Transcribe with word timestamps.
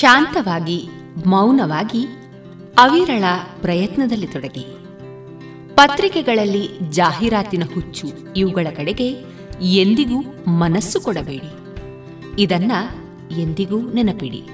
ಶಾಂತವಾಗಿ, 0.00 0.88
ಮೌನವಾಗಿ, 1.26 2.06
ಅವಿರಳ 2.78 3.24
ಪ್ರಯತ್ನದಲ್ಲಿ 3.60 4.26
ತೊಡಗಿ. 4.26 4.66
ಪತ್ರಿಕೆಗಳಲ್ಲಿ 5.74 6.68
ಜಾಹೀರಾತಿನ 6.90 7.62
ಹುಚ್ಚು 7.74 8.08
ಇವುಗಳ 8.36 8.66
ಕಡೆಗೆ 8.76 9.16
ಎಂದಿಗೂ 9.60 10.20
ಮನಸ್ಸು 10.48 11.00
ಕೊಡಬೇಡಿ. 11.00 11.52
ಇದನ್ನ 12.42 12.72
ಎಂದಿಗೂ 13.38 13.92
ನೆನಪಿಡಿ. 13.92 14.44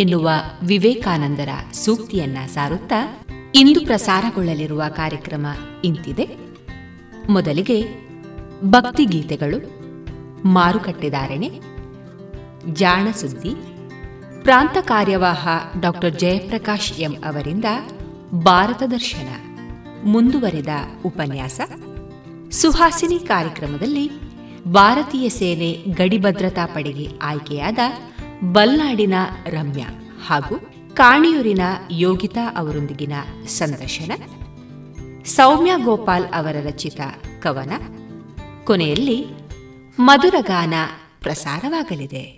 ಎನ್ನುವ 0.00 0.30
ವಿವೇಕಾನಂದರ 0.62 1.48
ಸೂಕ್ತಿಯನ್ನ 1.72 2.38
ಸಾರುತ್ತಾ 2.46 3.20
ಇಂದು 3.54 3.80
ಪ್ರಸಾರಗೊಳ್ಳಲಿರುವ 3.80 4.82
ಕಾರ್ಯಕ್ರಮ 4.96 5.46
ಇಂತಿದೆ. 5.84 6.28
ಮೊದಲಿಗೆ 7.28 7.84
ಭಕ್ತಿಗೀತೆಗಳು 8.64 9.58
ಮಾರುಕಟ್ಟೆದಾರಣೆ 10.48 11.60
ಜಾಣ 12.72 13.10
ಸುದ್ದಿ 13.10 13.67
ಪ್ರಾಂತ 14.42 14.76
ಕಾರ್ಯವಾಹ 14.80 15.48
ಡಾಕ್ಟರ್ 15.80 16.18
ಜಯಪ್ರಕಾಶ್ 16.18 16.92
ಎಂ 16.92 17.12
ಅವರಿಂದ 17.12 17.64
ಭಾರತ 18.34 18.82
ದರ್ಶನ. 18.82 19.28
ಮುಂದುವರೆದ 20.04 20.68
ಉಪನ್ಯಾಸ. 21.06 21.60
ಸುಹಾಸಿನಿ 22.50 23.18
ಕಾರ್ಯಕ್ರಮದಲ್ಲಿ 23.18 24.10
ಭಾರತೀಯ 24.64 25.28
ಸೇನೆ 25.28 25.72
ಗಡಿ 25.72 26.18
ಭದ್ರತಾ 26.18 26.66
ಪಡೆಗೆ 26.66 27.08
ಆಯ್ಕೆಯಾದ 27.22 27.78
ಬಲ್ನಾಡಿನ 28.44 29.14
ರಮ್ಯಾ 29.46 29.86
ಹಾಗೂ 30.26 30.60
ಕಾಣಿಯೂರಿನ 30.94 31.60
ಯೋಗಿತಾ 31.90 32.54
ಅವರೊಂದಿಗಿನ 32.56 33.12
ಸಂದರ್ಶನ. 33.46 34.12
ಸೌಮ್ಯ 35.24 35.72
ಗೋಪಾಲ್ 35.84 36.24
ಅವರ 36.24 36.56
ರಚಿತ 36.66 37.00
ಕವನ. 37.42 37.70
ಕೊನೆಯಲ್ಲಿ 38.64 39.26
ಮಧುರಗಾನ 39.98 40.74
ಪ್ರಸಾರವಾಗಲಿದೆ. 41.20 42.37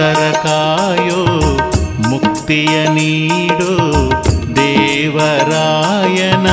ಕಾಯೋ 0.00 1.22
ಮುಕ್ತಿಯ 2.08 2.74
ನೀಡೋ 2.94 3.72
ದೇವರಾಯನ 4.56 6.48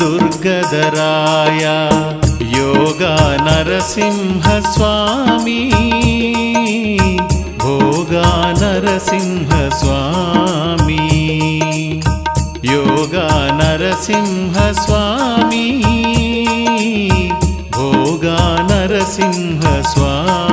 ದುರ್ಗದರಾಯ 0.00 1.64
ಯೋಗ 2.56 3.02
ನರಸಿಂಹ 3.46 4.46
ಸ್ವಾಮಿ 4.72 5.60
ಭೋಗ 7.58 8.14
ನರಸಿಂಹ 8.62 9.52
ಸ್ವಾಮಿ 9.80 11.02
ಯೋಗ 12.72 13.14
ನರಸಿಂಹ 13.60 14.58
ಸ್ವಾಮಿ 14.82 15.66
ಭೋಗ 17.70 18.26
ನರಸಿಂಹ 18.70 19.64
ಸ್ವಾಮಿ 19.92 20.49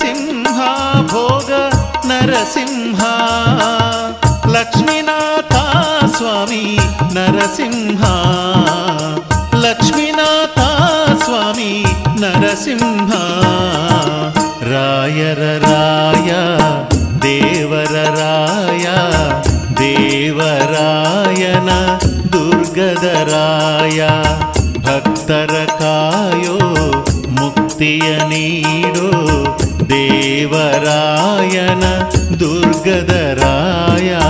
नरसिंहा 0.00 0.68
भोग 1.12 1.48
नरसिंहा। 2.08 3.10
लक्ष्मीनाथा 4.46 5.64
स्वामी 6.16 6.64
नरसिंहा। 7.16 8.12
लक्ष्मीनाथा 9.64 10.68
स्वामी 11.24 11.72
नरसिंहा। 12.22 13.22
रायर 14.70 15.42
राय 15.66 16.30
देवर 17.24 17.94
राय 18.16 18.86
देवरायन 19.82 21.68
दुर्गदराय 22.32 24.00
भक्तरकायो 24.88 26.58
मुक्तियनीडो 27.40 29.10
देवरायन 29.92 31.82
दुर्गदराया 32.40 34.20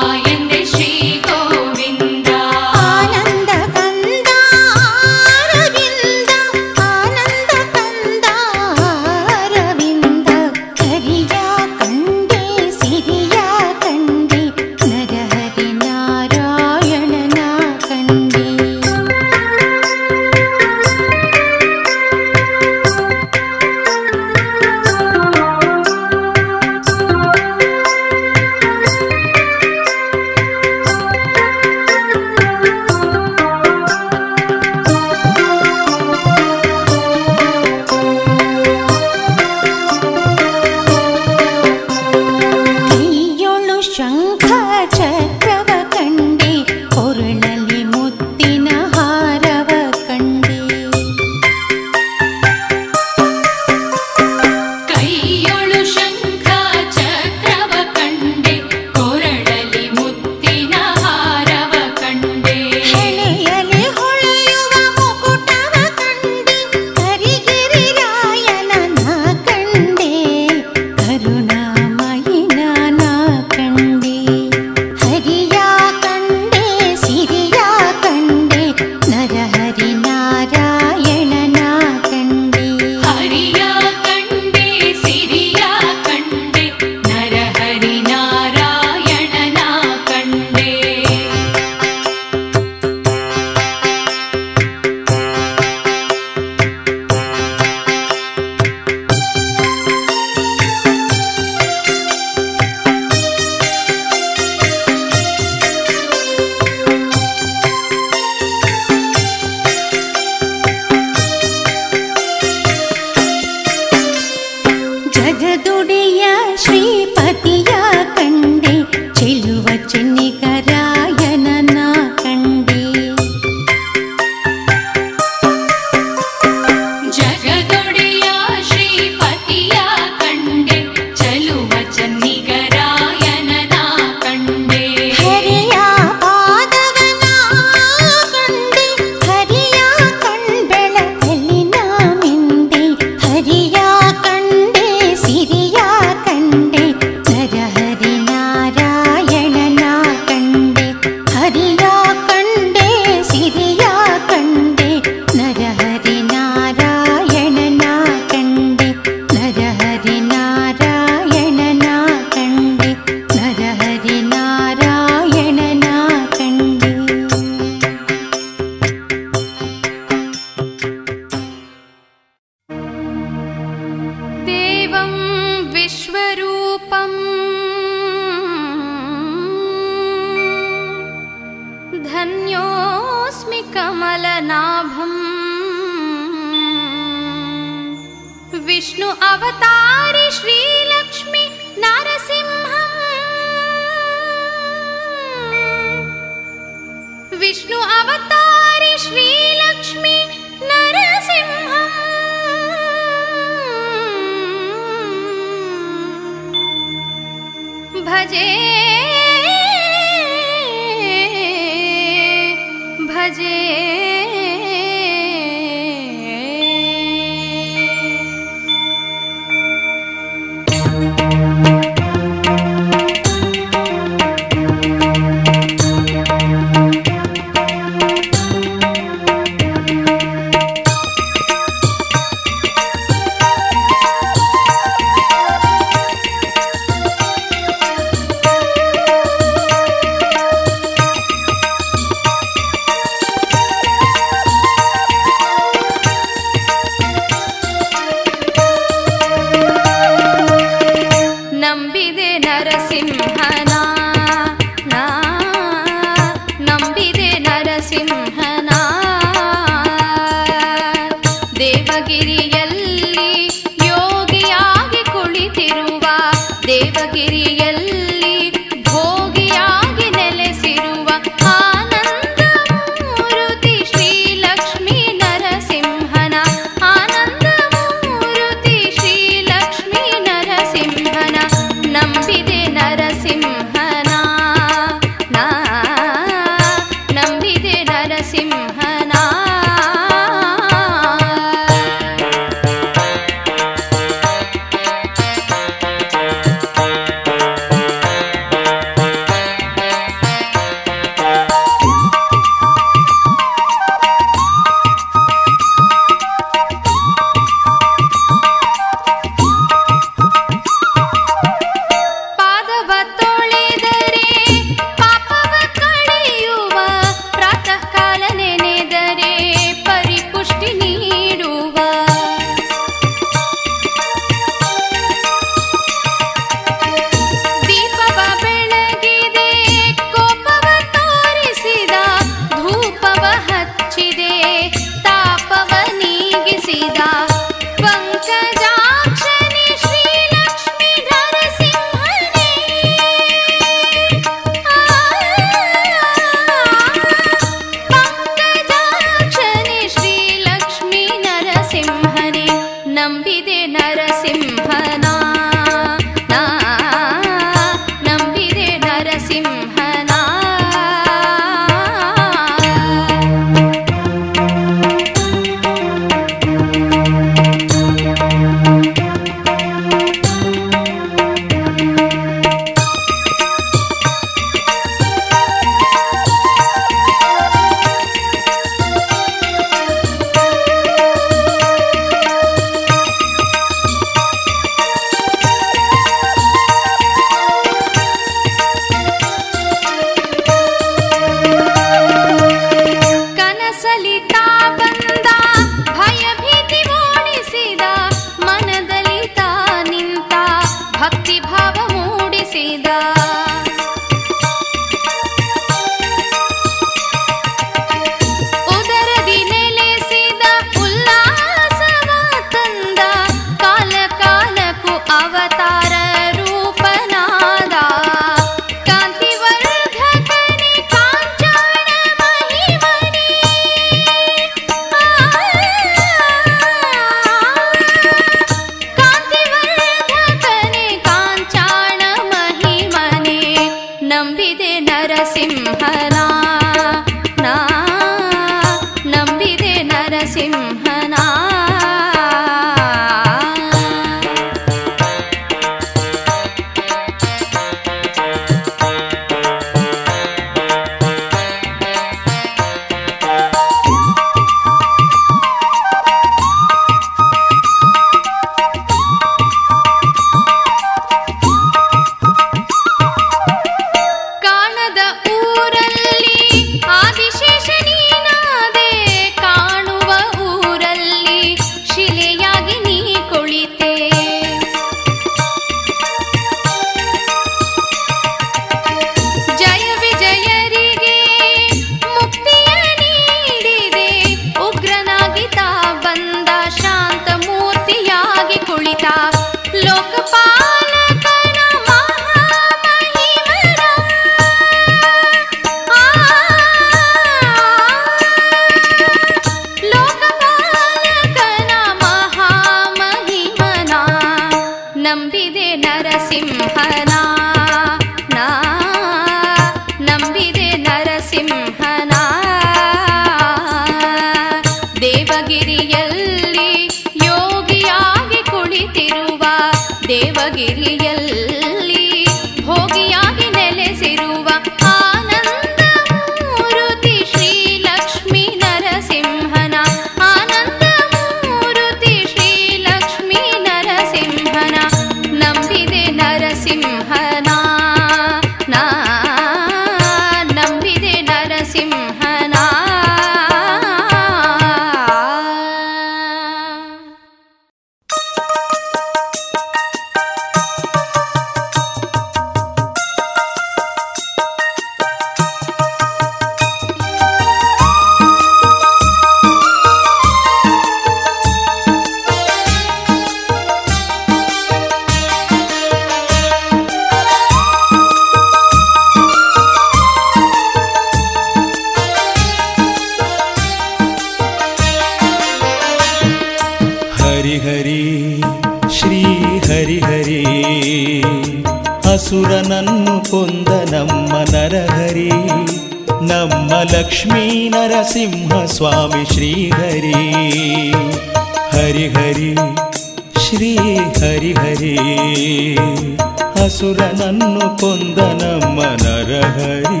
ಹಸುರನನ್ನು 596.54 597.78
ಕೊಂದ 597.78 598.18
ನಮ್ಮ 598.18 598.82
ನರಹರಿ 598.82 600.00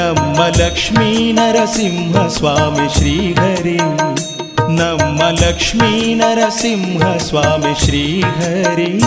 ನಮ್ಮ 0.00 0.44
ಲಕ್ಷ್ಮೀ 0.44 1.32
ನರಸಿಂಹ 1.32 2.26
ಸ್ವಾಮಿ 2.26 2.98
ಶ್ರೀಹರಿ 2.98 3.76
ನಮ್ಮ 4.76 5.22
ಲಕ್ಷ್ಮೀ 5.22 6.14
ನರಸಿಂಹ 6.14 7.16
ಸ್ವಾಮಿ 7.16 7.84
ಶ್ರೀಹರಿ. 7.84 9.00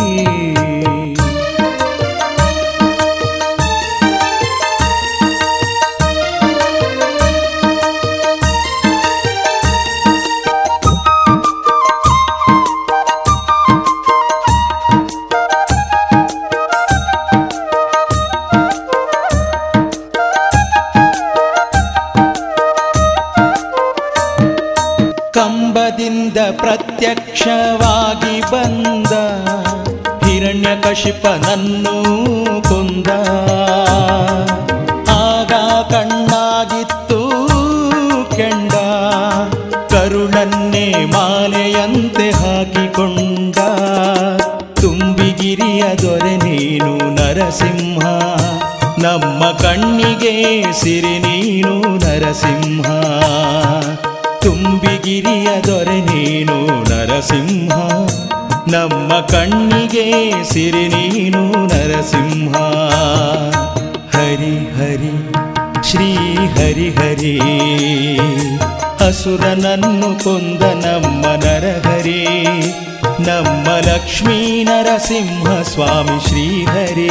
नरसिंह 75.03 75.63
स्वामी 75.63 76.19
श्रीहरे। 76.19 77.07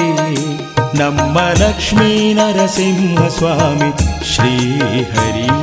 नम 0.98 1.18
लक्ष्मी 1.58 2.34
नरसिंह 2.34 3.28
स्वामी 3.28 3.90
श्रीहरी। 4.24 5.61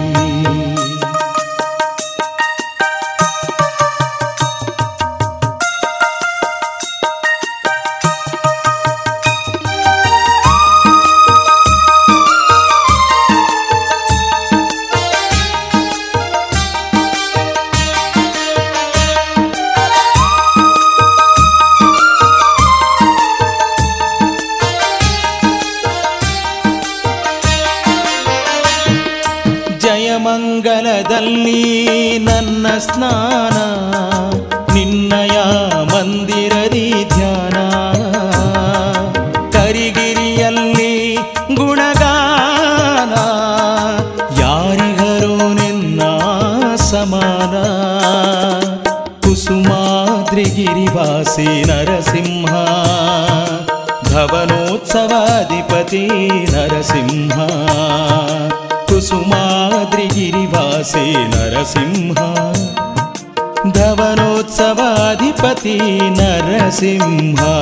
हरिंहा 67.01 67.53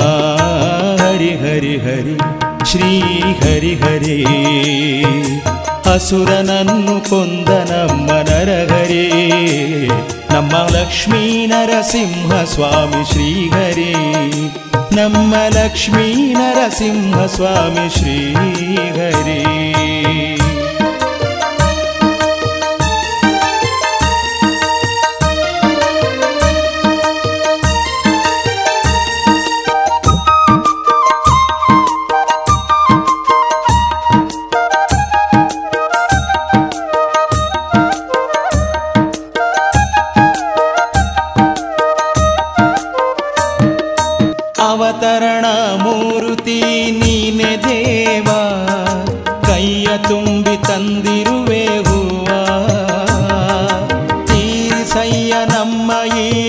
हरि 1.00 1.30
हरि 1.42 1.76
हरि 1.76 2.16
श्रीहरि 2.66 3.74
हरे 3.74 4.18
असुरननुकुन्दनं 5.92 8.06
नर 8.06 8.72
हरि 8.72 9.06
नमः 10.32 10.68
लक्ष्मी 10.78 11.46
नरसिंहस्वामि 11.46 13.04
श्री 13.04 13.50
हरि। 13.54 13.94
नमलक्ष्मी 14.92 16.34
नरसिंहस्वामि 16.38 17.88
श्री 17.90 18.18
हरि। 18.98 19.42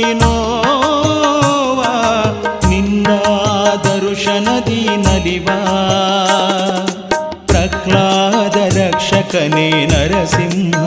ನೀನೋವಾ 0.01 1.93
ನಿನ್ನ 2.69 3.07
ದರುಶನದಿ 3.85 4.97
ನಲಿವಾ 4.97 5.59
ಪ್ರಹ್ಲಾದ 7.45 8.57
ರಕ್ಷಕನೇ 8.77 9.85
ನರಸಿಂಹ 9.85 10.83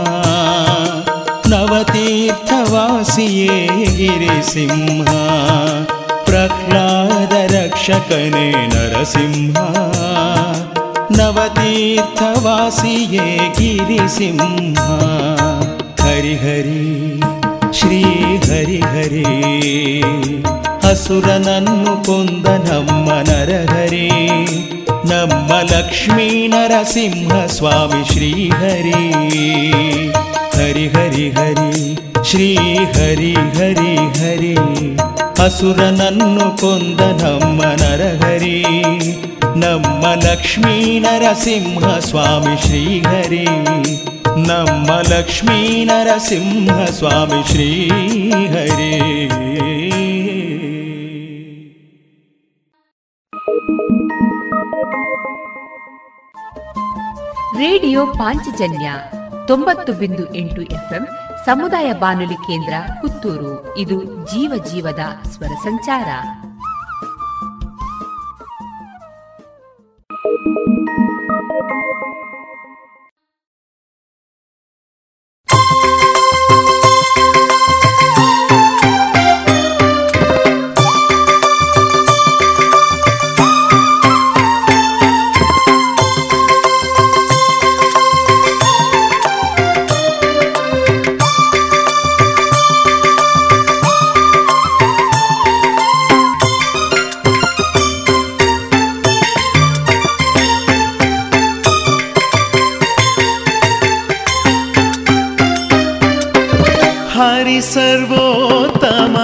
ನವತೀರ್ಥವಾಸಿಯೇ 1.52 3.58
ಗಿರಿಸಿಂಹ 3.98 5.10
ಪ್ರಹ್ಲಾದ 6.24 7.34
ರಕ್ಷಕನೇ 7.54 8.48
ನರಸಿಂಹ 8.74 9.58
नवतीर्थवासिये 11.14 13.24
गिरिसिंहा 13.56 14.94
हरिहरि 16.00 17.41
श्रीहरि 17.78 18.80
हरि 18.92 19.24
हसुरन 20.84 21.48
मुकुन्दनं 21.86 22.86
नर 23.28 23.50
हरि 23.70 24.08
नमलक्ष्मी 25.10 26.28
नरसिंह 26.52 27.32
स्वामी 27.56 28.02
श्रीहरि 28.12 29.02
हरि 30.56 30.86
हरि 30.96 31.26
हरि 31.38 31.74
श्रीहरि 32.30 33.32
हरि 33.56 33.94
हरि 34.20 34.54
हसुरननुकुन्दनं 35.40 37.42
नर 37.82 38.02
हरि 38.24 38.58
नमलक्ष्मी 39.64 40.76
न 41.00 41.02
रसिंह 41.22 41.84
स्वामि 42.08 42.56
श्रीहरि 42.66 43.46
ನಮ್ಮ 44.36 44.92
ಲಕ್ಷ್ಮೀ 44.92 45.84
ನರಸಿಂಹ 45.84 46.84
ಸ್ವಾಮಿ 46.84 47.48
ಶ್ರೀಹರಿ 47.48 48.98
ರೇಡಿಯೋ 57.58 58.06
ಪಾಂಚಜನ್ಯ 58.06 58.92
ತೊಂಬತ್ತು 59.46 59.92
ಬಿಂದು 59.92 60.34
ಎಂಟು 60.34 60.62
ಎಫ್ಎಂ 60.62 61.08
ಸಮುದಾಯ 61.46 61.92
ಬಾನುಲಿ 61.92 62.34
ಕೇಂದ್ರ 62.34 62.74
ಪುತ್ತೂರು. 63.00 63.78
ಇದು 63.78 64.04
ಜೀವ 64.04 64.64
ಜೀವದ 64.72 65.00
ಸ್ವರ 65.28 65.54
ಸಂಚಾರ. 65.62 66.08
Thank 70.34 70.72
ಸರ್ವೋತ್ತಮ 71.62 72.31
హరి 107.42 107.60
సర్వోత్తమ 107.60 109.14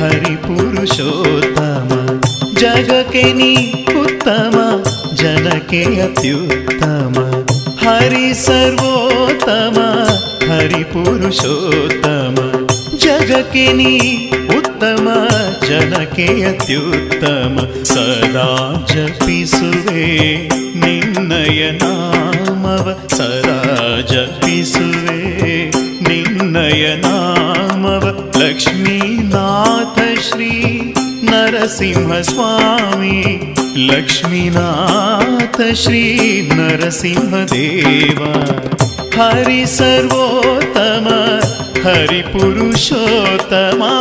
హరి 0.00 0.36
పురుషోత్తమ 0.36 1.90
జగకే 2.60 3.24
ఉత్తమ 4.02 4.56
జనకే 5.12 5.82
అత్యుత్తమ. 6.06 7.14
హరి 7.84 8.34
సర్వోత్తమ 8.34 9.78
హరి 10.50 10.84
పురుషోత్తమ 10.84 12.36
జగకే 13.04 13.66
ఉత్తమ 14.58 15.06
జనకే 15.68 16.42
అత్యుత్తమ. 16.42 17.54
సదా 17.84 18.48
జపిసువే 18.94 20.08
నిన్నయనామవ 20.82 22.86
సదా 23.18 23.58
జపిసువే 24.12 25.20
నిన్నయనా 26.08 27.14
लक्ष्मीनाथ 28.44 30.16
श्री 30.16 30.92
नरसिंहस्वामी 31.24 33.20
लक्ष्मीनाथ 33.76 35.74
श्री 35.74 36.48
नरसिंहदेव। 36.52 38.22
हरि 39.16 39.66
सर्वोत्तम 39.66 41.08
हरिपुरुषोत्तमा 41.86 43.92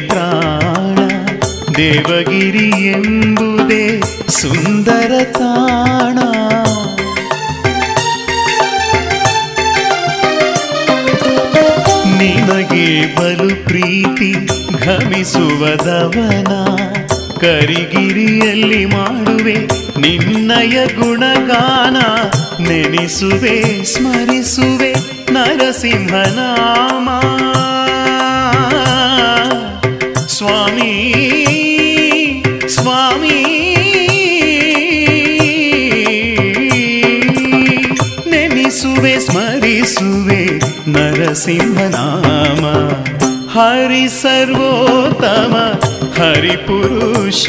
ತ್ರಾಣ 0.00 0.98
ದೇವಗಿರಿ 1.76 2.68
ಎಂಬುದೇ 2.86 4.00
ಸುಂದರ 4.28 5.12
ತಾಣ. 5.32 6.18
ನಿನಗೆ 12.18 13.16
ಬಲು 13.16 13.64
ಪ್ರೀತಿ 13.64 14.32
ಘಮಿಸುವದವನ 14.72 16.52
ಕರಿಗಿರಿಯಲ್ಲಿ 17.38 18.84
ಮಾಡುವೆ 18.84 19.56
ನಿನ್ನಯ 19.98 20.86
ಗುಣಗಾನ, 20.86 21.96
ನೆನೆಸುವೆ, 22.62 23.84
ಸ್ಮರಿಸುವೆ 23.84 24.92
ನರಸಿಂಹನಾಮ. 25.32 27.08
वे 39.02 39.14
स्मरि 39.20 39.76
सुवे 39.94 40.42
नरसिंहनाम 40.94 42.62
हरि 43.54 44.04
सर्वोत्तम 44.14 45.54
हरिपुरुषोत्तमा 46.18 47.48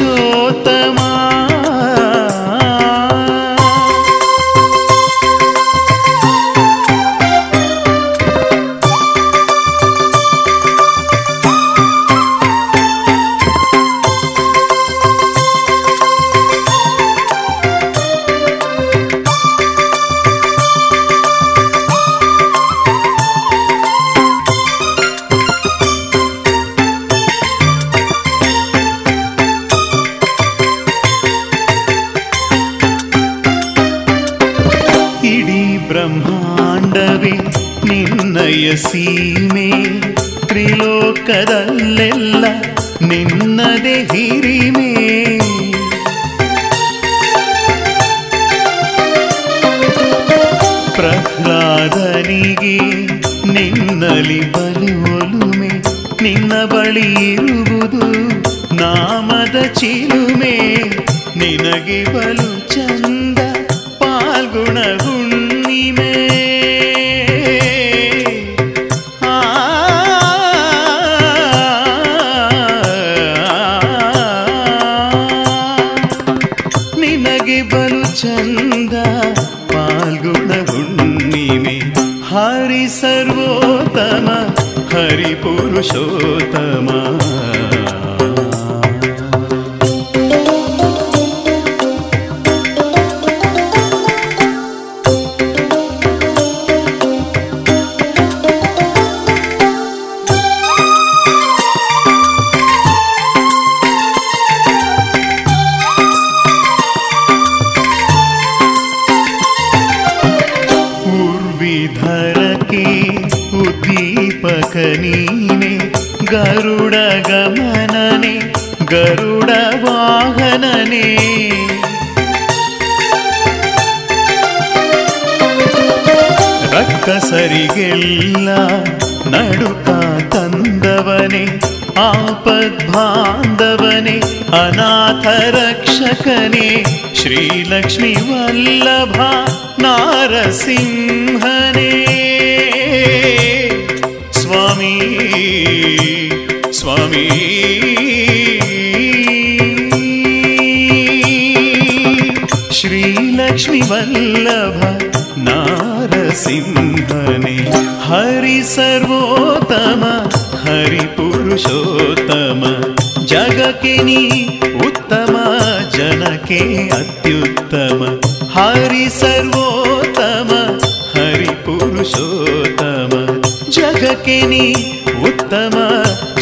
उत्तम 174.40 175.74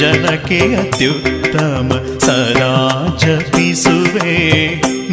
जनके 0.01 0.59
अत्युत्तम 0.81 1.89
सराजपि 2.25 3.75
सुवे 3.83 4.37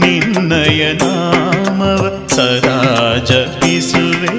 निर्नय 0.03 0.81
नाम 1.01 1.79
सराजपि 2.35 3.79
सुवे 3.89 4.35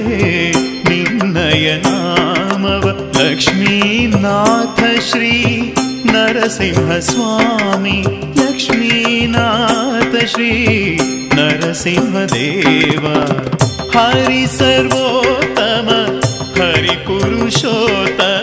निर्नय 0.88 1.66
नामव 1.86 2.88
लक्ष्मीनाथ 3.18 4.80
श्री 5.08 5.32
नरसिंहस्वामी 6.12 7.98
लक्ष्मी 8.40 9.26
नाथ 9.36 10.16
श्री 10.34 10.52
नरसिंहदेवा 11.34 13.16
हरि 13.96 14.46
सर्वोत्तम 14.56 15.88
हरिकुरुषोत्तम 16.60 18.35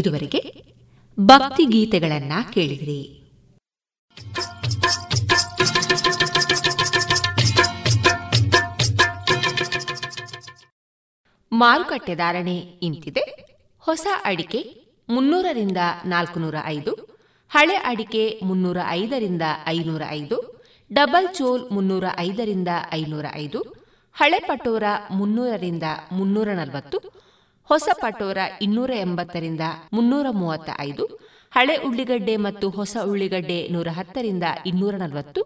ಇದುವರೆಗೆ 0.00 0.42
ಭಕ್ತಿ 1.20 1.64
ಗೀತೆಗಳನ್ನ 1.64 2.32
ಕೇಳಿದ್ರಿ. 2.52 3.00
ಮಾರುಕಟ್ಟೆ 11.52 12.14
ಧಾರಣೆ 12.14 12.56
ಇಂತಿದೆ. 12.56 13.24
ಹೊಸ 13.80 14.06
ಅಡಿಕೆ 14.24 14.60
ಮುನ್ನೂರರಿಂದ 15.08 15.80
ನಾಲ್ಕುನೂರ 16.06 16.54
ಐದು, 16.64 16.92
ಹಳೆ 17.50 17.76
ಅಡಿಕೆ 17.90 18.24
ಮುನ್ನೂರ 18.42 18.78
ಐದರಿಂದ 18.88 19.42
ಐನೂರ 19.66 20.02
ಐದು, 20.10 20.36
ಡಬಲ್ 20.90 21.28
ಚೋಲ್ 21.34 21.62
ಮುನ್ನೂರ 21.70 22.04
ಐದರಿಂದ 22.18 22.68
ಐನೂರ 22.92 23.26
ಐದು, 23.34 23.60
ಹಳೆ 24.14 24.38
ಪಟೋರ 24.38 24.84
ಮುನ್ನೂರರಿಂದ 25.10 25.86
ಮುನ್ನೂರ 26.12 26.48
ನಲವತ್ತು 26.48 26.98
ಹೊಸ 27.70 27.88
ಪಟೋರ 28.02 28.38
ಇನ್ನೂರ 28.62 28.92
ಎಂಬತ್ತರಿಂದ 29.00 29.64
ಮುನ್ನೂರ 29.92 30.26
ಮೂವತ್ತ 30.30 30.70
ಐದು 30.80 31.04
ಹಳೆ 31.52 31.74
ಉಳ್ಳಿಗಡ್ಡೆ 31.86 32.34
ಮತ್ತು 32.36 32.66
ಹೊಸ 32.70 32.96
ಉಳ್ಳಿಗಡ್ಡೆ 33.02 33.58
ನೂರ 33.68 33.88
ಹತ್ತರಿಂದ 33.88 34.46
ಇನ್ನೂರ 34.66 34.94
ನಲವತ್ತು, 34.94 35.40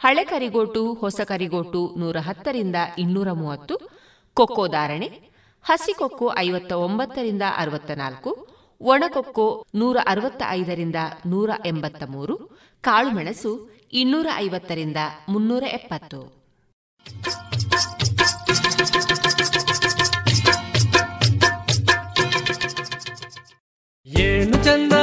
ಹಳೆ 0.00 0.24
ಕರಿಗೋಟು, 0.24 0.82
ಹೊಸ 0.94 1.20
ಕರಿಗೋಟು 1.20 1.82
ನೂರ 1.96 2.16
ಹತ್ತರಿಂದ 2.20 2.78
ಇನ್ನೂರ 2.98 3.28
ಮೂವತ್ತು, 3.32 3.74
ಕೊಕ್ಕೋ 4.36 4.64
ಧಾರಣೆ, 4.68 5.08
ಹಸಿ 5.64 5.92
ಕೊಕ್ಕೋ 5.92 6.28
ಐವತ್ತ 6.36 6.72
ಒಂಬತ್ತರಿಂದ 6.86 7.42
ಅರವತ್ತ 7.56 7.90
ನಾಲ್ಕು 8.02 8.32
ಒಣಕೊಕ್ಕೋ 8.80 9.48
ನೂರ 9.74 9.96
ಅರವತ್ತ 10.06 10.42
ಐದರಿಂದ 10.50 11.00
ನೂರ 11.26 11.50
ಎಂಬತ್ತ 11.66 12.02
ಮೂರು 12.06 12.36
ಕಾಳುಮೆಣಸು 12.84 13.52
ಇನ್ನೂರ 13.92 14.26
ಐವತ್ತರಿಂದ 14.36 15.00
ಮುನ್ನೂರ 15.28 15.64
ಎಪ್ಪತ್ತು. 15.72 16.20
ಏನು 24.13 24.57
ಚಂದ 24.63 24.93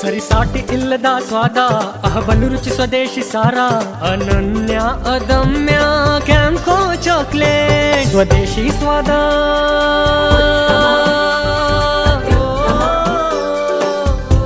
ಸರಿಸಾಟಿ 0.00 0.60
ಇಲ್ಲದ 0.72 1.08
ಸ್ವಾದ 1.28 1.58
ಅಹಬಲು 2.04 2.46
ರುಚಿ 2.48 2.70
ಸ್ವದೇಶಿ 2.70 3.22
ಸಾರ 3.24 3.58
ಅನನ್ಯ 4.10 4.76
ಅದಮ್ಯ 5.14 5.76
ಕ್ಯಾಂಕೋ 6.26 6.78
ಚಾಕ್ಲೇಟ್ 7.02 8.08
ಸ್ವದೇಶಿ 8.10 8.66
ಸ್ವಾದ 8.78 9.10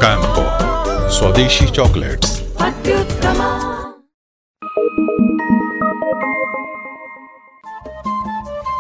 ಕ್ಯಾಂಪೋ 0.01 0.45
ಸ್ವದೇಶಿ 1.11 1.67
ಚಾಕ್ಲೇಟ್ಸ್ 1.73 2.35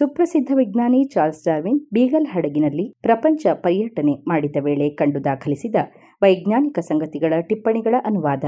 ಸುಪ್ರಸಿದ್ಧ 0.00 0.52
ವಿಜ್ಞಾನಿ 0.56 1.08
ಚಾರ್ಲ್ಸ್ 1.14 1.44
ಡಾರ್ವಿನ್ 1.44 1.80
ಬೀಗಲ್ 1.92 2.26
ಹಡಗಿನಲ್ಲಿ 2.26 2.94
ಪ್ರಪಂಚ 3.02 3.46
ಪರ್ಯಟನೆ 3.52 4.12
ಮಾಡಿದ 4.28 4.56
ವೇಳೆ 4.60 4.90
ಕಂಡು 4.90 5.24
ದಾಖಲಿಸಿದ 5.24 5.74
ವೈಜ್ಞಾನಿಕ 6.22 6.78
ಸಂಗತಿಗಳ 6.78 7.34
ಟಿಪ್ಪಣಿಗಳ 7.40 7.94
ಅನುವಾದ. 8.06 8.44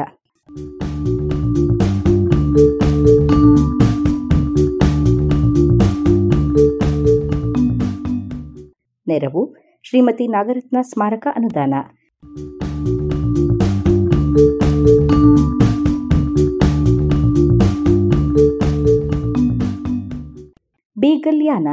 ನೆರವು 9.07 9.57
ಶ್ರೀಮತಿ 9.83 10.29
ನಾಗರತ್ನ 10.29 10.77
ಸ್ಮಾರಕ 10.83 11.27
ಅನುದಾನ. 11.35 11.75
ಯಾನ 21.31 21.69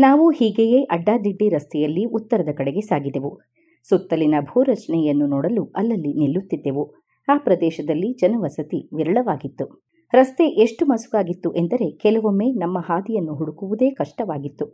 ನಾವು 0.00 0.30
ಹೀಗೆಯೇ 0.30 0.82
ಅಡ್ಡಾದಿಡ್ಡಿ 0.82 1.48
ರಸ್ತೆಯಲ್ಲಿ 1.48 2.04
ಉತ್ತರದ 2.04 2.48
ಕಡೆಗೆ 2.54 2.80
ಸಾಗಿದೆವು. 2.80 3.40
ಸುತ್ತಲಿನ 3.88 4.34
ಭೂರಚನೆಯನ್ನು 4.40 5.26
ನೋಡಲು 5.26 5.72
ಅಲ್ಲಲ್ಲಿ 5.76 6.18
ನಿಲ್ಲುತ್ತಿದ್ದೆವು. 6.18 6.94
ಆ 7.28 7.36
ಪ್ರದೇಶದಲ್ಲಿ 7.36 8.12
ಜನವಸತಿ 8.20 8.90
ವಿರಳವಾಗಿತ್ತು. 8.96 9.84
ರಸ್ತೆ 10.14 10.44
ಎಷ್ಟು 10.44 10.86
ಮಸುಕಾಗಿತ್ತು 10.86 11.54
ಎಂದರೆ 11.54 11.96
ಕೆಲವೊಮ್ಮೆ 11.96 12.46
ನಮ್ಮ 12.46 12.78
ಹಾದಿಯನ್ನು 12.78 13.34
ಹುಡುಕುವುದೇ 13.34 13.90
ಕಷ್ಟವಾಗಿತ್ತು. 13.90 14.64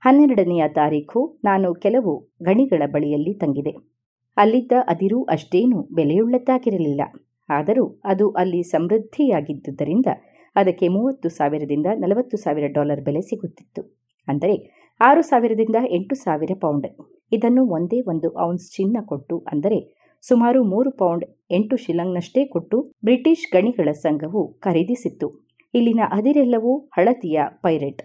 ಹನ್ನೆರಡನೆಯ 0.00 0.64
ತಾರೀಖು 0.68 1.40
ನಾನು 1.44 1.74
ಕೆಲವು 1.74 2.28
ಗಣಿಗಳ 2.42 2.82
ಬಳಿಯಲ್ಲಿ 2.86 3.34
ತಂಗಿದೆ. 3.34 3.97
ಅಲ್ಲಿದ್ದ 4.38 4.72
ಅದಿರು 4.92 5.18
ಅಷ್ಟೇನೂ 5.34 5.78
ಬೆಲೆಯುಳ್ಳದ್ದಾಗಿರಲಿಲ್ಲ. 5.98 7.02
ಆದರೂ 7.48 7.84
ಅದು 8.12 8.26
ಅಲ್ಲಿ 8.40 8.62
ಸಮೃದ್ಧಿಯಾಗಿದ್ದುದರಿಂದ 8.72 10.08
ಅದಕ್ಕೆ 10.56 10.86
ಮೂವತ್ತು 10.88 11.28
ಸಾವಿರದಿಂದ 11.28 11.88
ನಲವತ್ತು 12.02 12.36
ಸಾವಿರ 12.36 12.66
ಡಾಲರ್ 12.76 13.02
ಬೆಲೆ 13.06 13.20
ಸಿಗುತ್ತಿತ್ತು. 13.20 13.82
ಅಂದರೆ 14.28 14.54
ಆರು 15.00 15.22
ಸಾವಿರದಿಂದ 15.22 15.78
ಎಂಟು 15.96 16.14
ಸಾವಿರ 16.24 16.52
ಪೌಂಡ್. 16.60 16.88
ಇದನ್ನು 17.32 17.62
ಒಂದೇ 17.76 17.98
ಒಂದು 18.12 18.28
ಔನ್ಸ್ 18.46 18.66
ಚಿನ್ನ 18.76 18.98
ಕೊಟ್ಟು 19.10 19.36
ಅಂದರೆ 19.52 19.78
ಸುಮಾರು 20.24 20.60
ಮೂರು 20.64 20.90
ಪೌಂಡ್ 20.92 21.24
ಎಂಟು 21.50 21.74
ಶಿಲಂಗ್ನಷ್ಟೇ 21.76 22.42
ಕೊಟ್ಟು 22.44 22.78
ಬ್ರಿಟಿಷ್ 23.04 23.44
ಗಣಿಗಳ 23.54 23.88
ಸಂಘವು 24.04 24.42
ಖರೀದಿಸಿತ್ತು. 24.60 25.28
ಇಲ್ಲಿನ 25.74 26.02
ಅದಿರೆಲ್ಲವೂ 26.10 26.72
ಹಳತಿಯ 26.96 27.40
ಪೈರೆಟ್. 27.64 28.02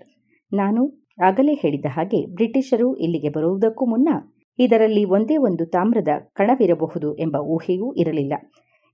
ನಾನು 0.51 0.81
ಆಗಲೇ 1.21 1.53
ಹೇಳಿದ 1.53 1.87
ಹಾಗೆ 1.89 2.19
ಬ್ರಿಟಿಷರು 2.37 2.87
ಇಲ್ಲಿಗೆ 2.95 3.29
ಬರುವುದಕ್ಕೂ 3.29 3.83
ಮುನ್ನ 3.85 4.09
ಇದರಲ್ಲಿ 4.59 5.05
ಒಂದೇ 5.05 5.37
ಒಂದು 5.37 5.65
ತಾಮ್ರದ 5.65 6.07
ಕಣವಿರಬಹುದು 6.33 7.15
ಎಂಬ 7.15 7.35
ಊಹೆಯೂ 7.35 7.93
ಇರಲಿಲ್ಲ. 7.93 8.33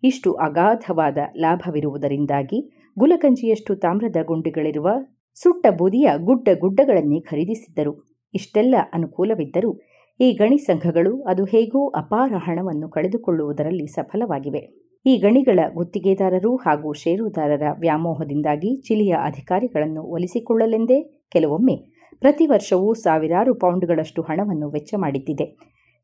ಇಷ್ಟು 0.04 0.34
ಅಗಾಧವಾದ 0.34 1.18
ಲಾಭವಿರುವುದರಿಂದಾಗಿ 1.38 2.90
ಗುಲಕಂಜಿಯಷ್ಟು 3.00 3.76
ತಾಮ್ರದ 3.76 4.16
ಗುಂಡಿಗಳಿರುವ 4.26 4.90
ಸುಟ್ಟ 5.34 5.68
ಬೂದಿಯ 5.78 6.10
ಗುಡ್ಡ 6.18 6.48
ಗುಡ್ಡಗಳನ್ನೇ 6.60 7.20
ಖರೀದಿಸಿದ್ದರು. 7.22 7.94
ಇಷ್ಟೆಲ್ಲ 8.34 8.76
ಅನುಕೂಲವಿದ್ದರೂ 8.94 9.80
ಈ 10.20 10.32
ಗಣಿ 10.32 10.58
ಸಂಘಗಳು 10.58 11.24
ಅದು 11.24 11.46
ಹೇಗೋ 11.46 11.90
ಅಪಾರ 11.90 12.34
ಹಣವನ್ನು 12.38 12.90
ಕಳೆದುಕೊಳ್ಳುವುದರಲ್ಲಿ 12.90 13.88
ಸಫಲವಾಗಿವೆ. 13.88 14.90
ಈ 15.06 15.18
ಗಣಿಗಳ 15.18 15.60
ಗುತ್ತಿಗೆದಾರರು 15.74 16.56
ಹಾಗೂ 16.56 16.94
ಷೇರುದಾರರ 16.94 17.64
ವ್ಯಾಮೋಹದಿಂದಾಗಿ 17.80 18.82
ಚಿಲಿಯ 18.82 19.16
ಅಧಿಕಾರಿಗಳನ್ನು 19.24 20.02
ಒಲಿಸಿಕೊಳ್ಳಲೆಂದೇ 20.04 21.28
ಕೆಲವೊಮ್ಮೆ 21.32 21.99
ಪ್ರತಿ 22.22 22.46
ವರ್ಷವೂ 22.46 22.94
ಸಾವಿರಾರು 22.94 23.54
ಪೌಂಡ್ಗಳಷ್ಟು 23.56 24.22
ಹಣವನ್ನು 24.22 24.70
ವೆಚ್ಚ 24.70 24.94
ಮಾಡಿದ್ದಿದೆ. 24.98 25.46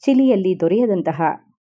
ಚಿಲಿಯಲ್ಲಿ 0.03 0.59
ದೊರೆಯದಂತಹ 0.59 1.21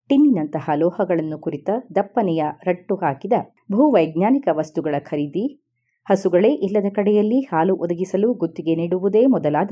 ಟಿನ್ನಿನಂತಹ 0.10 0.70
ಲೋಹಗಳನ್ನು 0.76 1.40
ಕುರಿತ 1.40 1.70
ದಪ್ಪನೆಯ 1.96 2.44
ರಟ್ಟು 2.64 2.96
ಹಾಕಿದ 2.96 3.34
ಭೂವೈಜ್ಞಾನಿಕ 3.72 4.48
ವಸ್ತುಗಳ 4.52 4.96
ಖರೀದಿ, 5.00 5.64
ಹಸುಗಳೇ 6.10 6.54
ಇಲ್ಲದ 6.54 6.86
ಕಡೆಯಲ್ಲಿ 6.96 7.40
ಹಾಲು 7.40 7.76
ಒದಗಿಸಲು 7.76 8.34
ಗುತ್ತಿಗೆ 8.34 8.76
ನೀಡುವುದೇ 8.76 9.26
ಮೊದಲಾದ 9.26 9.72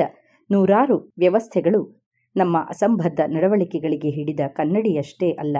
ನೂರಾರು 0.51 1.11
ವ್ಯವಸ್ಥೆಗಳು 1.17 2.01
ನಮ್ಮ 2.35 2.57
ಅಸಂಬದ್ಧ 2.69 3.19
ನಡವಳಿಕೆಗಳಿಗೆ 3.27 4.09
ಹಿಡಿದ 4.09 4.39
ಕನ್ನಡಿಯಷ್ಟೇ 4.47 5.31
ಅಲ್ಲ. 5.31 5.57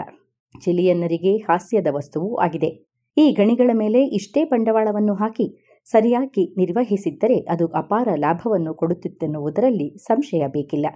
ಚಿಲಿಯನ್ನರಿಗೆ 0.60 1.36
ಹಾಸ್ಯದ 1.36 1.86
ವಸ್ತುವೂ 1.90 2.36
ಆಗಿದೆ. 2.36 2.70
ಈ 3.16 3.32
ಗಣಿಗಳ 3.32 3.70
ಮೇಲೆ 3.74 4.02
ಇಷ್ಟೇ 4.04 4.44
ಬಂಡವಾಳವನ್ನು 4.44 5.14
ಹಾಕಿ 5.14 5.71
ಸರಿಯಾಗಿ 5.84 6.54
ನಿರ್ವಹಿಸಿದ್ದರೆ 6.58 7.38
ಅದು 7.38 7.66
ಅಪಾರ 7.66 8.08
ಲಾಭವನ್ನು 8.14 8.74
ಕೊಡುತ್ತಿತ್ತೆನ್ನುವುದರಲ್ಲಿ 8.74 9.98
ಸಂಶಯ 9.98 10.46
ಬೇಕಿಲ್ಲ. 10.48 10.86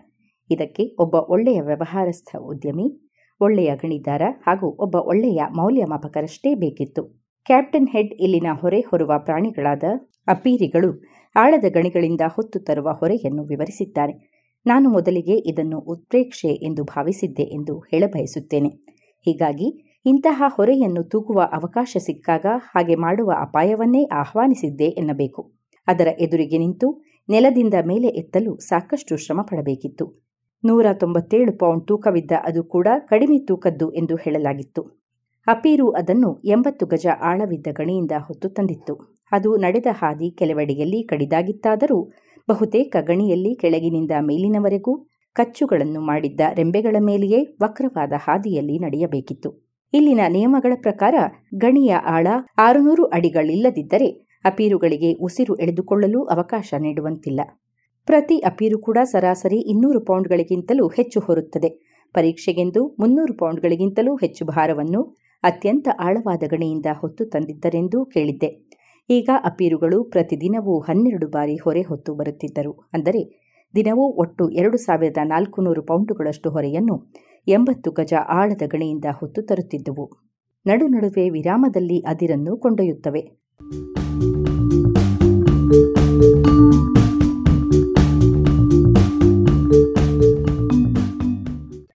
ಇದಕ್ಕೆ 0.50 0.96
ಒಬ್ಬ 0.98 1.14
ಒಳ್ಳೆಯ 1.14 1.60
ವ್ಯವಹಾರಸ್ಥ 1.60 2.36
ಉದ್ಯಮಿ, 2.36 3.10
ಒಳ್ಳೆಯ 3.40 3.76
ಗಣಿದಾರ 3.76 4.22
ಹಾಗೂ 4.46 4.82
ಒಬ್ಬ 4.82 4.94
ಒಳ್ಳೆಯ 4.94 5.42
ಮೌಲ್ಯಮಾಪಕರಷ್ಟೇ 5.56 6.54
ಬೇಕಿತ್ತು. 6.54 7.26
ಕ್ಯಾಪ್ಟನ್ 7.44 7.88
ಹೆಡ್ 7.88 8.14
ಇಲ್ಲಿನ 8.14 8.46
ಹೊರೆ 8.60 8.80
ಹೊರುವ 8.80 9.12
ಪ್ರಾಣಿಗಳಾದ 9.18 9.82
ಅಪೀರಿಗಳು 10.28 11.02
ಆಳದ 11.36 11.64
ಗಣಿಗಳಿಂದ 11.68 12.20
ಹೊತ್ತು 12.26 12.60
ತರುವ 12.60 12.92
ಹೊರೆಯನ್ನು 12.92 13.44
ವಿವರಿಸಿದ್ದಾರೆ. 13.44 14.36
ನಾನು 14.66 14.90
ಮೊದಲಿಗೆ 14.90 15.36
ಇದನ್ನು 15.36 15.78
ಉತ್ಪ್ರೇಕ್ಷೆ 15.78 16.48
ಎಂದು 16.48 16.84
ಭಾವಿಸಿದ್ದೆ 16.84 17.42
ಎಂದು 17.42 17.78
ಹೇಳಬಯಸುತ್ತೇನೆ. 17.78 18.68
ಹೀಗಾಗಿ 19.24 19.85
ಇಂತಹ 20.06 20.42
ಹೊರೆಯನ್ನು 20.46 21.04
ತೂಗುವ 21.04 21.40
ಅವಕಾಶ 21.52 21.96
ಸಿಕ್ಕಾಗ 22.00 22.46
ಹಾಗೆ 22.46 22.94
ಮಾಡುವ 22.94 23.32
ಅಪಾಯವನ್ನೇ 23.40 24.04
ಆಹ್ವಾನಿಸಿದ್ದೆ 24.04 24.84
ಎನ್ನಬೇಕು. 24.84 25.52
ಅದರ 25.86 26.06
ಎದುರಿಗೆ 26.20 26.58
ನಿಂತು 26.58 27.02
ನೆಲದಿಂದ 27.28 27.74
ಮೇಲೆ 27.86 28.06
ಎತ್ತಲು 28.06 28.56
ಸಾಕಷ್ಟು 28.56 29.16
ಶ್ರಮ 29.16 29.40
ಪಡಬೇಕಿತ್ತು 29.42 30.22
ನೂರ 30.64 30.86
ತೊಂಬತ್ತೇಳು 30.92 31.58
ಪೌಂಡ್ 31.58 31.86
ತೂಕವಿದ್ದ 31.86 32.32
ಅದು 32.44 32.64
ಕೂಡ 32.64 32.88
ಕಡಿಮೆ 33.08 33.38
ತೂಕದ್ದು 33.38 33.92
ಎಂದು 33.92 34.16
ಹೇಳಲಾಗಿತ್ತು. 34.16 34.82
ಅಪೀರು 35.46 35.90
ಅದನ್ನು 35.90 36.42
ಎಂಬತ್ತು 36.44 36.86
ಗಜ 36.86 37.06
ಆಳವಿದ್ದ 37.20 37.66
ಗಣಿಯಿಂದ 37.72 38.10
ಹೊತ್ತು 38.18 38.48
ತಂದಿತ್ತು. 38.48 39.16
ಅದು 39.32 39.56
ನಡೆದ 39.56 39.86
ಹಾದಿ 39.92 40.30
ಕೆಲವೆಡೆಯಲ್ಲಿ 40.30 41.02
ಕಡಿದಾಗಿತ್ತಾದರೂ 41.02 42.10
ಬಹುತೇಕ 42.48 42.96
ಗಣಿಯಲ್ಲಿ 43.00 43.54
ಕೆಳಗಿನಿಂದ 43.56 44.10
ಮೇಲಿನವರೆಗೂ 44.20 45.06
ಕಚ್ಚುಗಳನ್ನು 45.32 46.00
ಮಾಡಿದ್ದ 46.00 46.40
ರೆಂಬೆಗಳ 46.54 46.96
ಮೇಲೆಯೇ 47.00 47.56
ವಕ್ರವಾದ 47.62 48.12
ಹಾದಿಯಲ್ಲಿ 48.16 48.78
ನಡೆಯಬೇಕಿತ್ತು. 48.78 49.65
ಇಲ್ಲಿನ 49.96 50.22
ನಿಯಮಗಳ 50.28 50.74
ಪ್ರಕಾರ 50.76 51.14
ಗಣಿಯ 51.54 51.92
ಆಳ 52.14 52.26
ಆರುನೂರು 52.58 53.04
ಅಡಿಗಳಿಲ್ಲದಿದ್ದರೆ 53.16 54.08
ಅಪೀರುಗಳಿಗೆ 54.44 55.10
ಉಸಿರು 55.26 55.54
ಎಳೆದುಕೊಳ್ಳಲು 55.54 56.20
ಅವಕಾಶ 56.24 56.74
ನೀಡುವಂತಿಲ್ಲ. 56.78 57.40
ಪ್ರತಿ 58.08 58.36
ಅಪೀರು 58.40 58.78
ಕೂಡ 58.78 58.98
ಸರಾಸರಿ 59.04 59.58
ಇನ್ನೂರು 59.72 60.00
ಪೌಂಡ್ಗಳಿಗಿಂತಲೂ 60.00 60.84
ಹೆಚ್ಚು 60.88 61.20
ಹೊರುತ್ತದೆ. 61.20 61.70
ಪರೀಕ್ಷೆಗೆಂದು 62.14 62.82
ಮುನ್ನೂರು 63.00 63.34
ಪೌಂಡ್ಗಳಿಗಿಂತಲೂ 63.36 64.12
ಹೆಚ್ಚು 64.16 64.44
ಭಾರವನ್ನು 64.46 65.00
ಅತ್ಯಂತ 65.44 65.88
ಆಳವಾದ 65.98 66.42
ಗಣಿಯಿಂದ 66.52 66.88
ಹೊತ್ತು 67.00 67.24
ತಂದಿದ್ದರೆಂದೂ 67.24 67.98
ಕೇಳಿದ್ದೆ. 68.04 68.50
ಈಗ 69.10 69.30
ಅಪೀರುಗಳು 69.44 69.98
ಪ್ರತಿದಿನವೂ 70.04 70.74
ಹನ್ನೆರಡು 70.80 71.26
ಬಾರಿ 71.28 71.56
ಹೊರೆ 71.64 71.82
ಹೊತ್ತು 71.82 72.12
ಬರುತ್ತಿದ್ದರು. 72.14 72.72
ಅಂದರೆ 72.92 73.22
ದಿನವೂ 73.74 74.04
ಒಟ್ಟು 74.22 74.44
ಎರಡು 74.50 74.78
ಸಾವಿರದ 74.78 75.20
ನಾಲ್ಕು 75.24 75.58
ನೂರು 75.62 75.82
ಪೌಂಡುಗಳಷ್ಟು 75.82 76.50
ಹೊರೆಯನ್ನು 76.50 76.96
ಎಂಬತ್ತು 77.48 77.90
ಗಜ 77.90 78.14
ಆಳದ 78.28 78.62
ಗಣಿಯಿಂದ 78.66 79.04
ಹೊತ್ತು 79.18 79.42
ತರುತ್ತಿದ್ದುವು. 79.42 80.10
ನಡು 80.66 80.86
ನಡುವೆ 80.88 81.30
ವಿರಾಮದಲ್ಲಿ 81.30 82.00
ಅದಿರನ್ನು 82.00 82.56
ಕೊಂಡೊಯ್ಯುತ್ತವೆ. 82.56 83.20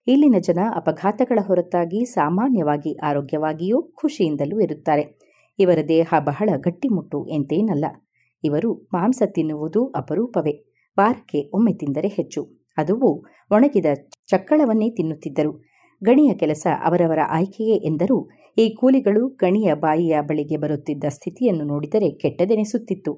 ಇಲ್ಲಿನ 0.07 0.35
ಜನ 0.39 0.59
ಅಪಘಾತಗಳ 0.75 1.39
ಹೊರತಾಗಿ 1.47 2.05
ಸಾಮಾನ್ಯವಾಗಿ 2.05 2.97
ಆರೋಗ್ಯವಾಗಿಯೂ 2.97 3.81
ಖುಷಿಯಿಂದಲೂ 3.81 4.59
ಇರುತ್ತಾರೆ. 4.59 5.19
ಇವರ 5.59 5.77
ದೇಹ 5.87 6.13
ಬಹಳ 6.19 6.49
ಗಟ್ಟಿಮುಟ್ಟು 6.57 7.27
ಎಂತೇನಲ್ಲ. 7.27 7.85
ಇವರು 8.43 8.73
ಮಾಂಸ 8.93 9.23
ತಿನ್ನುವುದು 9.25 9.87
ಅಪರೂಪವೇ. 9.87 10.51
ವಾರಕ್ಕೆ 10.99 11.51
ಒಮ್ಮೆ 11.53 11.73
ತಿಂದರೆ 11.73 12.07
ಹೆಚ್ಚು. 12.07 12.60
ಅದುವು 12.77 13.25
ಒಣಗಿದ 13.51 13.85
ಚಕ್ಕಳವನ್ನೇ 14.27 14.89
ತಿನ್ನುತ್ತಿದ್ದರು. 14.89 15.63
ಗಣಿಯ 16.03 16.33
ಕೆಲಸ 16.33 16.67
ಅವರವರ 16.85 17.19
ಆಯ್ಕೆಯೇ 17.29 17.75
ಎಂದರೂ 17.75 18.29
ಈ 18.57 18.69
ಕೂಲಿಗಳು 18.69 19.27
ಗಣಿಯ 19.27 19.73
ಬಾಯಿಯ 19.73 20.21
ಬಳಿಗೆ 20.21 20.57
ಬರುತ್ತಿದ್ದ 20.57 21.03
ಸ್ಥಿತಿಯನ್ನು 21.09 21.63
ನೋಡಿದರೆ 21.63 22.11
ಕೆಟ್ಟದೆನಿಸುತ್ತಿತ್ತು. 22.11 23.13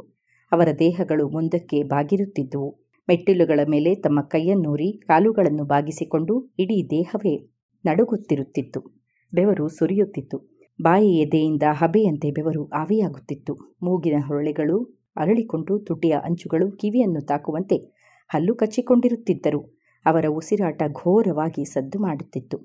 ಅವರ 0.52 0.68
ದೇಹಗಳು 0.80 1.30
ಮುಂದಕ್ಕೆ 1.30 1.84
ಬಾಗಿರುತ್ತಿದ್ದುವು. 1.84 2.80
ಮೆಟ್ಟಿಲುಗಳ 3.10 3.60
ಮೇಲೆ 3.70 3.96
ತಮ್ಮ 3.96 4.22
ಕೈಯನ್ನೂರಿ 4.22 5.00
ಕಾಲುಗಳನ್ನು 5.08 5.66
ಬಾಗಿಸಿಕೊಂಡು 5.66 6.56
ಇಡೀ 6.60 6.88
ದೇಹವೇ 6.90 7.54
ನಡುಗುತ್ತಿರುತ್ತಿತ್ತು. 7.86 9.04
ಬೆವರು 9.34 9.68
ಸುರಿಯುತ್ತಿತ್ತು. 9.68 10.58
ಬಾಯಿ 10.82 11.20
ಎದೆಯಿಂದ 11.20 11.64
ಹಬೆಯಂತೆ 11.72 12.32
ಬೆವರು 12.32 12.70
ಆವಿಯಾಗುತ್ತಿತ್ತು. 12.70 13.54
ಮೂಗಿನ 13.84 14.14
ಹೊರಳೆಗಳು 14.28 15.04
ಅರಳಿಕೊಂಡು 15.18 15.80
ತುಟಿಯ 15.80 16.16
ಅಂಚುಗಳು 16.24 16.72
ಕಿವಿಯನ್ನು 16.72 17.22
ತಾಕುವಂತೆ 17.22 18.03
ಹಲ್ಲು 18.30 18.56
ಕಚ್ಚಿಕೊಂಡಿರುತ್ತಿದ್ದರು. 18.56 19.62
ಅವರ 20.06 20.26
ಉಸಿರಾಟ 20.30 20.82
ಘೋರವಾಗಿ 20.92 21.66
ಸದ್ದು 21.66 22.00
ಮಾಡುತ್ತಿತ್ತು. 22.00 22.58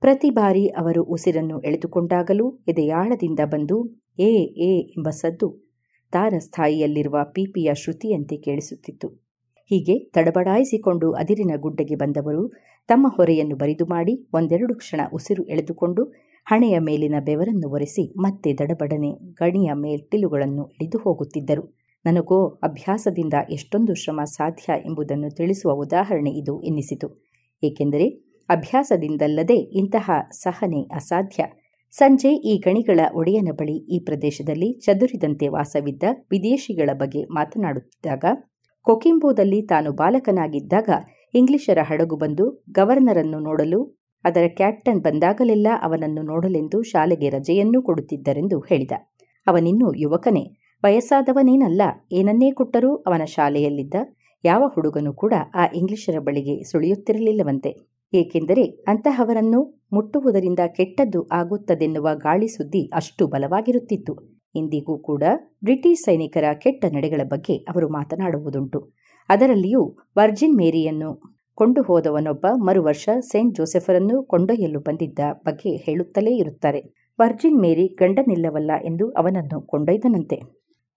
ಪ್ರತಿ 0.00 0.30
ಬಾರಿ 0.30 0.68
ಅವರು 0.68 1.02
ಉಸಿರನ್ನು 1.02 1.60
ಎಳೆದುಕೊಂಡಾಗಲೂ 1.60 2.58
ಎದೆಯಾಳದಿಂದ 2.68 3.40
ಬಂದು, 3.44 3.76
ಏ 4.18 4.30
ಏ 4.44 4.80
ಎಂಬ 4.80 5.08
ಸದ್ದು 5.10 5.48
ತಾರಸ್ಥಾಯಿಯಲ್ಲಿರುವ 6.12 7.18
ಪೀಪಿಯ 7.24 7.70
ಶ್ರುತಿಯಂತೆ 7.74 8.36
ಕೇಳಿಸುತ್ತಿತ್ತು. 8.36 9.08
ಹೀಗೆ 9.70 9.98
ತಡಬಡಾಯಿಸಿಕೊಂಡು 9.98 11.12
ಅದಿರಿನ 11.12 11.50
ಗುಡ್ಡೆಗೆ 11.56 11.96
ಬಂದವರು 11.96 12.52
ತಮ್ಮ 12.88 13.06
ಹೊರೆಯನ್ನು 13.16 13.56
ಬರಿದು 13.56 13.86
ಮಾಡಿ 13.86 14.28
ಒಂದೆರಡು 14.34 14.74
ಕ್ಷಣ 14.74 15.00
ಉಸಿರು 15.12 15.44
ಎಳೆದುಕೊಂಡು 15.44 16.02
ಹಣೆಯ 16.46 16.78
ಮೇಲಿನ 16.78 17.14
ಬೆವರನ್ನು 17.20 17.68
ಒರೆಸಿ 17.70 18.12
ಮತ್ತೆ 18.20 18.52
ದಡಬಡನೆ 18.52 19.10
ಗಣಿಯ 19.32 19.72
ಮೇಲ್ಟಿಲುಗಳನ್ನು 19.74 20.66
ಇಳಿದು 20.66 20.98
ಹೋಗುತ್ತಿದ್ದರು. 20.98 21.64
ನನಗೋ 22.06 22.48
ಅಭ್ಯಾಸದಿಂದ 22.62 23.34
ಎಷ್ಟೊಂದು 23.50 23.94
ಶ್ರಮ 23.94 24.20
ಸಾಧ್ಯ 24.24 24.72
ಎಂಬುದನ್ನು 24.72 25.30
ತಿಳಿಸುವ 25.36 25.72
ಉದಾಹರಣೆ 25.72 26.30
ಇದು 26.30 26.62
ಎನ್ನಿಸಿತು. 26.62 27.24
ಏಕೆಂದರೆ 27.62 28.08
ಅಭ್ಯಾಸದಿಂದಲ್ಲದೆ 28.48 29.54
ಇಂತಹ 29.54 30.10
ಸಹನೆ 30.32 30.82
ಅಸಾಧ್ಯ. 30.82 31.44
ಸಂಜೆ 31.90 32.28
ಈ 32.28 32.58
ಗಣಿಗಳ 32.58 33.00
ಒಡೆಯನ 33.14 33.48
ಬಳಿ 33.52 33.96
ಈ 33.96 34.04
ಪ್ರದೇಶದಲ್ಲಿ 34.04 34.80
ಚದುರಿದಂತೆ 34.80 35.48
ವಾಸವಿದ್ದ 35.48 36.02
ವಿದೇಶಿಗಳ 36.30 36.90
ಬಗ್ಗೆ 36.92 37.24
ಮಾತನಾಡುತ್ತಿದ್ದಾಗ, 37.24 38.24
ಕೊಕಿಂಬೋದಲ್ಲಿ 38.82 39.62
ತಾನು 39.62 39.92
ಬಾಲಕನಾಗಿದ್ದಾಗ 39.92 40.88
ಇಂಗ್ಲಿಷರ 41.34 41.78
ಹಡಗು 41.82 42.16
ಬಂದು 42.16 42.64
ಗವರ್ನರನ್ನು 42.70 43.38
ನೋಡಲು, 43.38 43.98
ಅದರ 44.24 44.48
ಕ್ಯಾಪ್ಟನ್ 44.48 45.00
ಬಂದಾಗಲೆಲ್ಲ 45.00 45.66
ಅವನನ್ನು 45.82 46.22
ನೋಡಲೆಂದು 46.22 46.82
ಶಾಲೆಗೆ 46.82 47.28
ರಜೆಯನ್ನೂ 47.28 47.82
ಕೊಡುತ್ತಿದ್ದರೆಂದು 47.82 48.60
ಹೇಳಿದ. 48.60 48.92
ಅವನಿನ್ನೂ 49.46 49.94
ಯುವಕನೇ 49.94 50.65
ವಯಸ್ಸಾದವನೇನಲ್ಲ, 50.86 51.82
ಏನನ್ನೇ 52.12 52.48
ಕೊಟ್ಟರೂ 52.50 52.90
ಅವನ 53.06 53.22
ಶಾಲೆಯಲ್ಲಿದ್ದ 53.34 53.96
ಯಾವ 54.44 54.62
ಹುಡುಗನೂ 54.74 55.12
ಕೂಡ 55.14 55.34
ಆ 55.54 55.64
ಇಂಗ್ಲಿಷರ 55.74 56.18
ಬಳಿಗೆ 56.20 56.54
ಸುಳಿಯುತ್ತಿರಲಿಲ್ಲವಂತೆ. 56.70 57.70
ಏಕೆಂದರೆ 58.12 58.64
ಅಂತಹವರನ್ನು 58.88 59.60
ಮುಟ್ಟುವುದರಿಂದ 59.92 60.62
ಕೆಟ್ಟದ್ದು 60.76 61.20
ಆಗುತ್ತದೆನ್ನುವ 61.32 62.08
ಗಾಳಿ 62.16 62.48
ಸುದ್ದಿ 62.48 62.82
ಅಷ್ಟು 62.94 63.26
ಬಲವಾಗಿರುತ್ತಿತ್ತು. 63.26 64.14
ಇಂದಿಗೂ 64.54 64.94
ಕೂಡ 64.98 65.22
ಬ್ರಿಟಿಷ್ 65.62 66.04
ಸೈನಿಕರ 66.04 66.44
ಕೆಟ್ಟ 66.62 66.84
ನಡೆಗಳ 66.94 67.22
ಬಗ್ಗೆ 67.24 67.54
ಅವರು 67.70 67.88
ಮಾತನಾಡುವುದುಂಟು. 67.88 68.80
ಅದರಲ್ಲಿಯೂ 69.28 69.82
ವರ್ಜಿನ್ 70.16 70.56
ಮೇರಿಯನ್ನು 70.56 71.10
ಕೊಂಡು 71.58 71.82
ಹೋದವನೊಬ್ಬ 71.82 72.46
ಮರುವರ್ಷ 72.68 73.08
ಸೇಂಟ್ 73.30 73.56
ಜೋಸೆಫರನ್ನು 73.56 74.16
ಕೊಂಡೊಯ್ಯಲು 74.22 74.80
ಬಂದಿದ್ದ 74.80 75.20
ಬಗ್ಗೆ 75.46 75.72
ಹೇಳುತ್ತಲೇ 75.76 76.34
ಇರುತ್ತಾರೆ. 76.36 76.82
ವರ್ಜಿನ್ 77.18 77.60
ಮೇರಿ 77.60 77.86
ಗಂಡನಿಲ್ಲವಲ್ಲ 78.00 78.72
ಎಂದು 78.84 79.04
ಅವನನ್ನು 79.12 79.58
ಕೊಂಡೊಯ್ದನಂತೆ. 79.66 80.38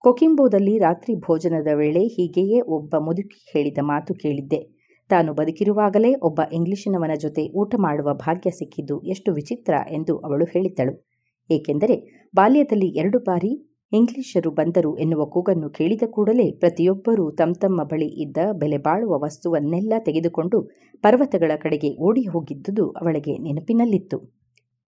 ಕೊಕಿಂಬೋದಲ್ಲಿ 0.00 0.78
ರಾತ್ರಿ 0.78 1.14
ಭೋಜನದ 1.14 1.66
ವೇಳೆ 1.74 2.00
ಹೀಗೆಯೇ 2.00 2.60
ಒಬ್ಬ 2.60 2.96
ಮುದುಕಿ 2.96 3.50
ಹೇಳಿದ 3.52 3.78
ಮಾತು 3.82 4.14
ಕೇಳಿದ್ದೆ. 4.14 4.80
ತಾನು 5.08 5.34
ಬದುಕಿರುವಾಗಲೇ 5.34 6.14
ಒಬ್ಬ 6.14 6.40
ಇಂಗ್ಲಿಶಿನವನ 6.52 7.10
ಜೊತೆ 7.18 7.58
ಊಟ 7.58 7.74
ಮಾಡುವ 7.78 8.14
ಭಾಗ್ಯ 8.14 8.50
ಸಿಕ್ಕಿದ್ದು 8.50 9.00
ಎಷ್ಟು 9.00 9.32
ವಿಚಿತ್ರ 9.32 9.74
ಎಂದು 9.90 10.18
ಅವಳು 10.18 10.44
ಹೇಳಿದ್ದಳು. 10.44 11.06
ಏಕೆಂದರೆ 11.50 12.26
ಬಾಲ್ಯದಲ್ಲಿ 12.36 12.86
ಎರಡು 12.86 13.18
ಬಾರಿ 13.18 13.76
ಇಂಗ್ಲಿಷರು 13.92 14.50
ಬಂದರು 14.50 14.96
ಎನ್ನುವ 14.98 15.24
ಕೂಗನ್ನು 15.24 15.70
ಕೇಳಿದ 15.70 16.02
ಕೂಡಲೇ 16.10 16.50
ಪ್ರತಿಯೊಬ್ಬರೂ 16.50 17.30
ತಮ್ಮ 17.30 17.82
ಬಳಿ 17.82 18.22
ಇದ್ದ 18.22 18.36
ಬೆಲೆ 18.52 18.78
ಬಾಳುವ 18.78 19.18
ವಸ್ತುವನ್ನೆಲ್ಲ 19.22 19.92
ತೆಗೆದುಕೊಂಡು 19.98 20.62
ಪರ್ವತಗಳ 21.02 21.50
ಕಡೆಗೆ 21.56 21.96
ಓಡಿ 22.00 22.26
ಹೋಗಿದ್ದುದು 22.26 22.90
ಅವಳಿಗೆ 22.90 23.38
ನೆನಪಿನಲ್ಲಿತ್ತು. 23.38 24.40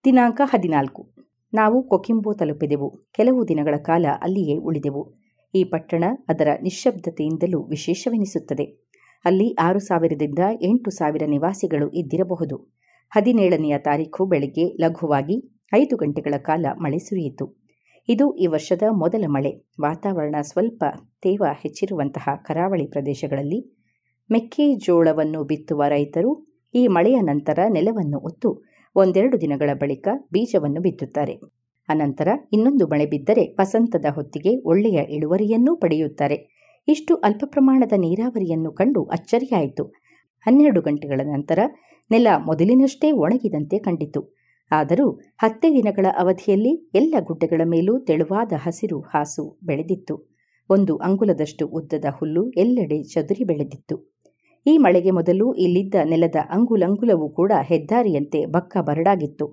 ದಿನಾಂಕ 0.05 0.41
ಹದಿನಾಲ್ಕು. 0.45 1.12
ನಾವು 1.53 1.87
ಕೊಕಿಂಬೋ 1.87 2.33
ತಲುಪಿದೆವು. 2.33 3.01
ಕೆಲವು 3.11 3.47
ದಿನಗಳ 3.47 3.75
ಕಾಲ 3.77 4.05
ಅಲ್ಲಿಯೇ 4.21 4.57
ಉಳಿದೆವು. 4.57 5.13
ಈ 5.55 5.63
ಪಟ್ಟಣ 5.63 6.03
ಅದರ 6.29 6.47
ನಿಶ್ಶಬ್ದತೆಯಿಂದಲೂ 6.61 7.63
ವಿಶೇಷವೆನಿಸುತ್ತದೆ. 7.63 8.65
ಅಲ್ಲಿ 9.25 9.55
ಆರು 9.61 9.79
ಸಾವಿರದಿಂದ 9.79 10.39
ಎಂಟು 10.61 10.91
ಸಾವಿರ 10.91 11.23
ನಿವಾಸಿಗಳು 11.27 11.89
ಇದ್ದಿರಬಹುದು. 11.89 12.73
ಹದಿನೇಳನೆಯ 13.09 13.77
ತಾರೀಖು 13.77 14.25
ಬೆಳಗ್ಗೆ 14.25 14.77
ಲಘುವಾಗಿ 14.81 15.59
ಐದು 15.73 15.95
ಗಂಟೆಗಳ 15.95 16.37
ಕಾಲ 16.37 16.65
ಮಳೆ 16.81 16.97
ಸುರಿಯಿತು. 16.97 17.63
ಇದು 18.09 18.33
ಈ 18.33 18.47
ವರ್ಷದ 18.47 18.83
ಮೊದಲ 18.91 19.25
ಮಳೆ. 19.27 19.67
ವಾತಾವರಣ 19.81 20.35
ಸ್ವಲ್ಪ 20.41 20.83
ತೇವ 21.21 21.43
ಹೆಚ್ಚಿರುವಂತಹ 21.61 22.29
ಕರಾವಳಿ 22.35 22.87
ಪ್ರದೇಶಗಳಲ್ಲಿ 22.87 23.85
ಮೆಕ್ಕೆಜೋಳವನ್ನು 24.31 25.43
ಬಿತ್ತುವ 25.43 25.83
ರೈತರು 25.87 26.53
ಈ 26.75 26.87
ಮಳೆಯ 26.87 27.19
ನಂತರ 27.21 27.59
ನೆಲವನ್ನು 27.69 28.19
ಒತ್ತು 28.19 28.72
ಒಂದೆರಡು 28.95 29.41
ದಿನಗಳ 29.41 29.69
ಬಳಿಕ 29.73 30.07
ಬೀಜವನ್ನು 30.33 30.81
ಬಿತ್ತುತ್ತಾರೆ. 30.81 31.39
ಅನಂತರ 31.89 32.27
ಇನ್ನೊಂದು 32.53 32.87
ಮಳೆ 32.87 33.05
ಬಿದ್ದರೆ 33.05 33.55
ವಸಂತದ 33.59 34.05
ಹೊತ್ತಿಗೆ 34.11 34.61
ಒಳ್ಳೆಯ 34.65 34.99
ಇಳುವರಿಯನ್ನೂ 35.09 35.75
ಪಡೆಯುತ್ತಾರೆ. 35.75 36.37
ಇಷ್ಟು 36.87 37.15
ಅಲ್ಪ 37.15 37.43
ಪ್ರಮಾಣದ 37.45 37.93
ನೀರಾವರಿಯನ್ನು 37.97 38.71
ಕಂಡು 38.71 39.03
ಅಚ್ಚರಿಯಾಯಿತು. 39.03 39.83
ಹನ್ನೆರಡು 40.45 40.81
ಗಂಟೆಗಳ 40.81 41.21
ನಂತರ 41.23 41.59
ನೆಲ 42.11 42.27
ಮೊದಲಿನಷ್ಟೇ 42.45 43.11
ಒಣಗಿದಂತೆ 43.11 43.79
ಕಂಡಿತು. 43.79 44.35
ಆದರೂ 44.71 45.11
ಹತ್ತೇ 45.11 45.73
ದಿನಗಳ 45.73 46.05
ಅವಧಿಯಲ್ಲಿ 46.17 46.91
ಎಲ್ಲ 46.95 47.15
ಗುಡ್ಡೆಗಳ 47.23 47.61
ಮೇಲೂ 47.65 47.99
ತೆಳುವಾದ 47.99 48.53
ಹಸಿರು 48.55 48.99
ಹಾಸು 48.99 49.59
ಬೆಳೆದಿತ್ತು. 49.63 50.33
ಒಂದು 50.69 50.97
ಅಂಗುಲದಷ್ಟು 50.97 51.67
ಉದ್ದದ 51.67 52.05
ಹುಲ್ಲು 52.09 52.49
ಎಲ್ಲೆಡೆ 52.49 53.03
ಚದುರಿ 53.03 53.43
ಬೆಳೆದಿತ್ತು. 53.43 54.12
ಈ 54.65 54.77
ಮಳೆಗೆ 54.77 55.11
ಮೊದಲು 55.11 55.53
ಇಲ್ಲಿದ್ದ 55.53 55.95
ನೆಲದ 56.03 56.35
ಅಂಗುಲಂಗುಲವೂ 56.49 57.29
ಕೂಡ 57.29 57.51
ಹೆದ್ದಾರಿಯಂತೆ 57.61 58.45
ಬಕ್ಕ 58.45 58.77
ಬರಡಾಗಿತ್ತು. 58.81 59.45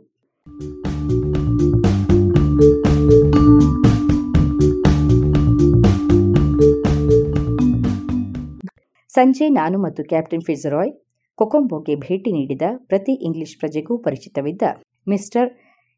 ಸಂಜೆ 9.08 9.48
ನಾನು 9.48 9.78
ಮತ್ತು 9.78 10.04
ಕ್ಯಾಪ್ಟನ್ 10.04 10.42
ಫಿಜರಾಯ್ 10.42 10.92
ಕೊಕೊಂಬೋಗೆ 11.34 11.94
ಭೇಟಿ 11.96 12.32
ನೀಡಿದ 12.32 12.62
ಪ್ರತಿ 12.76 13.12
ಇಂಗ್ಲಿಷ್ 13.12 13.58
ಪ್ರಜೆಗೂ 13.58 13.98
ಪರಿಚಿತವಿದ್ದ 13.98 14.62
ಮಿಸ್ಟರ್ 15.08 15.50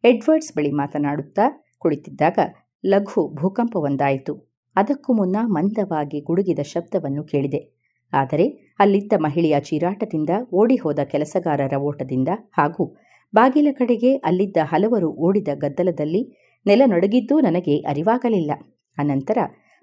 ಎಡ್ವರ್ಡ್ಸ್ 0.04 0.56
ಬಳಿ 0.56 0.70
ಮಾತನಾಡುತ್ತಾ 0.70 1.66
ಕುಳಿತಿದ್ದಾಗ 1.78 2.38
ಲಘು 2.86 3.34
ಭೂಕಂಪವೊಂದಾಯಿತು 3.34 4.34
ಅದಕ್ಕೂ 4.76 5.12
ಮುನ್ನ 5.12 5.36
ಮಂದವಾಗಿ 5.44 6.20
ಗುಡುಗಿದ 6.20 6.58
ಶಬ್ದವನ್ನು 6.62 7.24
ಕೇಳಿದೆ. 7.24 7.82
ಆದರೆ 8.12 8.71
ಅಲ್ಲಿದ್ದ 8.78 9.12
ಮಹಿಳೆಯ 9.16 9.60
ಚೀರಾಟದಿಂದ 9.60 10.30
ಓಡಿಹೋದ 10.52 10.98
ಕೆಲಸಗಾರರ 11.04 11.76
ಓಟದಿಂದ 11.76 12.28
ಹಾಗೂ 12.52 12.96
ಬಾಗಿಲ 13.34 13.68
ಕಡೆಗೆ 13.72 14.16
ಅಲ್ಲಿದ್ದ 14.16 14.56
ಹಲವರು 14.62 15.10
ಓಡಿದ 15.10 15.48
ಗದ್ದಲದಲ್ಲಿ 15.54 16.52
ನೆಲ 16.66 16.82
ನಡುಗಿದ್ದೂ 16.86 17.40
ನನಗೆ 17.40 17.78
ಅರಿವಾಗಲಿಲ್ಲ. 17.78 18.50
ಅನಂತರ 18.98 19.38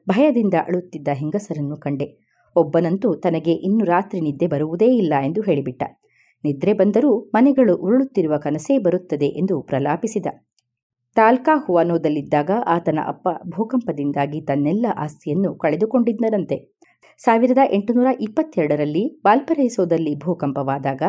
ಭಯದಿಂದ 0.10 0.54
ಅಳುತ್ತಿದ್ದ 0.68 1.08
ಹೆಂಗಸರನ್ನು 1.14 1.78
ಕಂಡೆ. 1.78 2.30
ಒಬ್ಬನಂತೂ 2.56 3.16
ತನಗೆ 3.16 3.54
ಇನ್ನು 3.54 3.86
ರಾತ್ರಿ 3.86 4.22
ನಿದ್ದೆ 4.22 4.48
ಬರುವುದೇ 4.48 4.86
ಇಲ್ಲ 4.86 5.14
ಎಂದು 5.24 5.42
ಹೇಳಿಬಿಟ್ಟ. 5.42 5.84
ನಿದ್ರೆ 6.44 6.74
ಬಂದರೂ 6.74 7.20
ಮನೆಗಳು 7.20 7.76
ಉರುಳುತ್ತಿರುವ 7.76 8.38
ಕನಸೇ 8.38 8.78
ಬರುತ್ತದೆ 8.78 9.26
ಎಂದು 9.26 9.62
ಪ್ರಲಾಪಿಸಿದ. 9.62 10.26
ತಾಲ್ಕಾ 11.16 11.64
ಹುವಾನೋದಲ್ಲಿದ್ದಾಗ 11.66 12.52
ಆತನ 12.66 13.00
ಅಪ್ಪ 13.08 13.28
ಭೂಕಂಪದಿಂದಾಗಿ 13.56 14.42
ತನ್ನೆಲ್ಲ 14.42 14.86
ಆಸ್ತಿಯನ್ನು 14.96 15.56
ಕಳೆದುಕೊಂಡಿದ್ದರಂತೆ 15.56 16.79
ಸಾವಿರದ 17.18 17.58
ಎಂಟುನೂರ 17.72 18.08
ಇಪ್ಪತ್ತೆರಡರಲ್ಲಿ 18.22 19.22
ವಾಲ್ಪರೇಸೋದಲ್ಲಿ 19.26 20.16
ಭೂಕಂಪವಾದಾಗ 20.16 21.02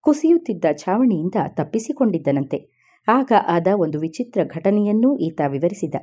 ಕುಸಿಯುತ್ತಿದ್ದ 0.00 0.64
ಛಾವಣಿಯಿಂದ 0.76 1.34
ತಪ್ಪಿಸಿಕೊಂಡಿದ್ದನಂತೆ. 1.48 2.74
ಆಗ 3.08 3.32
ಆದ 3.46 3.66
ಒಂದು 3.76 4.00
ವಿಚಿತ್ರ 4.00 4.40
ಘಟನೆಯನ್ನೂ 4.44 5.16
ಈತ 5.16 5.40
ವಿವರಿಸಿದ. 5.48 5.94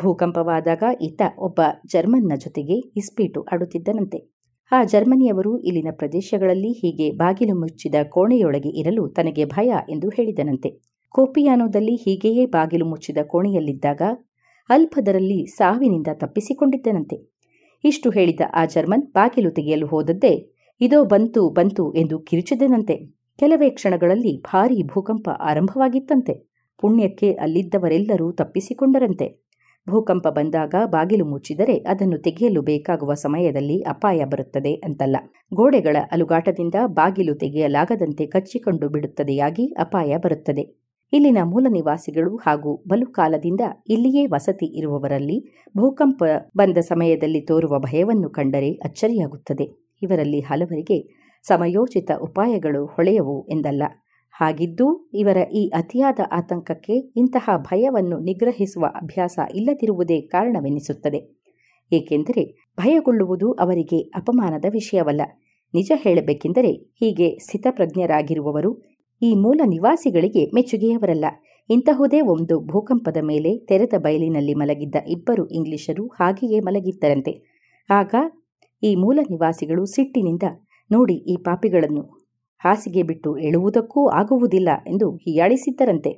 ಭೂಕಂಪವಾದಾಗ 0.00 0.82
ಈತ 1.00 1.22
ಒಬ್ಬ 1.38 1.60
ಜರ್ಮನ್ನ 1.86 2.32
ಜೊತೆಗೆ 2.34 2.76
ಇಸ್ಪೀಟು 2.96 3.42
ಆಡುತ್ತಿದ್ದನಂತೆ. 3.42 4.36
ಆ 4.72 4.84
ಜರ್ಮನಿಯವರು 4.84 5.58
ಇಲ್ಲಿನ 5.58 5.88
ಪ್ರದೇಶಗಳಲ್ಲಿ 5.92 6.72
ಹೀಗೆ 6.72 7.10
ಬಾಗಿಲು 7.10 7.54
ಮುಚ್ಚಿದ 7.60 7.94
ಕೋಣೆಯೊಳಗೆ 8.08 8.68
ಇರಲು 8.68 9.08
ತನಗೆ 9.08 9.44
ಭಯ 9.44 9.72
ಎಂದು 9.90 10.08
ಹೇಳಿದನಂತೆ. 10.08 10.70
ಕೋಪಿಯಾನೋದಲ್ಲಿ 11.08 11.94
ಹೀಗೆಯೇ 11.94 12.46
ಬಾಗಿಲು 12.46 12.86
ಮುಚ್ಚಿದ 12.86 13.18
ಕೋಣೆಯಲ್ಲಿದ್ದಾಗ 13.22 14.02
ಅಲ್ಪದರಲ್ಲಿ 14.70 15.46
ಸಾವಿನಿಂದ 15.46 16.06
ತಪ್ಪಿಸಿಕೊಂಡಿದ್ದನಂತೆ. 16.14 17.35
ಇಷ್ಟು 17.84 18.10
ಹೇಳಿದ 18.10 18.40
ಆ 18.54 18.64
ಜರ್ಮನ್ 18.64 19.02
ಬಾಗಿಲು 19.02 19.50
ತೆಗೆಯಲು 19.50 19.86
ಹೋದದ್ದೇ, 19.86 20.52
ಇದೋ 20.80 21.04
ಬಂತು 21.04 21.50
ಬಂತು 21.50 21.94
ಎಂದು 21.94 22.18
ಕಿರುಚಿದನಂತೆ. 22.18 22.96
ಕೆಲವೇ 23.38 23.70
ಕ್ಷಣಗಳಲ್ಲಿ 23.70 24.40
ಭಾರೀ 24.40 24.82
ಭೂಕಂಪ 24.82 25.28
ಆರಂಭವಾಗಿತ್ತಂತೆ. 25.40 26.34
ಪುಣ್ಯಕ್ಕೆ 26.80 27.32
ಅಲ್ಲಿದ್ದವರೆಲ್ಲರೂ 27.32 28.32
ತಪ್ಪಿಸಿಕೊಂಡರಂತೆ. 28.32 29.46
ಭೂಕಂಪ 29.90 30.28
ಬಂದಾಗ 30.28 30.74
ಬಾಗಿಲು 30.86 31.24
ಮುಚ್ಚಿದರೆ 31.24 31.76
ಅದನ್ನು 31.76 32.18
ತೆಗೆಯಲು 32.18 32.62
ಬೇಕಾಗುವ 32.62 33.14
ಸಮಯದಲ್ಲಿ 33.14 33.82
ಅಪಾಯ 33.82 34.24
ಬರುತ್ತದೆ 34.24 34.74
ಅಂತಲ್ಲ. 34.74 35.16
ಗೋಡೆಗಳ 35.54 35.96
ಅಲುಗಾಟದಿಂದ 36.12 36.74
ಬಾಗಿಲು 36.86 37.34
ತೆಗೆಯಲಾಗದಂತೆ 37.34 38.26
ಕಚ್ಚಿಕೊಂಡು 38.26 38.88
ಬಿಡುತ್ತದೆಯಾಗಿ 38.88 39.66
ಅಪಾಯ 39.66 40.16
ಬರುತ್ತದೆ. 40.16 40.85
ಇಲ್ಲಿನ 41.12 41.38
ಮೂಲ 41.44 41.66
ನಿವಾಸಿಗಳು 41.70 42.36
ಹಾಗೂ 42.36 42.84
ಬಲು 42.88 43.06
ಕಾಲದಿಂದ 43.06 43.60
ಇಲ್ಲಿಯೇ 43.88 44.26
ವಸತಿ 44.26 44.78
ಇರುವವರಲ್ಲಿ 44.78 45.64
ಭೂಕಂಪ 45.76 46.22
ಬಂದ 46.56 46.78
ಸಮಯದಲ್ಲಿ 46.78 47.40
ತೋರುವ 47.40 47.78
ಭಯವನ್ನು 47.78 48.30
ಕಂಡರೆ 48.30 48.70
ಅಚ್ಚರಿಯಾಗುತ್ತದೆ. 48.70 49.94
ಇವರಲ್ಲಿ 50.02 50.40
ಹಲವರಿಗೆ 50.40 51.26
ಸಮಯೋಚಿತ 51.42 52.10
ಉಪಾಯಗಳು 52.22 52.86
ಹೊಳೆಯವು 52.86 53.46
ಎಂದಲ್ಲ. 53.50 53.82
ಹಾಗಿದ್ದೂ 54.30 55.10
ಇವರ 55.14 55.36
ಈ 55.36 55.68
ಅತಿಯಾದ 55.68 56.18
ಆತಂಕಕ್ಕೆ 56.32 56.92
ಇಂತಹ 56.92 57.50
ಭಯವನ್ನು 57.56 58.18
ನಿಗ್ರಹಿಸುವ 58.18 58.86
ಅಭ್ಯಾಸ 58.86 59.38
ಇಲ್ಲದಿರುವುದೇ 59.54 60.20
ಕಾರಣವೆನಿಸುತ್ತದೆ. 60.20 61.36
ಏಕೆಂದರೆ 61.92 62.66
ಭಯಗೊಳ್ಳುವುದು 62.80 63.52
ಅವರಿಗೆ 63.52 64.00
ಅಪಮಾನದ 64.02 64.64
ವಿಷಯವಲ್ಲ. 64.70 65.22
ನಿಜ 65.74 65.92
ಹೇಳಬೇಕೆಂದರೆ 65.94 66.70
ಹೀಗೆ 66.70 67.38
ಸ್ಥಿತಪ್ರಜ್ಞರಾಗಿರುವವರು 67.38 68.95
ಈ 69.22 69.34
ಮೂಲ 69.34 69.60
ನಿವಾಸಿಗಳಿಗೆ 69.64 70.50
ಮೆಚ್ಚುಗೆಯವರಲ್ಲ. 70.54 71.24
ಇಂತಹುದೇ 71.70 72.20
ಒಂದು 72.20 72.60
ಭೂಕಂಪದ 72.60 73.16
ಮೇಲೆ 73.22 73.58
ತೆರೆದ 73.58 73.92
ಬಯಲಿನಲ್ಲಿ 73.98 74.54
ಮಲಗಿದ್ದ 74.54 74.94
ಇಬ್ಬರು 75.08 75.46
ಇಂಗ್ಲಿಷರು 75.46 76.06
ಹಾಗೆಯೇ 76.06 76.60
ಮಲಗಿದ್ದರಂತೆ. 76.60 77.64
ಆಗ 77.90 78.14
ಈ 78.82 78.94
ಮೂಲ 78.94 79.18
ನಿವಾಸಿಗಳು 79.30 79.86
ಸಿಟ್ಟಿನಿಂದ, 79.86 80.42
ನೋಡಿ 80.90 81.14
ಈ 81.14 81.36
ಪಾಪಿಗಳನ್ನು 81.36 82.02
ಹಾಸಿಗೆ 82.58 83.02
ಬಿಟ್ಟು 83.02 83.38
ಎಳುವುದಕ್ಕೂ 83.38 84.08
ಆಗುವುದಿಲ್ಲ 84.08 84.68
ಎಂದು 84.86 85.16
ಹೀಯಾಳಿಸಿದ್ದರಂತೆ. 85.16 86.12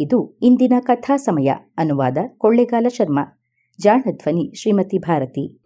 ಇದು 0.00 0.38
ಇಂದಿನ 0.42 0.72
ಕಥಾ 0.80 1.16
ಸಮಯ 1.16 1.52
ಅನುವಾದ 1.78 2.18
ಕೊಳ್ಳೆಗಾಲ 2.38 2.86
ಶರ್ಮಾ. 2.88 3.43
ಜಾಣಧ್ವನಿ 3.80 4.60
ಶ್ರೀಮತಿ 4.60 4.98
ಭಾರತಿ. 4.98 5.64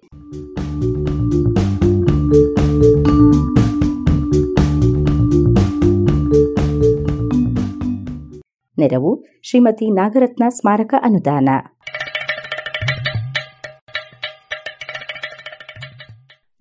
ನೆರವು, 8.78 9.24
ಶ್ರೀಮತಿ 9.42 9.90
ನಾಗರತ್ನ 9.90 10.44
ಸ್ಮಾರಕ 10.48 10.94
ಅನುದಾನ. 11.02 11.48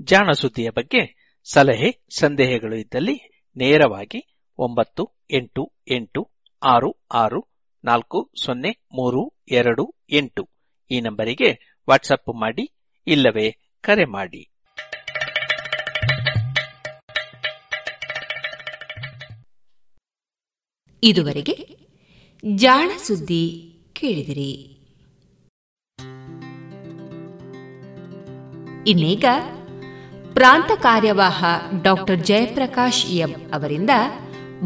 ಜಾಣ 0.01 0.31
ಸುದ್ದಿಯ 0.31 0.69
ಬಗ್ಗೆ 0.69 1.33
ಸಲಹೆ, 1.53 2.05
ಸಂದೇಹಗಳು 2.19 2.75
ಇದ್ದಲ್ಲಿ 2.75 3.45
ನೇರವಾಗಿ 3.55 4.43
ಒಂಬತ್ತು, 4.57 5.25
ಎಂಟು 5.31 5.73
ಎಂಟು, 5.91 6.31
ಆರು 6.65 7.05
ಆರು, 7.13 7.47
ನಾಲ್ಕು, 7.83 8.31
ಸೊನ್ನೆ, 8.45 8.69
ಮೂರು, 8.69 9.43
ಎರಡು, 9.51 9.95
ಎಂಟು. 10.09 10.56
ಈ 10.91 11.01
ನಂಬರಿಗೆ 11.01 11.79
ವಾಟ್ಸಪ್ 11.89 12.35
ಮಾಡಿ, 12.35 12.71
ಇಲ್ಲವೇ 13.07 13.57
ಕರೆ 13.81 14.05
ಮಾಡಿ. 14.05 14.49
ಇದುವರೆಗೆ 21.03 21.77
ಜಾಣ 22.55 22.89
ಸುದ್ದಿ 23.07 23.75
ಕೇಳಿದಿರಿ. 23.93 24.73
ಇನ್ನೀಗ 28.87 29.25
ಪ್ರಾಂತ 30.33 30.81
ಕಾರ್ಯವಾಹ 30.81 31.45
ಡಾಕ್ಟರ್ 31.81 32.19
ಜಯಪ್ರಕಾಶ್ 32.19 33.05
ಎಂ 33.05 33.51
ಅವರಿಂದ 33.53 33.89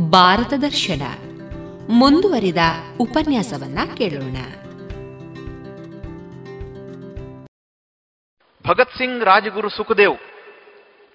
ಭಾರತ 0.10 0.54
ದರ್ಶನ. 0.62 1.02
ಮುಂದುವರಿದ 1.90 2.58
ಉಪನ್ಯಾಸವನ್ನ 3.00 3.80
ಕೇಳೋಣ. 3.98 4.36
ಭಗತ್ 8.72 8.98
ಸಿಂಗ್, 8.98 9.24
ರಾಜಗುರು 9.26 9.70
ಸುಖದೇವ್, 9.70 10.18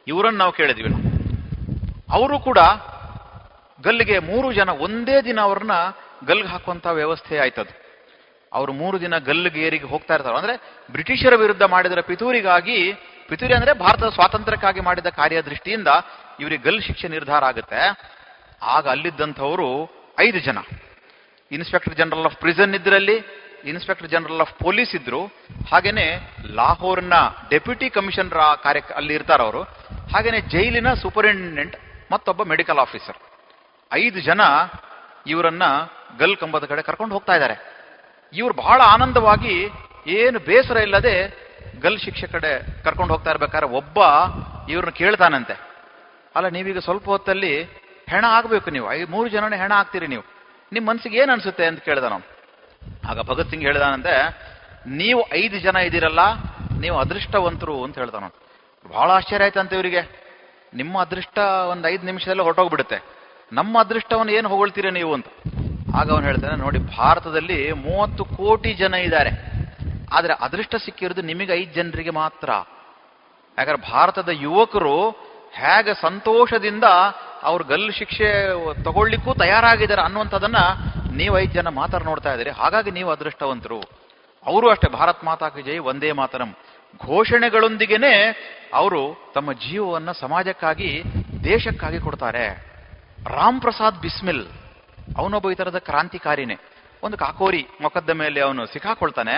ಇವರನ್ನು 0.06 0.38
ನಾವು 0.38 0.52
ಕೇಳಿದ್ವಿ. 0.52 0.90
ನಾವು 0.90 1.04
ಅವರು 2.16 2.36
ಕೂಡ 2.46 2.60
ಗಲ್ಲಿಗೆ 3.84 4.16
ಮೂರು 4.30 4.48
ಜನ, 4.52 4.70
ಒಂದೇ 4.86 5.16
ದಿನ 5.20 5.38
ಅವ್ರನ್ನ 5.40 5.74
ಗಲ್ಗೆ 6.26 6.48
ಹಾಕುವಂತ 6.48 6.86
ವ್ಯವಸ್ಥೆ 6.98 7.34
ಆಯ್ತದು. 7.38 7.72
ಅವರು 8.52 8.72
ಮೂರು 8.72 8.96
ದಿನ 9.00 9.14
ಗಲ್ಲಿಗೆ 9.18 9.60
ಏರಿಗೆ 9.66 9.88
ಹೋಗ್ತಾ 9.92 10.14
ಇರ್ತಾರೆ, 10.14 10.36
ಅಂದ್ರೆ 10.36 10.54
ಬ್ರಿಟಿಷರ 10.92 11.34
ವಿರುದ್ಧ 11.36 11.64
ಮಾಡಿದರ 11.74 12.00
ಪಿತೂರಿಗಾಗಿ, 12.00 12.78
ಪಿತೂರಿ 13.28 13.54
ಅಂದ್ರೆ 13.54 13.72
ಭಾರತದ 13.78 14.08
ಸ್ವಾತಂತ್ರ್ಯಕ್ಕಾಗಿ 14.08 14.80
ಮಾಡಿದ 14.80 15.08
ಕಾರ್ಯ 15.16 15.38
ದೃಷ್ಟಿಯಿಂದ 15.42 15.90
ಇವರಿಗೆ 16.40 16.62
ಗಲ್ 16.62 16.82
ಶಿಕ್ಷೆ 16.82 17.08
ನಿರ್ಧಾರ 17.08 17.42
ಆಗುತ್ತೆ. 17.44 17.80
ಆಗ 18.62 18.84
ಅಲ್ಲಿದ್ದಂಥವರು 18.88 19.68
ಐದು 20.20 20.38
ಜನ. 20.38 20.58
ಇನ್ಸ್ಪೆಕ್ಟರ್ 21.50 21.94
ಜನರಲ್ 21.94 22.28
ಆಫ್ 22.28 22.36
ಪ್ರಿಸನ್ 22.36 22.74
ಇದ್ರಲ್ಲಿ 22.74 23.16
ಇನ್ಸ್ಪೆಕ್ಟರ್ 23.70 24.08
ಜನರಲ್ 24.08 24.40
ಆಫ್ 24.40 24.54
ಪೊಲೀಸ್ 24.54 24.94
ಇದ್ರು. 24.94 25.26
ಹಾಗೇನೆ 25.72 26.06
ಲಾಹೋರ್ನ 26.54 27.14
ಡೆಪ್ಯೂಟಿ 27.50 27.90
ಕಮಿಷನರ್ 27.90 28.62
ಕಾರ್ಯ 28.62 28.80
ಅಲ್ಲಿ 28.96 29.14
ಇರ್ತಾರೆ 29.14 29.42
ಅವರು. 29.42 29.62
ಹಾಗೇನೆ 30.14 30.40
ಜೈಲಿನ 30.40 30.94
ಸೂಪರಿಂಟೆಂಡೆಂಟ್ 30.94 31.76
ಮತ್ತೊಬ್ಬ 32.12 32.42
ಮೆಡಿಕಲ್ 32.42 32.78
ಆಫೀಸರ್. 32.78 33.16
ಐದು 33.92 34.20
ಜನ 34.20 34.40
ಇವರನ್ನ 35.26 35.62
ಗಲ್ 36.18 36.36
ಕಂಬದ 36.36 36.64
ಕಡೆ 36.64 36.82
ಕರ್ಕೊಂಡು 36.82 37.14
ಹೋಗ್ತಾ 37.14 37.34
ಇದ್ದಾರೆ 37.34 37.56
ಇವರು 38.34 38.54
ಬಹಳ 38.54 38.80
ಆನಂದವಾಗಿ 38.84 39.68
ಏನು 40.06 40.38
ಬೇಸರ 40.38 40.76
ಇಲ್ಲದೆ 40.76 41.46
ಗಲ್ 41.82 41.98
ಶಿಕ್ಷೆ 41.98 42.26
ಕಡೆ 42.26 42.82
ಕರ್ಕೊಂಡು 42.84 43.14
ಹೋಗ್ತಾ 43.14 43.30
ಇರ್ಬೇಕಾದ್ರೆ 43.30 43.68
ಒಬ್ಬ 43.68 43.98
ಇವ್ರನ್ನ 44.68 44.90
ಕೇಳ್ತಾನಂತೆ. 44.90 45.60
ಅಲ್ಲ, 46.36 46.48
ನೀವೀಗ 46.48 46.78
ಸ್ವಲ್ಪ 46.78 47.04
ಹೊತ್ತಲ್ಲಿ 47.04 47.62
ಹೆಣ 48.08 48.24
ಆಗ್ಬೇಕು 48.28 48.70
ನೀವು. 48.70 48.92
ಐದು 48.92 49.10
ಮೂರು 49.10 49.28
ಜನನೇ 49.28 49.56
ಹೆಣ 49.56 49.72
ಆಗ್ತೀರಿ 49.72 50.06
ನೀವು. 50.06 50.24
ನಿಮ್ಮ 50.72 50.88
ಮನ್ಸಿಗೆ 50.88 51.18
ಏನು 51.18 51.32
ಅನ್ಸುತ್ತೆ? 51.32 51.66
ಅಂತ 51.66 51.80
ಕೇಳ್ದ 51.80 52.04
ಆಗ 53.10 53.18
ಭಗತ್ 53.30 53.50
ಸಿಂಗ್ 53.52 53.64
ಹೇಳಿದಾನಂತೆ, 53.68 54.14
ನೀವು 55.00 55.20
ಐದು 55.42 55.56
ಜನ 55.66 55.76
ಇದ್ದೀರಲ್ಲ, 55.88 56.22
ನೀವು 56.84 56.96
ಅದೃಷ್ಟವಂತರು 57.04 57.76
ಅಂತ 57.84 57.96
ಹೇಳ್ತಾನ 58.02 58.24
ಬಹಳ 58.94 59.08
ಆಶ್ಚರ್ಯ 59.18 59.46
ಆಯ್ತಂತೆ 59.46 59.74
ಇವರಿಗೆ. 59.78 60.02
ನಿಮ್ಮ 60.80 60.94
ಅದೃಷ್ಟ 61.06 61.38
ಒಂದು 61.72 61.84
ಐದು 61.92 62.04
ನಿಮಿಷದಲ್ಲಿ 62.10 62.44
ಹೊರಟೋಗ್ಬಿಡುತ್ತೆ. 62.46 62.98
ನಮ್ಮ 63.58 63.72
ಅದೃಷ್ಟವನ್ನು 63.84 64.32
ಏನು 64.38 64.48
ಹೊಗಳ್ತೀರಿ 64.52 64.90
ನೀವು 65.00 65.12
ಅಂತ. 65.16 65.28
ಆಗ 65.98 66.06
ಅವನು 66.14 66.26
ಹೇಳ್ತಾನೆ, 66.30 66.56
ನೋಡಿ, 66.64 66.78
ಭಾರತದಲ್ಲಿ 66.96 67.58
ಮೂವತ್ತು 67.86 68.22
ಕೋಟಿ 68.38 68.70
ಜನ 68.82 68.94
ಇದ್ದಾರೆ. 69.06 69.32
ಆದ್ರೆ 70.16 70.34
ಅದೃಷ್ಟ 70.46 70.74
ಸಿಕ್ಕಿರೋದು 70.86 71.22
ನಿಮಗೆ 71.30 71.52
ಐದು 71.60 71.72
ಜನರಿಗೆ 71.78 72.12
ಮಾತ್ರ. 72.22 72.48
ಯಾಕಂದ್ರೆ 73.58 73.80
ಭಾರತದ 73.92 74.30
ಯುವಕರು 74.46 74.96
ಹೇಗೆ 75.60 75.92
ಸಂತೋಷದಿಂದ 76.06 76.86
ಅವ್ರ 77.48 77.60
ಗಲ್ಲು 77.70 77.92
ಶಿಕ್ಷೆ 77.98 78.28
ತಗೊಳ್ಳಿಕ್ಕೂ 78.86 79.30
ತಯಾರಾಗಿದ್ದಾರೆ 79.42 80.02
ಅನ್ನುವಂಥದ್ದನ್ನ 80.06 80.60
ನೀವು 81.20 81.38
ಐದು 81.38 81.52
ಜನ 81.52 81.68
ಮಾತಾಡ್ 81.68 82.04
ನೋಡ್ತಾ 82.04 82.30
ಇದ್ದೀರಿ, 82.32 82.50
ಹಾಗಾಗಿ 82.50 82.90
ನೀವು 82.90 83.10
ಅದೃಷ್ಟವಂತರು. 83.10 83.80
ಅವರು 84.46 84.66
ಅಷ್ಟೇ, 84.70 84.88
ಭಾರತ್ 84.98 85.22
ಮಾತಾ 85.24 85.48
ಕಿ 85.48 85.62
ಜೈ 85.62 85.78
ಒಂದೇ 85.90 86.12
ಮಾತರಂ. 86.12 86.50
ಘೋಷಣೆಗಳೊಂದಿಗೆನೆ 87.06 88.12
ಅವರು 88.74 89.02
ತಮ್ಮ 89.34 89.52
ಜೀವವನ್ನು 89.52 90.12
ಸಮಾಜಕ್ಕಾಗಿ, 90.20 90.90
ದೇಶಕ್ಕಾಗಿ 91.44 91.98
ಕೊಡ್ತಾರೆ. 91.98 92.46
ರಾಮ್ 93.36 93.60
ಪ್ರಸಾದ್ 93.60 94.00
ಬಿಸ್ಮಿಲ್, 94.00 94.44
ಅವನೊಬ್ಬ 95.18 95.50
ಈ 95.50 95.54
ತರದ 95.54 95.78
ಕ್ರಾಂತಿಕಾರಿನೇ. 95.78 96.56
ಒಂದು 97.02 97.16
ಕಾಕೋರಿ 97.16 97.62
ಮೊಕದ್ದಮೆಯಲ್ಲಿ 97.80 98.40
ಅವನು 98.40 98.66
ಸಿಕ್ಕಾಕೊಳ್ತಾನೆ. 98.66 99.36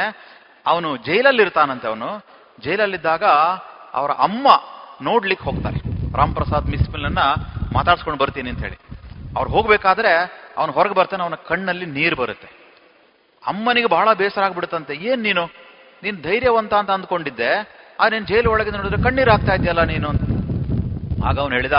ಅವನು 0.67 0.97
ಜೈಲಲ್ಲಿರ್ತಾನಂತೆ 0.97 1.87
ಅವನು. 1.89 2.11
ಜೈಲಲ್ಲಿದ್ದಾಗ 2.65 3.25
ಅವರ 3.99 4.11
ಅಮ್ಮ 4.11 4.47
ನೋಡ್ಲಿಕ್ಕೆ 5.03 5.45
ಹೋಗ್ತಾರೆ. 5.45 5.79
ರಾಮ್ 6.17 6.35
ಪ್ರಸಾದ್ 6.35 6.67
ಬಿಸ್ಮಿಲ್ನ 6.67 7.23
ಮಾತಾಡ್ಸ್ಕೊಂಡು 7.73 8.19
ಬರ್ತೀನಿ 8.25 8.51
ಅಂತ 8.51 8.61
ಹೇಳಿ. 8.61 8.79
ಅವ್ರು 9.39 9.51
ಹೋಗ್ಬೇಕಾದ್ರೆ 9.55 10.13
ಅವನು 10.59 10.73
ಹೊರಗೆ 10.77 10.97
ಬರ್ತಾನೆ, 10.99 11.23
ಅವನ 11.27 11.37
ಕಣ್ಣಲ್ಲಿ 11.51 11.87
ನೀರು 11.97 12.17
ಬರುತ್ತೆ. 12.21 12.49
ಅಮ್ಮನಿಗೆ 13.43 13.89
ಬಹಳ 13.95 14.09
ಬೇಸರ 14.21 14.43
ಆಗ್ಬಿಡುತ್ತಂತೆ. 14.47 14.95
ಏನ್ 15.09 15.23
ನೀನು? 15.29 15.45
ನೀನ್ 16.05 16.17
ಧೈರ್ಯವಂತ 16.27 16.73
ಅಂತ 16.81 16.91
ಅಂದ್ಕೊಂಡಿದ್ದೆ. 16.97 17.51
ಆ 18.01 18.05
ನೀನ್ 18.15 18.27
ಜೈಲು 18.31 18.49
ಒಳಗೆ 18.55 18.71
ನೋಡಿದ್ರೆ 18.77 19.01
ಕಣ್ಣೀರು 19.07 19.31
ಆಗ್ತಾ 19.35 19.53
ಇದೆಯಲ್ಲ 19.59 19.83
ನೀನು 19.93 20.07
ಅಂತ. 20.13 20.23
ಆಗ 21.29 21.37
ಅವನು 21.43 21.55
ಹೇಳಿದ, 21.59 21.79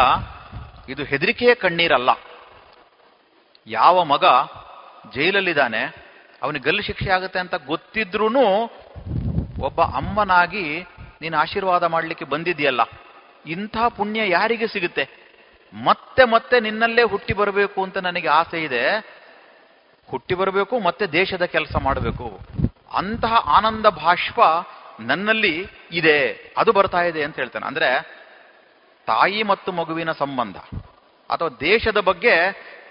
ಇದು 0.94 1.02
ಹೆದರಿಕೆಯ 1.12 1.52
ಕಣ್ಣೀರಲ್ಲ. 1.64 2.12
ಯಾವ 3.68 4.04
ಮಗ 4.14 4.26
ಜೈಲಲ್ಲಿದ್ದಾನೆ, 5.16 5.82
ಅವನಿಗೆ 6.44 6.66
ಗಲ್ಲು 6.68 6.84
ಶಿಕ್ಷೆ 6.90 7.10
ಆಗುತ್ತೆ 7.18 7.40
ಅಂತ 7.44 7.56
ಗೊತ್ತಿದ್ರೂ 7.72 8.28
ಒಬ್ಬ 9.68 9.80
ಅಮ್ಮನಾಗಿ 10.00 10.66
ನೀನು 11.22 11.36
ಆಶೀರ್ವಾದ 11.44 11.84
ಮಾಡಲಿಕ್ಕೆ 11.94 12.26
ಬಂದಿದೆಯಲ್ಲ 12.34 12.82
ಇಂಥ 13.56 13.78
ಪುಣ್ಯ 13.98 14.22
ಯಾರಿಗೆ 14.30 14.68
ಸಿಗುತ್ತೆ? 14.74 15.04
ಮತ್ತೆ 15.74 16.24
ಮತ್ತೆ 16.24 16.60
ನಿನ್ನಲ್ಲೇ 16.60 17.04
ಹುಟ್ಟಿ 17.04 17.34
ಬರಬೇಕು 17.34 17.84
ಅಂತ 17.84 17.98
ನನಗೆ 17.98 18.28
ಆಸೆ 18.28 18.64
ಇದೆ. 18.64 19.00
ಹುಟ್ಟಿ 20.10 20.34
ಬರಬೇಕು, 20.34 20.80
ಮತ್ತೆ 20.80 21.06
ದೇಶದ 21.06 21.46
ಕೆಲಸ 21.46 21.76
ಮಾಡಬೇಕು. 21.82 22.40
ಅಂತಹ 22.94 23.34
ಆನಂದ 23.34 23.86
ಭಾಷ್ಪ 23.86 24.40
ನನ್ನಲ್ಲಿ 25.00 25.68
ಇದೆ. 25.92 26.54
ಅದು 26.58 26.72
ಬರ್ತಾ 26.72 27.02
ಇದೆ 27.02 27.24
ಅಂತ 27.24 27.36
ಹೇಳ್ತಾನೆ. 27.36 27.66
ಅಂದ್ರೆ 27.66 28.20
ತಾಯಿ 29.06 29.44
ಮತ್ತು 29.44 29.72
ಮಗುವಿನ 29.72 30.12
ಸಂಬಂಧ 30.12 30.58
ಅಥವಾ 31.30 31.50
ದೇಶದ 31.50 31.98
ಬಗ್ಗೆ 31.98 32.36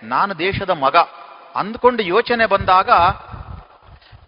ನಾನು 0.03 0.39
ದೇಶದ 0.39 0.71
ಮಗ 0.71 0.97
ಅಂದ್ಕೊಂಡು 1.55 2.03
ಯೋಚನೆ 2.03 2.47
ಬಂದಾಗ 2.47 2.91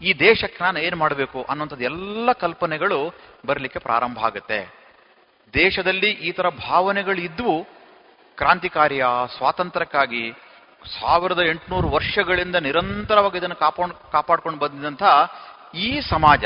ಈ 0.03 0.13
ದೇಶಕ್ಕೆ 0.13 0.65
ನಾನು 0.65 0.79
ಏನು 0.79 0.97
ಮಾಡಬೇಕು 0.97 1.43
ಅನ್ನುವಂಥದ್ದು 1.43 1.85
ಎಲ್ಲ 1.85 2.33
ಕಲ್ಪನೆಗಳು 2.33 3.15
ಬರಲಿಕ್ಕೆ 3.47 3.79
ಪ್ರಾರಂಭ 3.79 4.19
ಆಗುತ್ತೆ. 4.19 4.75
ದೇಶದಲ್ಲಿ 5.55 6.11
ಈ 6.11 6.33
ತರ 6.33 6.49
ಭಾವನೆಗಳು 6.49 7.21
ಇದ್ವು 7.21 7.80
ಕ್ರಾಂತಿಕಾರ್ಯ 8.41 9.05
ಸ್ವಾತಂತ್ರ್ಯಕ್ಕಾಗಿ 9.37 10.25
ಸಾವಿರದ 10.99 11.41
ಎಂಟುನೂರು 11.53 11.89
ವರ್ಷಗಳಿಂದ 11.89 12.57
ನಿರಂತರವಾಗಿ 12.67 13.39
ಇದನ್ನು 13.39 13.57
ಕಾಪಾಡ್, 13.57 13.95
ಕಾಪಾಡ್ಕೊಂಡು 14.13 14.59
ಬಂದಿದ್ದಂಥ 14.59 15.03
ಈ 15.75 15.89
ಸಮಾಜ 16.01 16.45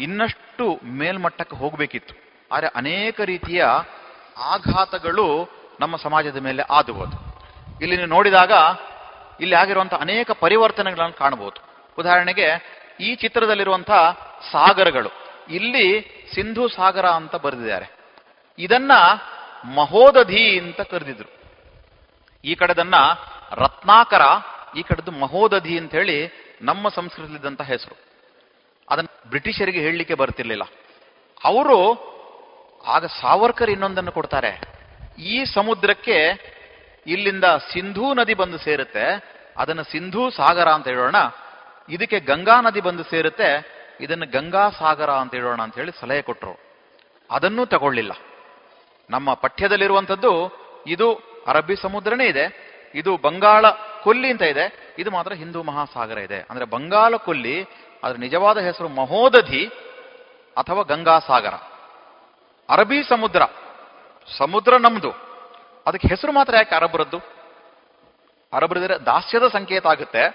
ಇನ್ನಷ್ಟು 0.00 0.66
ಮೇಲ್ಮಟ್ಟಕ್ಕೆ 1.00 1.56
ಹೋಗಬೇಕಿತ್ತು. 1.56 2.14
ಆದರೆ 2.52 2.68
ಅನೇಕ 2.76 3.20
ರೀತಿಯ 3.32 3.62
ಆಘಾತಗಳು 4.52 5.26
ನಮ್ಮ 5.80 5.96
ಸಮಾಜದ 5.96 6.38
ಮೇಲೆ 6.48 6.62
ಆದುವುದು 6.70 7.16
ಇಲ್ಲಿ 7.82 7.96
ನೀವು 7.96 8.08
ನೋಡಿದಾಗ 8.08 8.52
ಇಲ್ಲಿ 9.40 9.54
ಆಗಿರುವಂಥ 9.54 9.94
ಅನೇಕ 9.94 10.30
ಪರಿವರ್ತನೆಗಳನ್ನು 10.30 11.16
ಕಾಣಬಹುದು. 11.18 11.58
ಉದಾಹರಣೆಗೆ 11.98 12.48
ಈ 13.00 13.10
ಚಿತ್ರದಲ್ಲಿರುವಂಥ 13.14 13.90
ಸಾಗರಗಳು. 14.52 15.10
ಇಲ್ಲಿ 15.48 15.86
ಸಿಂಧು 16.34 16.64
ಸಾಗರ 16.68 17.06
ಅಂತ 17.20 17.36
ಬರೆದಿದ್ದಾರೆ. 17.36 17.86
ಇದನ್ನ 18.58 18.92
ಮಹೋದಧಿ 19.64 20.58
ಅಂತ 20.58 20.80
ಕರೆದಿದ್ರು. 20.80 21.38
ಈ 22.44 22.54
ಕಡೆದನ್ನ 22.54 22.94
ರತ್ನಾಕರ, 23.52 24.20
ಈ 24.76 24.82
ಕಡೆದು 24.82 25.10
ಮಹೋದಧಿ 25.10 25.78
ಅಂತ 25.78 25.90
ಹೇಳಿ 25.90 26.48
ನಮ್ಮ 26.62 26.88
ಸಂಸ್ಕೃತದಲ್ಲಿದ್ದಂಥ 26.88 27.60
ಹೆಸರು. 27.60 27.96
ಅದನ್ನ 28.90 29.06
ಬ್ರಿಟಿಷರಿಗೆ 29.28 29.80
ಹೇಳಲಿಕ್ಕೆ 29.80 30.14
ಬರ್ತಿರ್ಲಿಲ್ಲ. 30.14 30.62
ಅವರು 31.44 32.08
ಆಗ 32.86 33.06
ಸಾವರ್ಕರ್ 33.06 33.70
ಇನ್ನೊಂದನ್ನು 33.70 34.12
ಕೊಡ್ತಾರೆ. 34.12 34.60
ಈ 35.18 35.44
ಸಮುದ್ರಕ್ಕೆ 35.44 36.48
ಇಲ್ಲಿಂದ 37.06 37.44
ಸಿಂಧೂ 37.44 38.14
ನದಿ 38.14 38.34
ಬಂದು 38.34 38.58
ಸೇರುತ್ತೆ. 38.58 39.38
ಅದನ್ನು 39.56 39.84
ಸಿಂಧೂ 39.84 40.30
ಸಾಗರ 40.30 40.68
ಅಂತ 40.68 40.88
ಹೇಳೋಣ. 40.88 41.16
ಇದಕ್ಕೆ 41.88 42.20
ಗಂಗಾ 42.20 42.60
ನದಿ 42.60 42.80
ಬಂದು 42.80 43.04
ಸೇರುತ್ತೆ. 43.04 43.78
ಇದನ್ನು 44.00 44.26
ಗಂಗಾ 44.30 44.70
ಸಾಗರ 44.70 45.10
ಅಂತ 45.10 45.34
ಹೇಳೋಣ 45.34 45.62
ಅಂತ 45.62 45.74
ಹೇಳಿ 45.74 45.92
ಸಲಹೆ 46.00 46.22
ಕೊಟ್ಟರು 46.22 46.60
ಅದನ್ನೂ 47.30 47.66
ತಗೊಳ್ಳಿಲ್ಲ. 47.66 48.12
ನಮ್ಮ 49.10 49.34
ಪಠ್ಯದಲ್ಲಿರುವಂಥದ್ದು 49.34 50.52
ಇದು 50.86 51.14
ಅರಬ್ಬಿ 51.46 51.76
ಸಮುದ್ರನೇ 51.76 52.26
ಇದೆ, 52.26 52.68
ಇದು 52.94 53.16
ಬಂಗಾಳ 53.16 53.64
ಕೊಲ್ಲಿ 54.02 54.30
ಅಂತ 54.30 54.42
ಇದೆ, 54.42 54.94
ಇದು 54.98 55.10
ಮಾತ್ರ 55.10 55.32
ಹಿಂದೂ 55.32 55.62
ಮಹಾಸಾಗರ 55.62 56.18
ಇದೆ. 56.18 56.46
ಅಂದ್ರೆ 56.50 56.64
ಬಂಗಾಳ 56.64 57.16
ಕೊಲ್ಲಿ, 57.16 57.62
ಅದರ 58.04 58.16
ನಿಜವಾದ 58.18 58.58
ಹೆಸರು 58.58 58.88
ಮಹೋದಧಿ 58.88 59.66
ಅಥವಾ 60.56 60.82
ಗಂಗಾ 60.82 61.18
ಸಾಗರ 61.18 61.54
ಅರಬ್ಬಿ 62.70 63.02
ಸಮುದ್ರ 63.02 63.42
ಸಮುದ್ರ 64.38 64.76
ನಮ್ದು. 64.76 65.10
ಅದಕ್ಕೆ 65.86 66.08
ಹೆಸರು 66.08 66.32
ಮಾತ್ರ 66.32 66.56
ಯಾಕೆ 66.56 66.74
ಅರಬ್ರದ್ದು 66.74 67.18
ಅರಬ್ರದ್ರೆ 68.52 68.98
ದಾಸ್ಯದ 68.98 69.48
ಸಂಕೇತ 69.52 69.86
ಆಗುತ್ತೆ. 69.86 70.28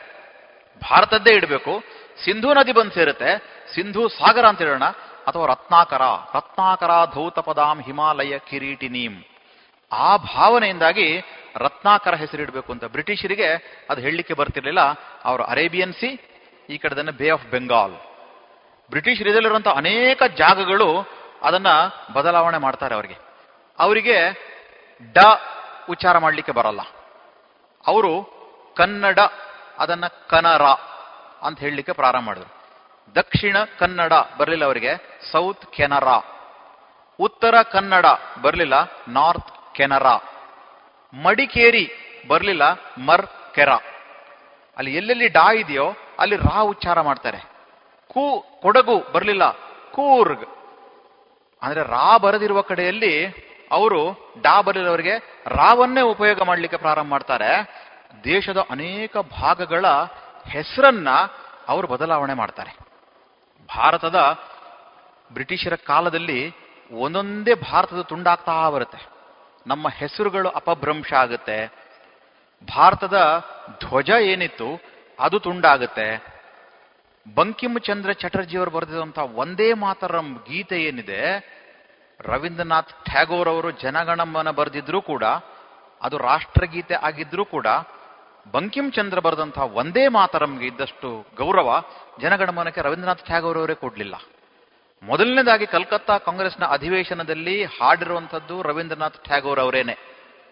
ಭಾರತದ್ದೇ 0.81 1.35
ಇಡಬೇಕು. 1.35 1.83
ಸಿಂಧೂ 2.23 2.53
ನದಿ 2.53 2.71
ಬಂದು 2.71 2.91
ಸೇರುತ್ತೆ. 2.91 3.37
ಸಿಂಧೂ 3.75 4.07
ಸಾಗರ 4.07 4.45
ಅಂತ 4.45 4.61
ಹೇಳೋಣ. 4.61 4.83
ಅಥವಾ 5.27 5.45
ರತ್ನಾಕರ 5.45 6.01
ರತ್ನಾಕರ 6.35 6.91
ಧೌತ 7.13 7.39
ಪದಾಂ 7.39 7.81
ಹಿಮಾಲಯ 7.81 8.39
ಕಿರೀಟಿನೀಂ. 8.39 9.23
ಆ 9.91 10.17
ಭಾವನೆಯಿಂದಾಗಿ 10.17 11.21
ರತ್ನಾಕರ 11.55 12.15
ಹೆಸರಿಡಬೇಕು 12.15 12.71
ಅಂತ 12.71 12.83
ಬ್ರಿಟಿಷರಿಗೆ 12.83 13.79
ಅದು 13.89 14.01
ಹೇಳಲಿಕ್ಕೆ 14.01 14.33
ಬರ್ತಿರ್ಲಿಲ್ಲ. 14.33 14.79
ಅವರು 15.23 15.43
ಅರೇಬಿಯನ್ 15.43 15.93
ಸಿ, 15.93 16.29
ಈ 16.69 16.77
ಕಡೆದನ್ನ 16.77 17.11
ಬೇ 17.11 17.29
ಆಫ್ 17.29 17.45
ಬೆಂಗಾಲ್. 17.45 17.93
ಬ್ರಿಟಿಷ್ 18.89 19.21
ಇದರಲ್ಲಿರುವಂತಹ 19.21 19.71
ಅನೇಕ 19.71 20.23
ಜಾಗಗಳು 20.23 21.05
ಅದನ್ನ 21.43 21.67
ಬದಲಾವಣೆ 22.13 22.57
ಮಾಡ್ತಾರೆ 22.57 22.95
ಅವರಿಗೆ. 22.95 23.17
ಅವರಿಗೆ 23.79 24.31
ಡ 25.13 25.17
ಉಚ್ಚಾರ 25.89 26.17
ಮಾಡಲಿಕ್ಕೆ 26.17 26.51
ಬರಲ್ಲ. 26.51 26.81
ಅವರು 27.87 28.33
ಕನ್ನಡ, 28.77 29.19
ಅದನ್ನ 29.77 30.07
ಕನರ 30.07 30.61
ಅಂತ 31.41 31.59
ಹೇಳಲಿಕ್ಕೆ 31.59 31.91
ಪ್ರಾರಂಭ 31.91 32.27
ಮಾಡಿದ್ರು. 32.27 32.62
ದಕ್ಷಿಣ 33.15 33.57
ಕನ್ನಡ 33.79 34.13
ಬರಲಿಲ್ಲ 34.37 34.65
ಅವರಿಗೆ, 34.65 35.19
ಸೌತ್ 35.31 35.65
ಕೆನರಾ. 35.65 36.21
ಉತ್ತರ 37.19 37.61
ಕನ್ನಡ 37.61 38.05
ಬರಲಿಲ್ಲ, 38.41 38.73
ನಾರ್ತ್ 39.07 39.75
ಕೆನರಾ. 39.75 40.19
ಮಡಿಕೇರಿ 41.23 41.91
ಬರಲಿಲ್ಲ, 42.27 42.61
ಮರ್ 43.05 43.27
ಕೆರಾ. 43.53 43.77
ಅಲ್ಲಿ 44.77 44.95
ಎಲ್ಲೆಲ್ಲಿ 44.95 45.27
ಡಾ 45.27 45.53
ಇದೆಯೋ 45.53 45.93
ಅಲ್ಲಿ 46.19 46.35
ರಾ 46.35 46.61
ಉಚ್ಚಾರ 46.61 47.01
ಮಾಡ್ತಾರೆ. 47.01 47.37
ಕೂ, 48.07 48.45
ಕೊಡಗು 48.61 49.11
ಬರಲಿಲ್ಲ, 49.11 49.51
ಕೂರ್ಗ್. 49.91 50.45
ಅಂದ್ರೆ 51.61 51.83
ರಾ 51.83 52.17
ಬರದಿರುವ 52.17 52.61
ಕಡೆಯಲ್ಲಿ 52.61 53.27
ಅವರು 53.71 54.33
ಡಾ 54.41 54.61
ಬರಲಿಲ್ಲವರಿಗೆ 54.61 55.43
ರಾವನ್ನೇ 55.45 56.01
ಉಪಯೋಗ 56.01 56.41
ಮಾಡಲಿಕ್ಕೆ 56.41 56.77
ಪ್ರಾರಂಭ 56.77 57.09
ಮಾಡ್ತಾರೆ. 57.09 57.83
ದೇಶದ 58.23 58.65
ಅನೇಕ 58.69 59.17
ಭಾಗಗಳ 59.17 59.85
ಹೆಸರನ್ನ 60.47 61.09
ಅವರು 61.67 61.87
ಬದಲಾವಣೆ 61.87 62.33
ಮಾಡ್ತಾರೆ. 62.33 62.82
ಭಾರತದ 63.77 64.19
ಬ್ರಿಟಿಷರ 65.33 65.75
ಕಾಲದಲ್ಲಿ 65.75 66.55
ಒಂದೊಂದೇ 66.91 67.53
ಭಾರತದ 67.53 68.01
ತುಂಡಾಗ್ತಾ 68.01 68.69
ಬರುತ್ತೆ. 68.69 69.07
ನಮ್ಮ 69.67 69.89
ಹೆಸರುಗಳು 69.89 70.49
ಅಪಭ್ರಂಶ 70.49 71.13
ಆಗುತ್ತೆ. 71.13 71.67
ಭಾರತದ 72.69 73.17
ಧ್ವಜ 73.79 74.09
ಏನಿತ್ತು 74.09 74.81
ಅದು 75.19 75.39
ತುಂಡಾಗುತ್ತೆ. 75.39 76.33
ಬಂಕಿಮ್ 77.35 77.79
ಚಂದ್ರ 77.79 78.11
ಚಟರ್ಜಿಯವರು 78.11 78.71
ಬರೆದಿರುವಂತಹ 78.71 79.23
ಒಂದೇ 79.35 79.73
ಮಾತರ 79.73 80.15
ಗೀತೆ 80.21 80.83
ಏನಿದೆ, 80.83 81.21
ರವೀಂದ್ರನಾಥ್ 82.19 83.05
ಟ್ಯಾಗೋರ್ 83.05 83.47
ಅವರು 83.47 83.71
ಜನಗಣಮನ 83.71 84.49
ಬರೆದಿದ್ರು 84.49 85.01
ಕೂಡ, 85.01 85.23
ಅದು 86.01 86.17
ರಾಷ್ಟ್ರಗೀತೆ 86.17 86.93
ಆಗಿದ್ರೂ 86.93 87.45
ಕೂಡ 87.45 87.67
ಬಂಕಿಂ 88.45 88.91
ಚಂದ್ರ 88.91 89.19
ಬರೆದಂತಹ 89.19 89.65
ಒಂದೇ 89.75 90.07
ಮಾತರಂಗೆ 90.07 90.65
ಇದ್ದಷ್ಟು 90.65 91.25
ಗೌರವ 91.37 91.81
ಜನಗಣಮನಕ್ಕೆ 92.21 92.81
ರವೀಂದ್ರನಾಥ್ 92.81 93.25
ಟ್ಯಾಗೋರ್ 93.25 93.57
ಅವರೇ 93.57 93.73
ಕೊಡ್ಲಿಲ್ಲ. 93.73 94.15
ಮೊದಲನೇದಾಗಿ 95.03 95.65
ಕಲ್ಕತ್ತಾ 95.65 96.17
ಕಾಂಗ್ರೆಸ್ನ 96.17 96.65
ಅಧಿವೇಶನದಲ್ಲಿ 96.65 97.63
ಹಾಡಿರುವಂಥದ್ದು 97.63 98.61
ರವೀಂದ್ರನಾಥ್ 98.61 99.23
ಟ್ಯಾಗೋರ್ 99.23 99.59
ಅವರೇನೆ. 99.59 99.95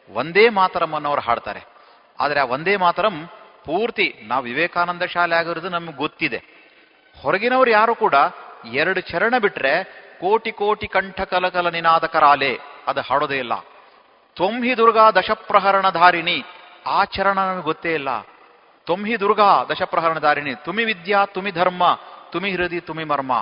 ಒಂದೇ 0.10 0.50
ಮಾತರಂ 0.50 0.94
ಅನ್ನೋರು 0.96 1.22
ಹಾಡ್ತಾರೆ. 1.22 1.62
ಆದರೆ 2.20 2.40
ಆ 2.40 2.44
ಒಂದೇ 2.44 2.76
ಮಾತರಂ 2.76 3.30
ಪೂರ್ತಿ 3.66 4.08
ನಾವು 4.24 4.44
ವಿವೇಕಾನಂದ 4.44 5.04
ಶಾಲೆ 5.04 5.36
ಆಗಿರೋದು 5.36 5.70
ನಮ್ಗೆ 5.70 5.94
ಗೊತ್ತಿದೆ. 5.94 6.40
ಹೊರಗಿನವರು 7.22 7.70
ಯಾರು 7.70 7.96
ಕೂಡ 7.96 8.16
ಎರಡು 8.74 9.02
ಚರಣ 9.02 9.38
ಬಿಟ್ರೆ 9.38 9.84
ಕೋಟಿ 10.22 10.52
ಕೋಟಿ 10.52 10.88
ಕಂಠ 10.88 11.22
ಕಲಕಲ 11.22 11.70
ನಿನಾದ 11.70 12.06
ಕರಾಲೆ 12.06 12.60
ಅದು 12.88 13.02
ಹಾಡೋದೇ 13.02 13.38
ಇಲ್ಲ. 13.38 13.54
ತೊಂಹಿ 14.36 14.78
ದುರ್ಗಾ 14.78 15.12
ದಶಪ್ರಹರಣ 15.12 15.90
ಧಾರಿಣಿ 16.86 16.98
ಆ 16.98 17.06
ಚರಣ 17.06 17.40
ನಮಗೆ 17.40 17.64
ಗೊತ್ತೇ 17.64 17.94
ಇಲ್ಲ. 17.94 18.10
ತುಮ್ಹಿ 18.86 19.20
ದುರ್ಗಾ 19.20 19.64
ದಶಪ್ರಹರಣಧಾರಿಣಿ 19.64 20.56
ತುಮಿ 20.56 20.84
ವಿದ್ಯಾ, 20.84 21.26
ತುಮಿ 21.26 21.52
ಧರ್ಮ, 21.52 22.00
ತುಮಿ 22.32 22.52
ಹೃದಯ 22.52 22.80
ತುಮಿ 22.80 23.04
ಮರ್ಮ. 23.04 23.34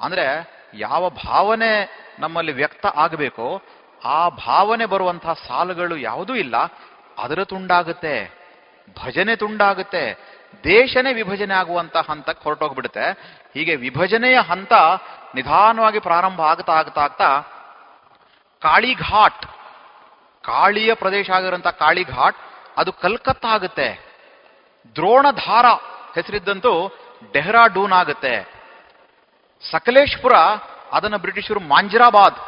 ಅಂದ್ರೆ 0.00 0.26
ಯಾವ 0.74 1.10
ಭಾವನೆ 1.10 1.72
ನಮ್ಮಲ್ಲಿ 2.18 2.52
ವ್ಯಕ್ತ 2.52 2.86
ಆಗಬೇಕೋ, 2.86 3.62
ಆ 4.04 4.28
ಭಾವನೆ 4.28 4.86
ಬರುವಂತಹ 4.86 5.32
ಸಾಲುಗಳು 5.32 5.96
ಯಾವುದೂ 5.96 6.34
ಇಲ್ಲ. 6.34 6.56
ಅದರ 7.18 7.44
ತುಂಡಾಗುತ್ತೆ, 7.44 8.14
ಭಜನೆ 9.04 9.36
ತುಂಡಾಗುತ್ತೆ, 9.36 10.04
ದೇಶನೇ 10.64 11.12
ವಿಭಜನೆ 11.12 11.54
ಆಗುವಂತ 11.54 11.96
ಹಂತಕ್ಕೆ 11.96 12.44
ಹೊರಟೋಗ್ಬಿಡುತ್ತೆ. 12.44 13.06
ಹೀಗೆ 13.54 13.76
ವಿಭಜನೆಯ 13.76 14.38
ಹಂತ 14.38 14.72
ನಿಧಾನವಾಗಿ 15.34 15.98
ಪ್ರಾರಂಭ 15.98 16.40
ಆಗ್ತಾ 16.40 16.72
ಆಗ್ತಾ 16.72 17.00
ಆಗ್ತಾ 17.00 17.30
ಕಾಳಿಘಾಟ್, 18.62 19.46
ಕಾಳಿಯ 20.44 20.94
ಪ್ರದೇಶ 20.94 21.30
ಆಗಿರುವಂತಹ 21.30 21.70
ಕಾಳಿಘಾಟ್ 21.70 22.36
ಅದು 22.76 22.92
ಕಲ್ಕತ್ತಾ 22.92 23.48
ಆಗುತ್ತೆ. 23.48 24.00
ದ್ರೋಣಧಾರ 24.96 25.66
ಹೆಸರಿದ್ದಂತೂ 26.14 26.88
ಡೆಹ್ರಾಡೂನ್ 27.32 27.92
ಆಗುತ್ತೆ. 27.92 28.56
ಸಕಲೇಶ್ಪುರ, 29.70 30.32
ಅದನ್ನು 30.92 31.18
ಬ್ರಿಟಿಷರು 31.18 31.60
ಮಾಂಜರಾಬಾದ್ 31.60 32.38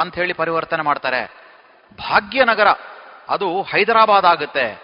ಅಂತ 0.00 0.14
ಹೇಳಿ 0.14 0.32
ಪರಿವರ್ತನೆ 0.32 0.82
ಮಾಡ್ತಾರೆ. 0.82 1.26
ಭಾಗ್ಯನಗರ, 1.98 2.66
ಅದು 3.28 3.62
ಹೈದರಾಬಾದ್ 3.62 4.26
ಆಗುತ್ತೆ. 4.26 4.82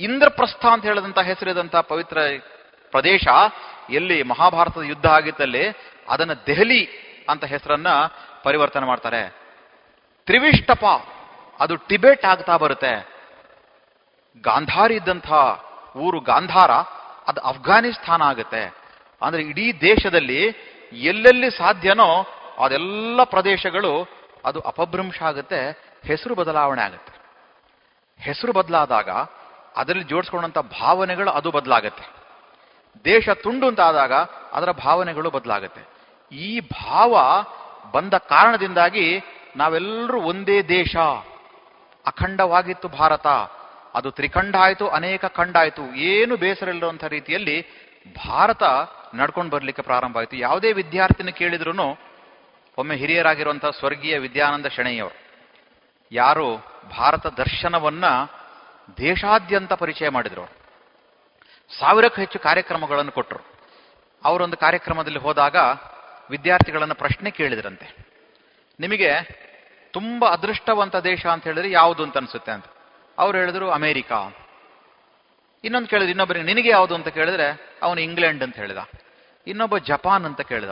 ಇಂದ್ರಪ್ರಸ್ಥ 0.00 0.66
ಅಂತ 0.66 0.84
ಹೇಳಿದಂತ 0.84 1.18
ಹೆಸರಿದಂತ 1.18 1.76
ಪವಿತ್ರ 1.76 2.18
ಪ್ರದೇಶ 2.90 3.26
ಎಲ್ಲಿ 3.90 4.22
ಮಹಾಭಾರತದ 4.22 4.82
ಯುದ್ಧ 4.82 5.06
ಆಗಿದ್ದಲ್ಲಿ 5.06 5.68
ಅದನ್ನು 6.08 6.46
ದೆಹಲಿ 6.46 6.88
ಅಂತ 7.28 7.44
ಹೆಸರನ್ನ 7.44 7.86
ಪರಿವರ್ತನೆ 8.42 8.86
ಮಾಡ್ತಾರೆ. 8.86 9.28
ತ್ರಿವಿಷ್ಟಪ, 10.26 10.84
ಅದು 11.60 11.76
ಟಿಬೆಟ್ 11.76 12.24
ಆಗ್ತಾ 12.24 12.56
ಬರುತ್ತೆ. 12.56 13.17
ಗಾಂಧಾರಿ 14.44 14.94
ಇದ್ದಂಥ 14.94 15.30
ಊರು 15.96 16.18
ಗಾಂಧಾರ, 16.20 16.72
ಅದು 17.28 17.40
ಅಫ್ಘಾನಿಸ್ತಾನ 17.40 18.22
ಆಗುತ್ತೆ. 18.22 18.62
ಅಂದ್ರೆ 19.22 19.42
ಇಡೀ 19.42 19.66
ದೇಶದಲ್ಲಿ 19.80 20.40
ಎಲ್ಲೆಲ್ಲಿ 20.92 21.50
ಸಾಧ್ಯನೋ 21.50 22.10
ಅದೆಲ್ಲ 22.64 23.20
ಪ್ರದೇಶಗಳು 23.24 23.92
ಅದು 24.44 24.58
ಅಪಭ್ರಂಶ 24.60 25.18
ಆಗುತ್ತೆ, 25.22 25.60
ಹೆಸರು 26.06 26.34
ಬದಲಾವಣೆ 26.34 26.82
ಆಗುತ್ತೆ. 26.82 27.12
ಹೆಸರು 28.20 28.52
ಬದಲಾದಾಗ 28.52 29.10
ಅದರಲ್ಲಿ 29.76 30.04
ಜೋಡಿಸ್ಕೊಂಡಂತ 30.04 30.58
ಭಾವನೆಗಳು 30.58 31.30
ಅದು 31.30 31.50
ಬದಲಾಗುತ್ತೆ. 31.50 32.04
ದೇಶ 33.04 33.28
ತುಂಡು 33.28 33.66
ಅಂತ 33.68 33.80
ಅದರ 34.56 34.70
ಭಾವನೆಗಳು 34.84 35.30
ಬದಲಾಗುತ್ತೆ. 35.30 35.82
ಈ 36.32 36.60
ಭಾವ 36.60 37.12
ಬಂದ 37.94 38.14
ಕಾರಣದಿಂದಾಗಿ 38.32 39.06
ನಾವೆಲ್ಲರೂ 39.56 40.18
ಒಂದೇ 40.30 40.62
ದೇಶ, 40.62 40.96
ಅಖಂಡವಾಗಿತ್ತು 42.06 42.88
ಭಾರತ 42.88 43.26
ಅದು 43.94 44.10
ತ್ರಿಖಂಡ 44.10 44.56
ಆಯಿತು 44.56 44.88
ಅನೇಕ 44.88 45.24
ಖಂಡ 45.24 45.56
ಆಯಿತು 45.56 45.94
ಏನು 45.94 46.36
ಬೇಸರ 46.36 46.68
ಇಲ್ಲದಂಥ 46.68 47.04
ರೀತಿಯಲ್ಲಿ 47.04 47.66
ಭಾರತ 48.28 48.62
ನಡ್ಕೊಂಡು 49.14 49.50
ಬರಲಿಕ್ಕೆ 49.50 49.82
ಪ್ರಾರಂಭ 49.82 50.18
ಆಯಿತು. 50.18 50.36
ಯಾವುದೇ 50.36 50.72
ವಿದ್ಯಾರ್ಥಿನ 50.72 51.30
ಕೇಳಿದ್ರು 51.30 51.98
ಒಮ್ಮೆ 52.78 52.96
ಹಿರಿಯರಾಗಿರುವಂತಹ 52.96 53.70
ಸ್ವರ್ಗೀಯ 53.70 54.18
ವಿದ್ಯಾನಂದ 54.18 54.66
ಶೆಣೆಯವರು, 54.66 55.16
ಯಾರು 56.12 56.56
ಭಾರತ 56.90 57.26
ದರ್ಶನವನ್ನ 57.26 58.04
ದೇಶಾದ್ಯಂತ 58.96 59.72
ಪರಿಚಯ 59.72 60.08
ಮಾಡಿದ್ರು. 60.08 60.44
ಸಾವಿರಕ್ಕೂ 61.78 62.20
ಹೆಚ್ಚು 62.20 62.38
ಕಾರ್ಯಕ್ರಮಗಳನ್ನು 62.38 63.12
ಕೊಟ್ಟರು 63.12 63.40
ಅವರೊಂದು 64.24 64.56
ಕಾರ್ಯಕ್ರಮದಲ್ಲಿ 64.56 65.18
ಹೋದಾಗ 65.18 65.56
ವಿದ್ಯಾರ್ಥಿಗಳನ್ನು 66.30 66.94
ಪ್ರಶ್ನೆ 66.94 67.30
ಕೇಳಿದ್ರಂತೆ. 67.30 67.96
ನಿಮಗೆ 68.80 69.10
ತುಂಬಾ 69.92 70.28
ಅದೃಷ್ಟವಂತ 70.28 70.96
ದೇಶ 70.96 71.26
ಅಂತ 71.26 71.44
ಹೇಳಿದ್ರೆ 71.44 71.70
ಯಾವುದು 71.70 72.02
ಅಂತ 72.02 72.16
ಅನ್ಸುತ್ತೆ 72.16 72.52
ಅಂತ. 72.52 72.64
ಅವ್ರು 73.18 73.38
ಹೇಳಿದ್ರು 73.38 73.70
ಅಮೇರಿಕಾ. 73.70 74.36
ಇನ್ನೊಂದು 75.64 75.88
ಕೇಳಿದ್ರು, 75.88 76.10
ಇನ್ನೊಬ್ಬರಿಗೆ, 76.10 76.46
ನಿನಗೆ 76.46 76.68
ಯಾವುದು 76.68 76.94
ಅಂತ 76.94 77.08
ಕೇಳಿದ್ರೆ, 77.08 77.76
ಅವನು 77.82 78.00
ಇಂಗ್ಲೆಂಡ್ 78.00 78.42
ಅಂತ 78.42 78.56
ಹೇಳಿದ. 78.56 78.78
ಇನ್ನೊಬ್ಬ 79.46 79.78
ಜಪಾನ್ 79.78 80.24
ಅಂತ 80.24 80.40
ಕೇಳಿದ. 80.40 80.70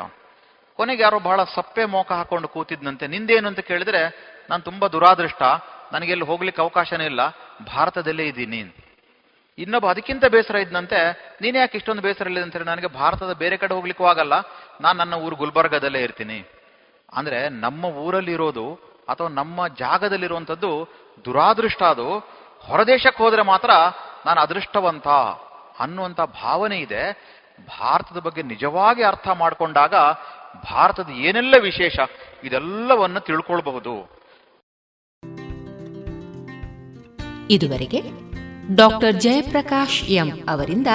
ಕೊನೆಗೆ 0.77 1.03
ಯಾರೋ 1.03 1.19
ಬಹಳ 1.19 1.45
ಸಪ್ಪೆ 1.45 1.85
ಮೋಕ 1.85 2.13
ಹಾಕೊಂಡು 2.13 2.49
ಕೂತಿದ್ನಂತೆ. 2.49 3.07
ನಿಂದೇನು 3.07 3.49
ಅಂತ 3.49 3.61
ಕೇಳಿದ್ರೆ, 3.61 4.27
ನಾನು 4.51 4.63
ತುಂಬಾ 4.63 4.89
ದುರಾದೃಷ್ಟ. 4.89 5.43
ನನಗೆಲ್ಲಿ 5.93 6.25
ಹೋಗ್ಲಿಕ್ಕೆ 6.25 6.63
ಅವಕಾಶನೇ 6.63 7.05
ಇಲ್ಲ. 7.05 7.21
ಭಾರತದಲ್ಲೇ 7.75 8.27
ಇದ್ದೀನಿ 8.27 8.75
ಇನ್ನೊಬ್ಬ 9.59 9.91
ಅದಕ್ಕಿಂತ 9.91 10.25
ಬೇಸರ 10.25 10.57
ಇದ್ದಂತೆ 10.57 11.31
ನೀನು 11.41 11.59
ಯಾಕೆ 11.59 11.79
ಇಷ್ಟೊಂದು 11.79 12.03
ಬೇಸರ 12.03 12.27
ಇಲ್ಲ 12.27 12.43
ಅಂತೇಳಿ 12.43 12.65
ನನಗೆ 12.65 12.87
ಭಾರತದ 12.87 13.33
ಬೇರೆ 13.33 13.57
ಕಡೆ 13.57 13.75
ಹೋಗ್ಲಿಕ್ಕೂ 13.75 14.05
ಆಗಲ್ಲ. 14.05 14.33
ನಾನು 14.81 14.99
ನನ್ನ 14.99 15.15
ಊರು 15.15 15.37
ಗುಲ್ಬರ್ಗದಲ್ಲೇ 15.37 16.03
ಇರ್ತೀನಿ. 16.03 16.45
ಅಂದ್ರೆ 17.13 17.49
ನಮ್ಮ 17.49 17.85
ಊರಲ್ಲಿರೋದು 17.85 18.75
ಅಥವಾ 19.09 19.29
ನಮ್ಮ 19.29 19.69
ಜಾಗದಲ್ಲಿರುವಂಥದ್ದು 19.69 20.89
ದುರಾದೃಷ್ಟ 21.25 21.83
ಅದು 21.83 22.19
ಹೊರದೇಶಕ್ಕೆ 22.61 23.23
ಹೋದ್ರೆ 23.23 23.43
ಮಾತ್ರ 23.43 23.71
ನಾನು 24.27 24.41
ಅದೃಷ್ಟವಂತ 24.41 25.09
ಅನ್ನುವಂಥ 25.79 26.21
ಭಾವನೆ 26.21 26.79
ಇದೆ. 26.79 27.37
ಭಾರತದ 27.81 28.17
ಬಗ್ಗೆ 28.17 28.43
ನಿಜವಾಗಿ 28.43 29.03
ಅರ್ಥ 29.03 29.29
ಮಾಡಿಕೊಂಡಾಗ 29.29 29.95
ಭಾರತದ 30.73 31.09
ಏನೆಲ್ಲ 31.09 31.55
ವಿಶೇಷ 31.63 31.97
ಇದೆಲ್ಲವನ್ನು 32.45 33.21
ತಿಳ್ಕೊಳ್ಬಹುದು. 33.21 34.17
ಇದುವರೆಗೆ 37.51 38.03
ಡಾಕ್ಟರ್ 38.75 39.15
ಜಯಪ್ರಕಾಶ್ 39.15 40.05
ಎಂ 40.05 40.31
ಅವರಿಂದ 40.49 40.87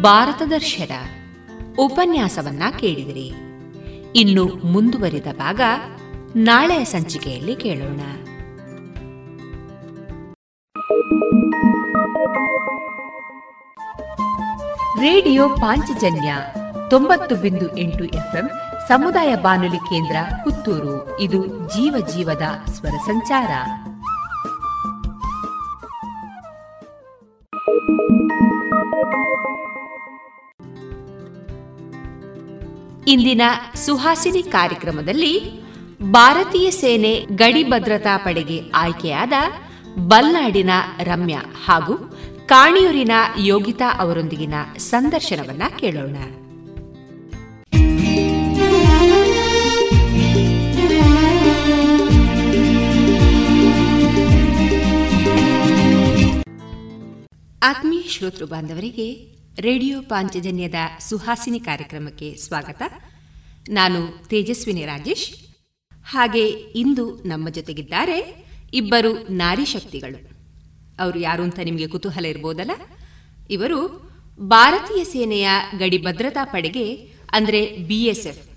ಭಾರತ 0.00 0.42
ದರ್ಶನ 0.50 0.90
ಉಪನ್ಯಾಸವನ್ನ 1.78 2.62
ಕೇಳಿದಿರಿ. 2.78 3.28
ಇನ್ನು 4.20 4.44
ಮುಂದುವರಿದ 4.44 5.26
ಭಾಗ 5.32 5.60
ನಾಳೆಯ 6.36 6.84
ಸಂಚಿಕೆಯಲ್ಲಿ 6.84 7.56
ಕೇಳೋಣ. 7.56 8.00
ರೇಡಿಯೋ 15.00 15.48
ಪಾಂಚಜನ್ಯ 15.48 16.36
ತೊಂಬತ್ತು 16.90 17.36
ಬಿಂದು 17.36 17.76
ಎಂಟು 17.76 18.04
ಎಫ್ಎಂ 18.04 18.50
ಸಮುದಾಯ 18.88 19.34
ಬಾನುಲಿ 19.34 19.76
ಕೇಂದ್ರ 19.76 20.16
ಪುತ್ತೂರು. 20.44 21.20
ಇದು 21.20 21.46
ಜೀವ 21.46 22.06
ಜೀವದ 22.06 22.42
ಸ್ವರ 22.70 22.90
ಸಂಚಾರ. 22.90 23.50
ಇಂದಿನ 33.08 33.42
ಸುಹಾಸಿನಿ 33.74 34.42
ಕಾರ್ಯಕ್ರಮದಲ್ಲಿ 34.42 35.64
ಭಾರತೀಯ 36.02 36.70
ಸೇನೆ 36.70 37.14
ಗಡಿ 37.14 37.64
ಭದ್ರತಾ 37.64 38.16
ಪಡೆಗೆ 38.16 38.62
ಆಯ್ಕೆಯಾದ 38.74 39.32
ಬಲ್ನಾಡಿನ 39.96 40.70
ರಮ್ಯಾ 41.02 41.42
ಹಾಗೂ 41.64 42.18
ಕಾಣಿಯೂರಿನ 42.46 43.10
ಯೋಗಿತಾ 43.38 43.98
ಅವರೊಂದಿಗಿನ 43.98 44.54
ಸಂದರ್ಶನವನ್ನ 44.76 45.62
ಕೇಳೋಣ. 45.78 46.16
ಆತ್ಮೀಯ 57.62 58.02
ಶ್ರೋತೃ 58.08 58.44
ಬಾಂಧವರಿಗೆ 58.44 59.34
ರೇಡಿಯೋ 59.60 60.02
ಪಾಂಚಜನ್ಯದ 60.02 60.74
ಸುಹಾಸಿನಿ 61.08 61.60
ಕಾರ್ಯಕ್ರಮಕ್ಕೆ 61.60 62.34
ಸ್ವಾಗತ. 62.34 62.82
ನಾನು 63.68 64.24
ತೇಜಸ್ವಿನಿ 64.28 64.84
ರಾಜೇಶ್. 64.84 65.30
ಹಾಗೆ 66.04 66.48
ಇಂದು 66.48 67.14
ನಮ್ಮ 67.14 67.48
ಜೊತೆಗಿದ್ದಾರೆ 67.48 68.43
ಇಬ್ಬರು 68.74 69.26
ನಾರಿ 69.30 69.64
ಶಕ್ತಿಗಳು. 69.64 70.18
ಅವರು 71.00 71.18
ಯಾರು 71.18 71.42
ಅಂತ 71.42 71.58
ನಿಮಗೆ 71.64 71.86
ಕುತೂಹಲ 71.88 72.26
ಇರ್ಬೋದಲ್ಲ? 72.26 72.70
ಇವರು 73.50 73.78
ಭಾರತೀಯ 74.40 75.04
ಸೇನೆಯ 75.04 75.48
ಗಡಿ 75.78 75.98
ಭದ್ರತಾ 75.98 76.44
ಪಡೆಗೆ 76.44 76.94
ಅಂದರೆ 77.32 77.76
ಬಿಎಸ್ಎಫ್ 77.76 78.48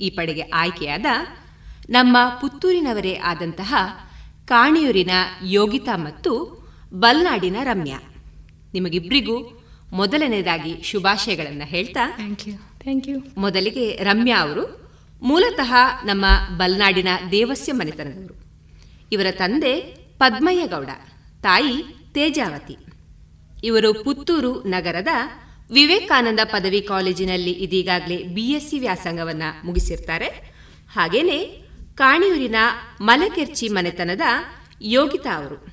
ಈ 0.00 0.10
ಪಡೆಗೆ 0.10 0.40
ಆಯ್ಕೆಯಾದ 0.40 1.06
ನಮ್ಮ 1.90 2.16
ಪುತ್ತೂರಿನವರೇ 2.40 3.14
ಆದಂತಹ 3.14 3.74
ಕಾಣಿಯೂರಿನ 4.46 5.10
ಯೋಗಿತಾ 5.46 5.96
ಮತ್ತು 5.96 6.32
ಬಲ್ನಾಡಿನ 6.94 7.56
ರಮ್ಯಾ. 7.62 7.98
ನಿಮಗಿಬ್ಬರಿಗೂ 8.74 9.60
ಮೊದಲನೇದಾಗಿ 9.92 10.82
ಶುಭಾಶಯಗಳನ್ನು 10.82 11.66
ಹೇಳ್ತಾ 11.66 12.06
ಥ್ಯಾಂಕ್ 12.82 13.08
ಯು 13.08 13.18
ಮೊದಲಿಗೆ 13.36 13.96
ರಮ್ಯಾ 13.96 14.38
ಅವರು 14.40 14.64
ಮೂಲತಃ 15.22 15.74
ನಮ್ಮ 16.04 16.24
ಬಲ್ನಾಡಿನ 16.56 17.08
ದೇವಸ್ಯ 17.30 17.72
ಮನೆತನದವರು. 17.72 18.43
ಇವರ 19.12 19.26
ತಂದೆ 19.30 19.80
ಪದ್ಮಯ್ಯಗೌಡ, 20.18 20.90
ತಾಯಿ 21.42 21.82
ತೇಜಾವತಿ. 22.12 22.76
ಇವರು 23.64 24.04
ಪುತ್ತೂರು 24.04 24.62
ನಗರದ 24.62 25.08
ವಿವೇಕಾನಂದ 25.72 26.40
ಪದವಿ 26.44 26.80
ಕಾಲೇಜಿನಲ್ಲಿ 26.80 27.50
ಇದೀಗಾಗಲೇ 27.50 28.22
ಬಿಎಸ್ಸಿ 28.22 28.78
ವ್ಯಾಸಂಗವನ್ನು 28.78 29.66
ಮುಗಿಸಿರ್ತಾರೆ. 29.66 30.26
ಹಾಗೇನೆ 30.92 31.64
ಕಾಣಿಯೂರಿನ 31.94 32.56
ಮಲೆಕೆರ್ಚಿ 33.00 33.68
ಮನೆತನದ 33.68 34.20
ಯೋಗಿತಾ 34.82 35.36
ಅವರು, 35.36 35.66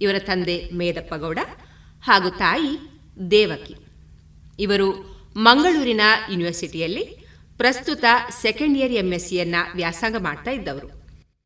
ಇವರ 0.00 0.14
ತಂದೆ 0.18 0.70
ಮೇದಪ್ಪಗೌಡ 0.74 1.38
ಹಾಗೂ 2.02 2.30
ತಾಯಿ 2.30 2.78
ದೇವಕಿ. 3.30 3.74
ಇವರು 4.58 4.90
ಮಂಗಳೂರಿನ 5.36 6.00
ಯೂನಿವರ್ಸಿಟಿಯಲ್ಲಿ 6.30 7.04
ಪ್ರಸ್ತುತ 7.56 8.04
ಸೆಕೆಂಡ್ 8.42 8.78
ಇಯರ್ 8.78 8.92
ಎಂಎಸ್ಸಿಯನ್ನು 8.92 9.76
ವ್ಯಾಸಂಗ 9.76 10.16
ಮಾಡ್ತಾ 10.16 10.50
ಇದ್ದವರು. 10.50 10.93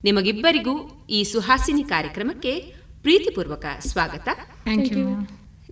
ನಿಮಗಿಬ್ಬರಿಗೂ 0.04 1.06
ಈ 1.10 1.24
ಸುಹಾಸಿನಿ 1.24 1.84
ಕಾರ್ಯಕ್ರಮಕ್ಕೆ 1.84 2.52
ಪ್ರೀತಿಪೂರ್ವಕ 3.02 3.64
ಸ್ವಾಗತ. 3.80 4.28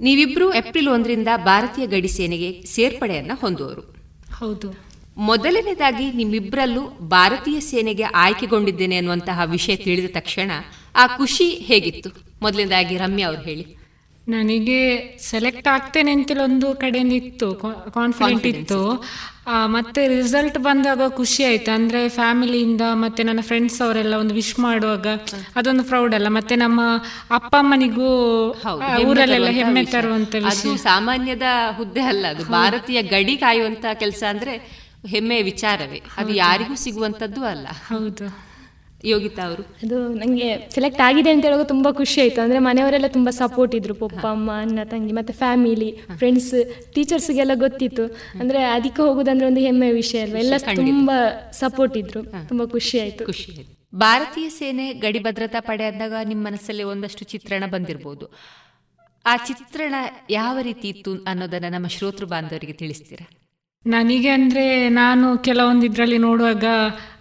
ನೀವಿಬ್ರು 0.01 0.55
ಏಪ್ರಿಲ್ 0.55 0.89
ಒಂದರಿಂದ 0.89 1.29
ಭಾರತೀಯ 1.37 1.87
ಗಡಿ 1.87 2.09
ಸೇನೆಗೆ 2.09 2.63
ಸೇರ್ಪಡೆಯನ್ನ 2.63 3.33
ಹೊಂದುವರು 3.35 3.83
ಹೌದು. 4.35 4.75
ಮೊದಲನೇದಾಗಿ 5.17 6.13
ನಿಮ್ಮಿಬ್ಬರಲ್ಲೂ 6.13 6.83
ಭಾರತೀಯ 6.89 7.61
ಸೇನೆಗೆ 7.61 8.03
ಆಯ್ಕೆಗೊಂಡಿದ್ದೇನೆ 8.03 8.97
ಅನ್ನುವಂತಹ 8.97 9.41
ವಿಷಯ 9.45 9.77
ತಿಳಿದ 9.77 10.11
ತಕ್ಷಣ 10.13 10.51
ಆ 10.97 11.07
ಖುಷಿ 11.17 11.49
ಹೇಗಿತ್ತು? 11.51 12.11
ಮೊದಲನೇದಾಗಿ 12.43 12.97
ರಮ್ಯಾ 12.97 13.29
ಅವ್ರು 13.29 13.43
ಹೇಳಿ. 13.43 13.77
ನನಗೆ 14.29 14.79
ಸೆಲೆಕ್ಟ್ 15.23 15.69
ಆಗ್ತೇನೆ 15.69 16.25
ಕಡೆ 16.75 16.99
ಇತ್ತು 16.99 17.55
ಕಾನ್ಫಿಡೆಂಟ್ 17.95 18.47
ಇತ್ತು. 18.47 19.05
ಮತ್ತೆ 19.65 20.09
ರಿಸಲ್ಟ್ 20.09 20.59
ಬಂದಾಗ 20.59 21.01
ಖುಷಿ 21.09 21.45
ಆಯ್ತು. 21.45 21.71
ಅಂದ್ರೆ 21.71 22.09
ಫ್ಯಾಮಿಲಿಯಿಂದ 22.09 22.81
ಮತ್ತೆ 22.93 23.23
ನನ್ನ 23.23 23.41
ಫ್ರೆಂಡ್ಸ್ 23.41 23.83
ಅವರೆಲ್ಲ 23.83 24.15
ಒಂದು 24.15 24.35
ವಿಶ್ 24.35 24.59
ಮಾಡುವಾಗ 24.59 25.07
ಅದೊಂದು 25.57 25.85
ಪ್ರೌಡ್ 25.85 26.15
ಅಲ್ಲ. 26.15 26.29
ಮತ್ತೆ 26.29 26.57
ನಮ್ಮ 26.57 26.81
ಅಪ್ಪ 27.31 27.57
ಅಮ್ಮನಿಗೂ 27.57 28.09
ಊರಲ್ಲೆಲ್ಲ 29.07 29.49
ಹೆಮ್ಮೆ 29.49 29.85
ತರುವಂತ 29.85 30.35
ವಿಷಯ. 30.35 30.77
ಸಾಮಾನ್ಯದ 30.77 31.43
ಹುದ್ದೆ 31.77 32.01
ಅಲ್ಲ. 32.01 32.27
ಅದು 32.31 32.45
ಭಾರತೀಯ 32.45 33.03
ಗಡಿ 33.03 33.37
ಕಾಯುವಂತ 33.37 33.85
ಕೆಲಸ 33.95 34.23
ಅಂದ್ರೆ 34.29 34.87
ಹೆಮ್ಮೆಯ 35.07 35.43
ವಿಚಾರವೇ. 35.43 36.03
ಅದು 36.17 36.33
ಯಾರಿಗೂ 36.35 36.75
ಸಿಗುವಂತದ್ದು 36.75 37.45
ಅಲ್ಲ. 37.45 37.69
ಹೌದು. 37.89 38.46
ಯೋಗಿತಾ 39.13 39.43
ಅವರು? 39.49 39.63
ಅದು 39.85 39.97
ನನಗೆ 40.21 40.49
ಸೆಲೆಕ್ಟ್ 40.75 41.01
ಆಗಿದೆ 41.07 41.31
ಅಂತ 41.35 41.45
ಹೇಳುವಾಗ 41.45 41.67
ತುಂಬ 41.67 41.91
ಖುಷಿ 41.91 42.21
ಆಯಿತು. 42.21 42.41
ಅಂದರೆ 42.41 42.59
ಮನೆಯವರೆಲ್ಲ 42.59 43.07
ತುಂಬ 43.07 43.29
ಸಪೋರ್ಟ್ 43.31 43.75
ಇದ್ರು. 43.75 43.95
ಪಪ್ಪ 43.95 44.27
ಅಮ್ಮ 44.27 44.51
ಅಣ್ಣ 44.65 44.85
ತಂಗಿ 44.93 45.13
ಮತ್ತು 45.13 45.33
ಫ್ಯಾಮಿಲಿ 45.33 45.91
ಫ್ರೆಂಡ್ಸ್ 46.19 46.53
ಟೀಚರ್ಸ್ಗೆಲ್ಲ 46.95 47.53
ಗೊತ್ತಿತ್ತು. 47.55 48.05
ಅಂದರೆ 48.41 48.63
ಅದಕ್ಕೆ 48.65 49.03
ಹೋಗೋದಂದ್ರೆ 49.03 49.47
ಒಂದು 49.47 49.61
ಹೆಮ್ಮೆಯ 49.61 49.93
ವಿಷಯ 49.93 50.21
ಅಲ್ವಾ? 50.21 50.39
ಎಲ್ಲ 50.39 50.55
ತುಂಬ 50.83 51.11
ಸಪೋರ್ಟ್ 51.63 51.97
ಇದ್ರು. 51.97 52.23
ತುಂಬ 52.49 52.65
ಖುಷಿ 52.65 53.01
ಆಯಿತು. 53.01 53.25
ಖುಷಿ 53.25 53.51
ಭಾರತೀಯ 53.95 54.49
ಸೇನೆ 54.49 54.93
ಗಡಿ 54.93 55.19
ಭದ್ರತಾ 55.19 55.61
ಪಡೆ 55.61 55.85
ಅಂದಾಗ 55.85 56.15
ನಿಮ್ಮ 56.25 56.43
ಮನಸ್ಸಲ್ಲಿ 56.47 56.83
ಒಂದಷ್ಟು 56.83 57.25
ಚಿತ್ರಣ 57.25 57.65
ಬಂದಿರಬಹುದು 57.75 58.27
ಆ 59.27 59.37
ಚಿತ್ರಣ 59.37 59.95
ಯಾವ 60.31 60.59
ರೀತಿ 60.63 60.89
ಇತ್ತು 60.89 61.13
ಅನ್ನೋದನ್ನ 61.31 61.69
ನಮ್ಮ 61.69 61.87
ಶ್ರೋತೃ 61.87 62.27
ಬಾಂಧವರಿಗೆ 62.27 62.73
ತಿಳಿಸ್ತೀರಾ? 62.73 63.27
ನನಗೆ 63.87 64.29
ಅಂದರೆ 64.29 64.89
ನಾನು 64.89 65.39
ಕೆಲವೊಂದು 65.39 65.87
ಇದರಲ್ಲಿ 65.87 66.19
ನೋಡುವಾಗ 66.19 66.65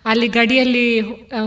ಅಲ್ಲಿ 0.06 0.28
ಗಡಿಯಲ್ಲಿ 0.28 1.00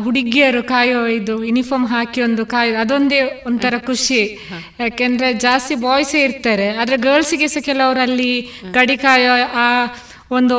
ಹುಡುಗಿಯರು 0.02 0.62
ಕಾಯೋ 0.62 1.06
ಇದು 1.06 1.44
ಯೂನಿಫಾರ್ಮ್ 1.44 1.86
ಹಾಕಿ 1.86 2.22
ಒಂದು 2.22 2.46
ಕಾಯೋ 2.46 2.76
ಅದೊಂದೇ 2.80 3.44
ಒಂಥರ 3.46 3.74
ಖುಷಿ. 3.78 4.38
ಯಾಕೆಂದರೆ 4.80 5.32
ಜಾಸ್ತಿ 5.32 5.74
ಬಾಯ್ಸೇ 5.74 6.22
ಇರ್ತಾರೆ 6.22 6.76
ಆದ್ರೆ 6.76 6.96
ಗರ್ಲ್ಸಿಗೆ 6.96 7.48
ಸಹ 7.48 7.60
ಕೆಲವರು 7.60 8.00
ಅಲ್ಲಿ 8.00 8.48
ಗಡಿ 8.72 8.96
ಕಾಯೋ 8.96 9.32
ಆ 9.54 9.86
ಒಂದು 10.30 10.58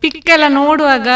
ಪಿಕ್ 0.00 0.30
ಎಲ್ಲ 0.30 0.44
ನೋಡುವಾಗ 0.48 1.08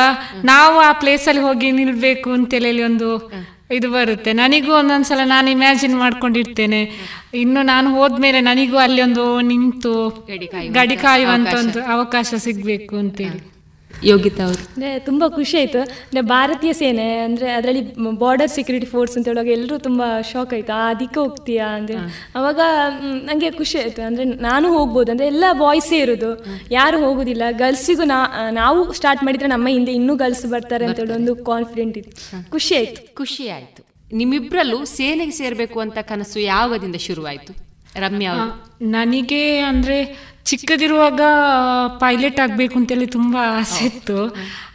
ನಾವು 0.45 0.79
ಆ 0.79 0.93
ಪ್ಲೇಸಲ್ಲಿ 0.93 1.41
ಹೋಗಿ 1.41 1.71
ನಿಲ್ಬೇಕು 1.71 2.31
ಅಂತೇಳಿ 2.31 2.83
ಒಂದು 2.83 3.33
ಇದು 3.73 3.91
ಬರುತ್ತೆ. 3.91 4.33
ನನಗೂ 4.33 4.73
ಒಂದೊಂದ್ಸಲ 4.73 5.21
ನಾನು 5.25 5.51
ಇಮ್ಯಾಜಿನ್ 5.51 5.99
ಮಾಡ್ಕೊಂಡಿರ್ತೇನೆ. 5.99 6.91
ಇನ್ನು 7.35 7.63
ನಾನು 7.63 7.95
ಹೋದ್ಮೇಲೆ 7.95 8.41
ನನಗೂ 8.41 8.77
ಅಲ್ಲಿ 8.77 9.03
ಒಂದು 9.03 9.41
ನಿಂತು 9.41 10.27
ಗಡಿ 10.73 10.97
ಕಾಯುವಂತ 10.97 11.55
ಒಂದು 11.59 11.85
ಅವಕಾಶ 11.85 12.35
ಸಿಗ್ಬೇಕು 12.39 12.97
ಅಂತೇಳಿ 12.97 13.50
ಯೋಗಿತಾ 14.05 14.45
ಅವರು. 14.45 14.63
ಅಂದರೆ 14.63 14.99
ತುಂಬ 14.99 15.25
ಖುಷಿ 15.29 15.59
ಆಯ್ತು. 15.59 15.79
ಅಂದ್ರೆ 15.79 16.21
ಭಾರತೀಯ 16.21 16.73
ಸೇನೆ 16.73 17.19
ಅಂದ್ರೆ 17.19 17.51
ಅದರಲ್ಲಿ 17.51 17.83
ಬಾರ್ಡರ್ 18.19 18.51
ಸೆಕ್ಯೂರಿಟಿ 18.51 18.87
ಫೋರ್ಸ್ 18.87 19.17
ಅಂತ 19.17 19.29
ಹೇಳುವಾಗ 19.29 19.49
ಎಲ್ಲರೂ 19.49 19.79
ತುಂಬಾ 19.79 20.23
ಶಾಕ್ 20.23 20.55
ಆಯಿತು. 20.55 20.73
ಅದಕ್ಕೆ 20.73 21.21
ಹೋಗ್ತೀಯಾ 21.21 21.67
ಅಂದ್ರೆ 21.69 21.97
ಅವಾಗ 22.35 22.61
ನನಗೆ 23.01 23.51
ಖುಷಿ 23.51 23.79
ಆಯ್ತು. 23.79 24.03
ಅಂದ್ರೆ 24.03 24.25
ನಾನು 24.25 24.79
ಹೋಗ್ಬೋದು. 24.79 25.11
ಅಂದ್ರೆ 25.11 25.27
ಎಲ್ಲ 25.27 25.45
ಬಾಯ್ಸೇ 25.53 25.99
ಇರೋದು. 25.99 26.47
ಯಾರು 26.71 27.05
ಹೋಗೋದಿಲ್ಲ. 27.05 27.43
ಗರ್ಲ್ಸಿಗೂ 27.51 28.05
ನಾ 28.05 28.51
ನಾವು 28.51 28.93
ಸ್ಟಾರ್ಟ್ 28.93 29.25
ಮಾಡಿದ್ರೆ 29.25 29.49
ನಮ್ಮ 29.49 29.69
ಹಿಂದೆ 29.69 29.93
ಇನ್ನೂ 29.93 30.17
ಗರ್ಲ್ಸ್ 30.17 30.47
ಬರ್ತಾರೆ 30.47 30.87
ಅಂತ 30.87 30.99
ಹೇಳಿ 30.99 31.13
ಒಂದು 31.13 31.37
ಕಾನ್ಫಿಡೆಂಟ್ 31.37 31.99
ಇತ್ತು. 31.99 32.51
ಖುಷಿ 32.51 32.77
ಆಯ್ತು. 32.77 33.15
ಖುಷಿ 33.15 33.49
ಆಯ್ತು. 33.49 33.91
ನಿಮ್ಮಿಬ್ಬರಲ್ಲೂ 34.17 34.85
ಸೇನೆಗೆ 34.85 35.31
ಸೇರಬೇಕು 35.31 35.81
ಅಂತ 35.81 35.99
ಕನಸು 35.99 36.41
ಯಾವಾಗದಿಂದ 36.41 36.97
ಶುರುವಾಯಿತು? 36.97 37.53
ರಮ್ಯಾ 37.97 38.35
ನನಗೆ 38.83 39.59
ಅಂದರೆ 39.59 40.31
ಚಿಕ್ಕದಿರುವಾಗ 40.51 41.23
ಪೈಲಟ್ 42.03 42.41
ಆಗಬೇಕು 42.45 42.77
ಅಂತೇಳಿ 42.79 43.07
ತುಂಬ 43.17 43.37
ಆಸೆ 43.61 43.83
ಇತ್ತು. 43.91 44.19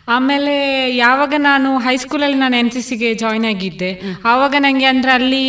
ಆಮೇಲೆ 0.08 0.54
ಯಾವಾಗ 0.96 1.34
ನಾನು 1.38 1.78
ಹೈಸ್ಕೂಲಲ್ಲಿ 1.78 2.38
ನಾನು 2.38 2.56
ಎನ್ 2.58 2.70
ಸಿ 2.72 2.82
ಸಿಗೆ 2.82 3.14
ಜಾಯ್ನ್ 3.14 3.46
ಆಗಿದ್ದೆ 3.46 3.90
ಆವಾಗ 4.26 4.56
ನನಗೆ 4.58 4.86
ಅಂದರೆ 4.86 5.12
ಅಲ್ಲಿ 5.12 5.46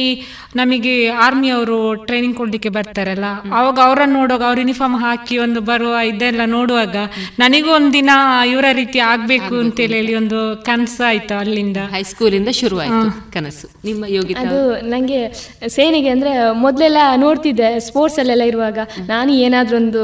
ನಮಗೆ 0.57 1.09
ಆರ್ಮಿ 1.24 1.49
ಅವರು 1.51 1.95
ಟ್ರೈನಿಂಗ್ 1.95 2.37
ಕೊಡ್ಲಿಕ್ಕೆ 2.37 2.69
ಬರ್ತಾರಲ್ಲ 2.69 3.27
ಅವಾಗ 3.59 3.78
ಅವರನ್ನು 3.81 4.16
ನೋಡುವಾಗ 4.19 4.43
ಅವ್ರ 4.43 4.59
ಯೂನಿಫಾರ್ಮ್ 4.59 4.97
ಹಾಕಿ 4.97 5.39
ಒಂದು 5.39 5.61
ಬರುವ 5.61 5.95
ಇದೆಲ್ಲ 6.01 6.41
ನೋಡುವಾಗ 6.45 6.97
ನನಗೂ 7.39 7.70
ಒಂದಿನ 7.70 8.11
ಇವರ 8.53 8.66
ರೀತಿ 8.73 8.99
ಆಗ್ಬೇಕು 8.99 9.55
ಅಂತ 9.65 9.81
ಹೇಳಿ 9.95 10.15
ಒಂದು 10.15 10.39
ಕನಸು 10.69 11.05
ಆಯ್ತು 11.05 11.35
ಅಲ್ಲಿಂದ. 11.35 11.77
ಹೈಸ್ಕೂಲಿಂದ 11.95 12.49
ಶುರುವಾಯ್ತು 12.61 13.31
ಕನಸು. 13.35 13.66
ನಿಮ್ಮ 13.85 14.05
ಯೋಗಿ 14.09 14.35
ಅದು 14.43 14.61
ನಂಗೆ 14.93 15.20
ಸೇನೆಗೆ 15.69 16.09
ಅಂದ್ರೆ 16.09 16.33
ಮೊದಲೆಲ್ಲ 16.65 16.99
ನೋಡ್ತಿದ್ದೆ 17.16 17.81
ಸ್ಪೋರ್ಟ್ಸ್ 17.81 18.19
ಅಲ್ಲೆಲ್ಲ 18.19 18.43
ಇರುವಾಗ. 18.43 18.78
ನಾನು 19.09 19.33
ಏನಾದ್ರೂ 19.33 19.77
ಒಂದು 19.77 20.03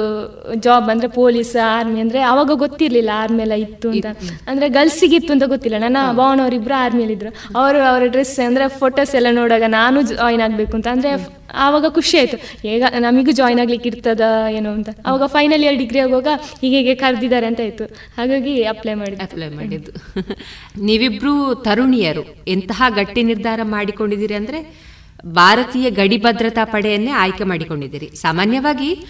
ಜಾಬ್ 0.66 0.90
ಅಂದ್ರೆ 0.90 1.08
ಪೊಲೀಸ್ 1.08 1.56
ಆರ್ಮಿ 1.56 2.00
ಅಂದ್ರೆ 2.00 2.22
ಆವಾಗ 2.22 2.50
ಗೊತ್ತಿರಲಿಲ್ಲ 2.64 3.10
ಆರ್ಮಿ 3.22 3.42
ಎಲ್ಲ 3.42 3.52
ಇತ್ತು 3.66 3.90
ಅಂತ. 3.90 4.06
ಅಂದ್ರೆ 4.46 4.68
ಗರ್ಲ್ಸಿಗೆ 4.68 5.16
ಇತ್ತು 5.16 5.32
ಅಂತ 5.32 5.42
ಗೊತ್ತಿಲ್ಲ. 5.46 5.78
ನನ್ನ 5.78 5.96
ಭಾವನವರಿಬ್ರು 6.12 6.74
ಆರ್ಮಿಯಲ್ಲಿ 6.74 7.14
ಇದ್ರು. 7.14 7.30
ಅವರು 7.56 7.82
ಅವರ 7.82 8.02
ಡ್ರೆಸ್ 8.06 8.46
ಅಂದ್ರೆ 8.46 8.68
ಫೋಟೋಸ್ 8.68 9.14
ಎಲ್ಲ 9.14 9.26
ನೋಡಾಗ 9.30 9.62
ನಾನು 9.66 10.02
ಜಾಯಿನ್ 10.02 10.40
ಆಗ್ಬೇಕು 10.40 10.76
ಅಂತ. 10.76 10.86
ಅಂದ್ರೆ 10.86 11.42
ಆವಾಗ 11.54 11.86
ಖುಷಿ 11.88 12.18
ಆಯ್ತು. 12.18 12.68
ಈಗ 12.68 12.84
ನಮಗೂ 12.98 13.30
ಜಾಯಿನ್ 13.30 13.60
ಆಗ್ಲಿಕ್ಕೆ 13.60 13.88
ಇರ್ತದ 13.88 14.20
ಏನೋ 14.50 14.70
ಅಂತ. 14.70 14.88
ಅವಾಗ 15.06 15.26
ಫೈನಲ್ 15.26 15.62
ಇಯರ್ 15.62 15.76
ಡಿಗ್ರಿ 15.76 15.98
ಆಗುವಾಗ 15.98 16.28
ಹೀಗೆ 16.60 16.94
ಕರೆದಿದ್ದಾರೆ 16.94 17.46
ಅಂತ 17.46 17.60
ಆಯಿತು. 17.60 17.84
ಹಾಗಾಗಿ 18.16 18.62
ಅಪ್ಲೈ 18.62 18.94
ಮಾಡಿ 18.94 19.16
ಅಪ್ಲೈ 19.16 19.48
ಮಾಡಿದ್ದು. 19.48 19.92
ನೀವಿಬ್ರು 20.82 21.54
ತರುಣಿಯರು. 21.54 22.44
ಎಂತಹ 22.48 22.82
ಗಟ್ಟಿ 22.88 23.22
ನಿರ್ಧಾರ 23.22 23.60
ಮಾಡಿಕೊಂಡಿದ್ದೀರಿ 23.62 24.34
ಅಂದರೆ 24.34 24.92
ಭಾರತೀಯ 25.26 25.90
ಗಡಿ 25.90 26.16
ಭದ್ರತಾ 26.16 26.64
ಪಡೆಯನ್ನೇ 26.64 27.10
ಆಯ್ಕೆ 27.10 27.44
ಮಾಡಿಕೊಂಡಿದ್ದೀರಿ. 27.44 28.06
ಸಾಮಾನ್ಯವಾಗಿ 28.06 29.04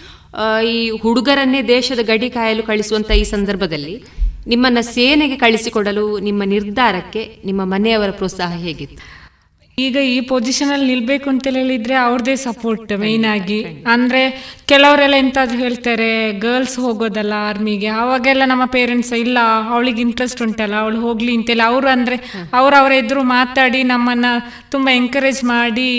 ಈ 0.65 0.89
ಹುಡುಗರನ್ನೇ 1.01 1.61
ದೇಶದ 1.61 1.99
ಗಡಿ 1.99 2.29
ಕಾಯಲು 2.29 2.63
ಕಳಿಸುವಂತ 2.63 3.11
ಈ 3.11 3.23
ಸಂದರ್ಭದಲ್ಲಿ 3.23 4.03
ನಿಮ್ಮನ್ನ 4.47 4.77
ಸೇನೆಗೆ 4.81 5.37
ಕಳಿಸಿಕೊಡಲು 5.37 6.19
ನಿಮ್ಮ 6.19 6.43
ನಿರ್ಧಾರಕ್ಕೆ 6.43 7.41
ನಿಮ್ಮ 7.45 7.61
ಮನೆಯವರ 7.63 8.09
ಪ್ರೋತ್ಸಾಹ 8.09 8.53
ಹೇಗಿತ್ತು? 8.53 9.22
ಈಗ 9.77 9.97
ಈ 9.97 10.21
ಪೊಸಿಷನ್ 10.21 10.71
ಅಲ್ಲಿ 10.71 10.87
ನಿಲ್ಬೇಕು 10.87 11.29
ಅಂತ 11.29 11.47
ಹೇಳಿದ್ರೆ 11.51 11.95
ಅವ್ರದೇ 11.95 12.35
ಸಪೋರ್ಟ್ 12.35 12.99
ಮೇನ್ 12.99 13.25
ಆಗಿ. 13.25 13.63
ಅಂದ್ರೆ 13.87 14.19
ಕೆಲವರೆಲ್ಲ 14.65 15.15
ಎಂತಾದ್ರು 15.15 15.57
ಹೇಳ್ತಾರೆ 15.57 16.09
ಗರ್ಲ್ಸ್ 16.39 16.79
ಹೋಗೋದಲ್ಲ 16.79 17.33
ಆರ್ಮಿಗೆ 17.37 17.87
ಅವಾಗೆಲ್ಲ 17.87 18.41
ನಮ್ಮ 18.45 18.65
ಪೇರೆಂಟ್ಸ್ 18.65 19.13
ಇಲ್ಲ 19.13 19.37
ಅವಳಿಗೆ 19.69 20.01
ಇಂಟ್ರೆಸ್ಟ್ 20.01 20.41
ಉಂಟಲ್ಲ 20.41 20.75
ಅವಳು 20.75 21.01
ಹೋಗ್ಲಿ 21.01 21.35
ಅಂತೇಳಿ 21.35 21.61
ಅವ್ರು 21.61 21.87
ಅಂದ್ರೆ 21.87 22.17
ಅವ್ರ 22.53 22.73
ಅವರ 22.79 22.91
ಎದುರು 22.91 23.23
ಮಾತಾಡಿ 23.23 23.83
ನಮ್ಮನ್ನ 23.83 24.25
ತುಂಬಾ 24.71 24.95
ಎಂಕರೇಜ್ 24.95 25.43
ಮಾಡಿ 25.43 25.89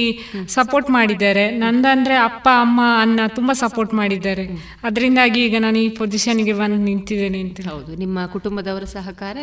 ಸಪೋರ್ಟ್ 0.48 0.90
ಮಾಡಿದ್ದಾರೆ. 0.90 1.50
ನಂದಂದ್ರೆ 1.50 2.14
ಅಪ್ಪ 2.14 2.48
ಅಮ್ಮ 2.60 2.80
ಅನ್ನ 3.00 3.20
ತುಂಬಾ 3.28 3.52
ಸಪೋರ್ಟ್ 3.52 3.94
ಮಾಡಿದ್ದಾರೆ. 3.94 4.46
ಅದರಿಂದಾಗಿ 4.82 5.46
ಈಗ 5.46 5.56
ನಾನು 5.60 5.78
ಈ 5.78 5.88
ಪೊಸಿಷನ್ಗೆ 5.88 6.52
ಬಂದು 6.52 6.76
ನಿಂತಿದ್ದೇನೆ 6.76 7.40
ಅಂತ. 7.40 7.60
ಹೌದು 7.68 7.96
ನಿಮ್ಮ 7.96 8.26
ಕುಟುಂಬದವರ 8.26 8.84
ಸಹಕಾರ 8.84 9.36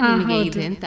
ಇದೆ 0.45 0.65
ಅಂತ. 0.65 0.85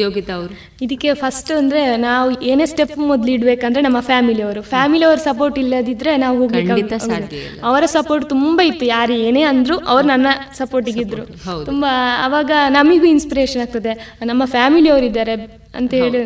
ಯೋಗಿತಾ 0.00 0.32
ಅವರು? 0.34 0.54
ಇದಕ್ಕೆ 0.82 1.14
ಫಸ್ಟ್ 1.14 1.50
ಅಂದ್ರೆ 1.52 1.96
ನಾವು 1.96 2.40
ಏನೇ 2.40 2.66
ಸ್ಟೆಪ್ 2.66 2.98
ಮೊದಲು 2.98 3.30
ಇಡ್ಬೇಕಂದ್ರೆ 3.32 3.82
ನಮ್ಮ 3.82 4.00
ಫ್ಯಾಮಿಲಿಯವರು 4.00 4.62
ಫ್ಯಾಮಿಲಿಯವ್ರ 4.62 5.18
ಸಪೋರ್ಟ್ 5.18 5.58
ಇಲ್ಲದಿದ್ರೆ 5.58 6.16
ನಾವು 6.16 6.38
ಹೋಗ್ಲಿಕ್ಕೆ 6.38 6.98
ಸಾಧ್ಯ 6.98 7.40
ಅವರ 7.62 7.84
ಸಪೋರ್ಟ್ 7.86 8.28
ತುಂಬಾ 8.28 8.64
ಇತ್ತು. 8.64 8.84
ಯಾರು 8.86 9.12
ಏನೇ 9.12 9.42
ಅಂದ್ರು 9.42 9.78
ಅವ್ರು 9.78 10.08
ನನ್ನ 10.08 10.26
ಸಪೋರ್ಟಿಗಿದ್ರು 10.54 11.24
ತುಂಬಾ 11.64 11.92
ಅವಾಗ 12.24 12.50
ನಮಿಗೂ 12.68 13.06
ಇನ್ಸ್ಪಿರೇಷನ್ 13.06 13.62
ಆಗ್ತದೆ. 13.62 13.94
ನಮ್ಮ 14.24 14.44
ಫ್ಯಾಮಿಲಿ 14.44 14.88
ಅವರು 14.88 15.04
ಇದ್ದಾರೆ 15.04 15.34
ಅಂತ 15.74 15.92
ಹೇಳಿ 15.94 16.22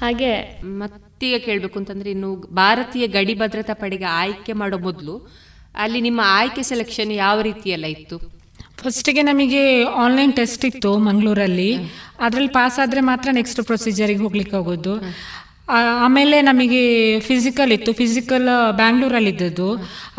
ಹಾಗೆ. 0.00 0.32
ಮತ್ತೀಗ 0.80 1.36
ಕೇಳ್ಬೇಕು 1.44 1.78
ಅಂತಂದ್ರೆ 1.78 2.10
ಇನ್ನು 2.10 2.28
ಭಾರತೀಯ 2.54 3.06
ಗಡಿ 3.06 3.34
ಭದ್ರತಾ 3.34 3.74
ಪಡೆಗೆ 3.74 4.04
ಆಯ್ಕೆ 4.04 4.52
ಮಾಡೋ 4.52 4.78
ಮೊದಲು 4.78 5.14
ಅಲ್ಲಿ 5.74 6.00
ನಿಮ್ಮ 6.00 6.20
ಆಯ್ಕೆ 6.24 6.62
ಸೆಲೆಕ್ಷನ್ 6.62 7.12
ಯಾವ 7.12 7.40
ರೀತಿಯೆಲ್ಲ 7.40 7.84
ಇತ್ತು? 7.84 8.39
ಫಸ್ಟಿಗೆ 8.82 9.22
ನಮಗೆ 9.22 9.84
ಆನ್ಲೈನ್ 9.84 10.32
ಟೆಸ್ಟ್ 10.32 10.64
ಇತ್ತು 10.64 10.98
ಮಂಗಳೂರಲ್ಲಿ. 10.98 11.70
ಅದರಲ್ಲಿ 12.20 12.48
ಪಾಸ್ 12.48 12.78
ಆದರೆ 12.78 13.00
ಮಾತ್ರ 13.00 13.28
ನೆಕ್ಸ್ಟ್ 13.32 13.62
ಪ್ರೊಸೀಜರಿಗೆ 13.62 14.20
ಹೋಗ್ಲಿಕ್ಕೆ 14.20 14.56
ಆಗೋದು 14.56 14.94
ಆಮೇಲೆ 16.04 16.42
ನಮಗೆ 16.42 16.82
ಫಿಸಿಕಲ್ 17.20 17.72
ಇತ್ತು. 17.72 17.92
ಫಿಸಿಕಲ್ 17.92 18.48
ಬ್ಯಾಂಗ್ಳೂರಲ್ಲಿ 18.80 19.30
ಇದ್ದದ್ದು 19.30 19.68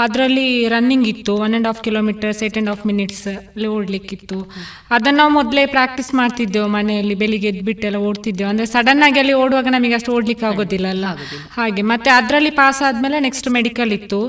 ಅದರಲ್ಲಿ 0.03 0.68
ರನ್ನಿಂಗ್ 0.68 1.07
ಇತ್ತು. 1.07 1.36
One 1.36 1.52
and 1.52 1.68
half 1.68 1.84
kilometres 1.84 2.44
eight 2.44 2.53
and 2.53 2.69
half 2.69 2.86
minutes 2.90 3.28
ಅಲ್ಲಿ 3.28 3.68
ಓಡಲಿಕ್ಕಿತ್ತು. 3.68 4.52
ಅದನ್ನು 4.91 5.18
ನಾವು 5.18 5.32
ಮೊದಲೇ 5.32 5.65
ಪ್ರಾಕ್ಟೀಸ್ 5.65 6.14
ಮಾಡ್ತಿದ್ದೆವು 6.14 6.68
ಮನೆಯಲ್ಲಿ. 6.68 7.15
ಬೆಳಿಗ್ಗೆ 7.15 7.48
ಎದ್ಬಿಟ್ಟೆಲ್ಲ 7.48 7.95
ಓಡ್ತಿದ್ದೆವು. 7.95 8.49
ಅಂದರೆ 8.49 8.65
ಸಡನ್ 8.65 9.03
ಆಗಿ 9.03 9.19
ಅಲ್ಲಿ 9.19 9.34
ಓಡುವಾಗ 9.34 9.68
ನಮಗೆ 9.72 9.94
ಅಷ್ಟು 9.94 10.14
ಓಡ್ಲಿಕ್ಕೆ 10.14 10.45
ಆಗೋದಿಲ್ಲ 10.45 10.88
ಅಲ್ಲ 10.88 11.06
ಹಾಗೆ. 11.57 11.82
ಮತ್ತೆ 11.82 12.10
ಅದರಲ್ಲಿ 12.10 12.49
ಪಾಸ್ 12.49 12.82
ಆದಮೇಲೆ 12.90 13.19
ನೆಕ್ಸ್ಟ್ 13.19 13.49
ಮೆಡಿಕಲ್ 13.49 13.94
ಇತ್ತು. 13.94 14.22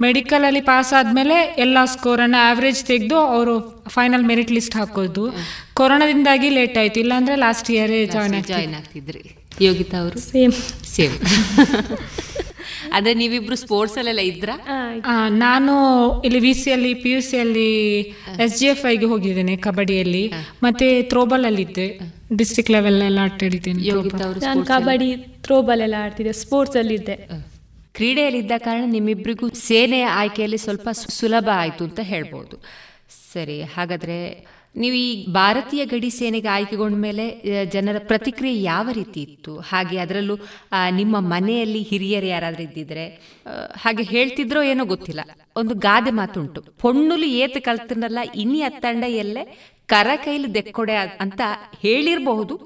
ಮೆಡಿಕಲಲ್ಲಿ 0.00 0.60
ಪಾಸ್ 0.60 0.92
ಆದಮೇಲೆ 0.92 1.38
ಎಲ್ಲ 1.66 1.78
ಸ್ಕೋರನ್ನು 1.84 2.38
ಆ್ಯಾವ್ರೇಜ್ 2.44 2.84
ತೆಗೆದು 2.84 3.16
ಅವರು 3.16 3.56
ಫೈನಲ್ 3.88 4.24
ಮೆರಿಟ್ 4.24 4.52
ಲಿಸ್ಟ್ 4.52 4.76
ಹಾಕೋದು. 4.76 5.24
ಕೊರೋನಾದಿಂದಾಗಿ 5.74 6.48
ಲೇಟ್ 6.50 6.78
ಆಯ್ತು. 6.78 7.00
ಇಲ್ಲಾಂದರೆ 7.00 7.36
ಲಾಸ್ಟ್ 7.36 7.70
ಇಯರೇ 7.70 8.06
ಜಾಯ್ನ್ 8.06 8.44
ಜಾಯ್ನ್ 8.44 8.74
ಆಗ್ತಿದ್ರಿ. 8.74 9.22
ಯೋಗಿತಾ 9.66 9.96
ಅವರು? 10.02 10.18
ಸೇಮ್ 10.30 10.54
ಸೇಮ್ 10.94 11.16
ಅದೇ 12.96 13.12
ನೀವಿಬ್ರು 13.20 13.56
ಸ್ಪೋರ್ಟ್ಸ್ 13.62 13.96
ಅಲ್ಲೆಲ್ಲ 14.00 14.22
ಇದ್ರ? 14.30 14.50
ನಾನು 15.44 15.72
ಇಲ್ಲಿ 16.26 16.40
ವಿ 16.46 16.52
ಸಿ 16.60 16.70
ಅಲ್ಲಿ 16.76 16.92
ಪಿ 17.02 17.10
ಯು 17.14 17.20
ಸಿ 17.28 17.36
ಅಲ್ಲಿ 17.44 17.70
ಎಸ್ 18.44 18.54
ಜಿ 18.60 18.66
ಎಫ್ 18.72 18.84
ಐಗೆ 18.92 19.06
ಹೋಗಿದ್ದೇನೆ 19.12 19.54
ಕಬಡ್ಡಿಯಲ್ಲಿ. 19.66 20.24
ಮತ್ತೆ 20.66 20.86
ಥ್ರೋಬಾಲ್ 21.12 21.46
ಅಲ್ಲಿ 21.50 21.62
ಇದ್ದೆ. 21.68 21.86
ಡಿಸ್ಟ್ರಿಕ್ಟ್ 22.40 22.72
ಲೆವೆಲ್ 22.76 22.98
ಎಲ್ಲ 23.08 23.20
ಆಟ 23.26 23.40
ಆಡಿದ್ದೇನೆ 23.48 23.82
ನಾನು 24.46 24.64
ಕಬಡ್ಡಿ 24.72 25.10
ಥ್ರೋಬಾಲ್ 25.46 25.82
ಎಲ್ಲ 25.86 25.96
ಆಡ್ತಿದ್ದೆ 26.04 26.34
ಸ್ಪೋರ್ಟ್ಸ್ 26.42 26.78
ಅಲ್ಲಿ 26.82 26.96
ಇದ್ದೆ. 27.00 27.16
ಕ್ರೀಡೆಯಲ್ಲಿದ್ದ 27.98 28.56
ಕಾರಣ 28.66 28.84
ನಿಮ್ಮಿಬ್ಬರಿಗೂ 28.96 29.46
ಸೇನೆಯ 29.68 30.06
ಆಯ್ಕೆಯಲ್ಲಿ 30.20 30.60
ಸ್ವಲ್ಪ 30.66 30.88
ಸುಲಭ 31.20 31.48
ಆಯಿತು 31.62 31.82
ಅಂತ 31.88 32.00
ಹೇಳ್ಬೋದು. 32.12 32.56
ಸರಿ 33.32 33.56
ಹಾಗಾದ್ರೆ 33.76 34.18
ನೀವು 34.82 34.94
ಈ 34.94 35.08
ಭಾರತೀಯ 35.32 35.82
ಗಡಿ 35.84 36.10
ಸೇನೆಗೆ 36.10 36.48
ಆಯ್ಕೆಗೊಂಡ 36.48 36.96
ಮೇಲೆ 36.96 37.24
ಜನರ 37.74 37.96
ಪ್ರತಿಕ್ರಿಯೆ 38.10 38.62
ಯಾವ 38.62 38.88
ರೀತಿ 38.92 39.20
ಇತ್ತು? 39.22 39.52
ಹಾಗೆ 39.70 39.98
ಅದರಲ್ಲೂ 39.98 40.36
ನಿಮ್ಮ 40.90 41.16
ಮನೆಯಲ್ಲಿ 41.34 41.82
ಹಿರಿಯರು 41.82 42.26
ಯಾರಾದರೂ 42.26 42.62
ಇದ್ದಿದ್ರೆ 42.62 43.06
ಹಾಗೆ 43.84 44.02
ಹೇಳ್ತಿದ್ರೋ 44.02 44.62
ಏನೋ 44.62 44.84
ಗೊತ್ತಿಲ್ಲ. 44.84 45.20
ಒಂದು 45.56 45.74
ಗಾದೆ 45.88 46.10
ಮಾತುಂಟು. 46.10 46.60
ಪೊಣ್ಣುಲು 46.82 47.28
ಏತು 47.42 47.60
ಕಲ್ತನಲ್ಲ 47.62 48.18
ಇನ್ನಿ 48.34 48.60
ಅತ್ತಂಡ 48.62 49.04
ಎಲ್ಲೇ, 49.24 49.44
ಕರ 49.86 50.08
ಕೈಲಿ 50.24 50.48
ದೆಕ್ಕೊಡೆ 50.54 50.96
ಅಂತ 51.24 51.40
ಹೇಳಿರಬಹುದು 51.82 52.56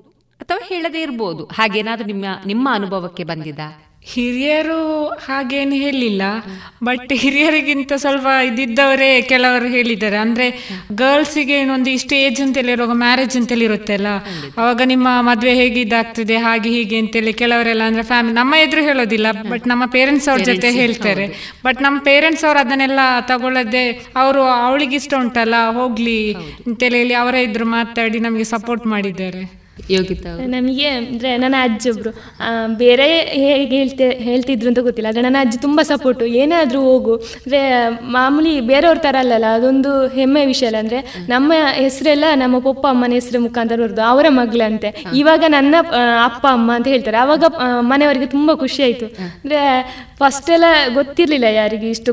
ಅಥವಾ 0.41 0.61
ಹೇಳದೇ 0.69 1.01
ಇರಬಹುದು 1.03 1.45
ಹಾಗೇನಾದ್ರೂ 1.45 2.07
ನಿಮ್ಮ 2.07 2.25
ನಿಮ್ಮ 2.47 2.69
ಅನುಭವಕ್ಕೆ 2.73 3.25
ಬಂದಿದಾ? 3.25 3.69
ಹಿರಿಯರು 4.05 5.09
ಹಾಗೇನು 5.09 5.75
ಹೇಳಿಲ್ಲ 5.75 6.23
ಬಟ್ 6.85 7.13
ಹಿರಿಯರಿಗಿಂತ 7.13 7.93
ಸ್ವಲ್ಪ 7.97 8.27
ಇದಿದ್ದವರೇ 8.27 9.23
ಕೆಲವರು 9.23 9.69
ಹೇಳಿದ್ದಾರೆ. 9.69 10.17
ಅಂದ್ರೆ 10.17 10.47
ಗರ್ಲ್ಸಿಗೆ 10.95 11.53
ಏನೊಂದು 11.53 11.91
ಇಷ್ಟು 11.91 12.15
ಏಜ್ 12.15 12.41
ಅಂತೇಳಿ 12.41 12.73
ಇರುವಾಗ 12.73 12.91
ಮ್ಯಾರೇಜ್ 12.97 13.37
ಅಂತೇಳಿ 13.37 13.65
ಇರುತ್ತೆ 13.65 13.95
ಅಲ್ಲ 13.95 14.07
ಅವಾಗ 14.57 14.81
ನಿಮ್ಮ 14.85 15.09
ಮದುವೆ 15.21 15.55
ಹೇಗೆ 15.55 15.81
ಇದಾಗ್ತದೆ 15.81 16.37
ಹಾಗೆ 16.37 16.71
ಹೀಗೆ 16.71 16.99
ಅಂತೇಳಿ 16.99 17.33
ಕೆಲವರೆಲ್ಲ 17.33 17.83
ಅಂದ್ರೆ 17.83 18.03
ಫ್ಯಾಮಿಲಿ 18.03 18.35
ನಮ್ಮ 18.35 18.55
ಎದುರು 18.55 18.83
ಹೇಳೋದಿಲ್ಲ 18.83 19.27
ಬಟ್ 19.33 19.67
ನಮ್ಮ 19.67 19.87
ಪೇರೆಂಟ್ಸ್ 19.87 20.29
ಅವ್ರ 20.29 20.43
ಜೊತೆ 20.43 20.71
ಹೇಳ್ತಾರೆ. 20.71 21.27
ಬಟ್ 21.65 21.83
ನಮ್ಮ 21.83 22.01
ಪೇರೆಂಟ್ಸ್ 22.01 22.45
ಅವ್ರು 22.45 22.61
ಅದನ್ನೆಲ್ಲ 22.61 23.01
ತಗೊಳ್ಳದೆ 23.21 23.91
ಅವರು 24.17 24.43
ಅವಳಿಗೆ 24.43 24.97
ಇಷ್ಟ 24.97 25.15
ಉಂಟಲ್ಲ 25.19 25.55
ಹೋಗ್ಲಿ 25.71 26.33
ಅಂತೇಳಿ 26.67 27.15
ಅವರೇ 27.15 27.43
ಇದ್ರು 27.43 27.65
ಮಾತಾಡಿ 27.65 28.19
ನಮಗೆ 28.19 28.45
ಸಪೋರ್ಟ್ 28.45 28.87
ಮಾಡಿದ್ದಾರೆ. 28.87 29.62
ಯೋಗಿತಾ 29.91 30.31
ನಮಗೆ 30.51 30.89
ಅಂದ್ರೆ 30.97 31.31
ನನ್ನ 31.39 31.57
ಅಜ್ಜಿ 31.63 31.89
ಒಬ್ರು 31.91 32.11
ಆ, 32.41 32.49
ಬೇರೆ 32.81 33.07
ಹೇಗೆ 33.43 33.77
ಹೇಳ್ತೆ 33.77 34.07
ಹೇಳ್ತಿದ್ರು 34.27 34.69
ಅಂತ 34.71 34.81
ಗೊತ್ತಿಲ್ಲ 34.87 35.09
ಆದರೆ 35.09 35.23
ನನ್ನ 35.23 35.39
ಅಜ್ಜಿ 35.41 35.59
ತುಂಬ 35.61 35.81
ಸಪೋರ್ಟು 35.89 36.25
ಏನಾದ್ರೂ 36.41 36.81
ಹೋಗು 36.87 37.15
ಅಂದರೆ 37.37 37.61
ಮಾಮೂಲಿ 38.15 38.53
ಬೇರೆಯವ್ರ 38.69 39.01
ಥರ 39.03 39.17
ಅಲ್ಲಲ್ಲ 39.21 39.49
ಅದೊಂದು 39.57 39.91
ಹೆಮ್ಮೆ 40.15 40.43
ವಿಷಯ 40.47 40.67
ಅಲ್ಲ 40.67 40.81
ಅಂದರೆ 40.83 40.99
ನಮ್ಮ 41.29 41.51
ಹೆಸರೆಲ್ಲ 41.79 42.11
ನಮ್ಮ 42.37 42.59
ಪಪ್ಪ 42.67 42.85
ಅಮ್ಮನ 42.91 43.13
ಹೆಸರು 43.19 43.41
ಮುಖಾಂತರ 43.47 43.79
ಬರೋದು 43.83 44.05
ಅವರ 44.11 44.27
ಮಗಳಂತೆ. 44.39 44.91
ಇವಾಗ 45.17 45.43
ನನ್ನ 45.51 45.75
ಅಪ್ಪ 46.27 46.45
ಅಮ್ಮ 46.53 46.71
ಅಂತ 46.77 46.89
ಹೇಳ್ತಾರೆ 46.89 47.19
ಅವಾಗ 47.19 47.45
ಮನೆಯವರಿಗೆ 47.91 48.29
ತುಂಬ 48.31 48.51
ಖುಷಿ 48.57 48.81
ಆಯ್ತು. 48.83 49.09
ಅಂದರೆ 49.35 49.61
ಫಸ್ಟ್ 50.21 50.51
ಎಲ್ಲ 50.51 50.67
ಗೊತ್ತಿರಲಿಲ್ಲ 50.95 51.47
ಯಾರಿಗೆ 51.57 51.89
ಇಷ್ಟು 51.91 52.11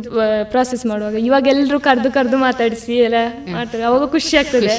ಪ್ರಾಸೆಸ್ 0.52 0.86
ಮಾಡುವಾಗ 0.86 1.18
ಇವಾಗ 1.28 1.46
ಎಲ್ಲರೂ 1.54 1.80
ಕರೆದು 1.88 2.12
ಕರೆದು 2.12 2.40
ಮಾತಾಡಿಸಿ 2.44 2.96
ಎಲ್ಲ 3.08 3.20
ಮಾಡ್ತಾರೆ 3.54 3.84
ಅವಾಗ 3.84 4.08
ಖುಷಿ 4.12 4.34
ಆಗ್ತದೆ. 4.40 4.72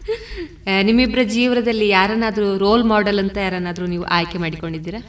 ನಿಮ್ಮಿಬ್ಬರ 0.88 1.22
ಜೀವನದಲ್ಲಿ 1.34 1.86
ಯಾರನ್ನಾದರೂ 1.96 2.46
ರೋಲ್ 2.64 2.84
ಮಾಡೆಲ್ 2.92 3.20
ಅಂತ 3.24 3.36
ಯಾರನ್ನಾದ್ರೂ 3.46 3.86
ನೀವು 3.94 4.04
ಆಯ್ಕೆ 4.16 4.38
ಮಾಡಿಕೊಂಡಿದ್ದೀರಾ? 4.44 5.00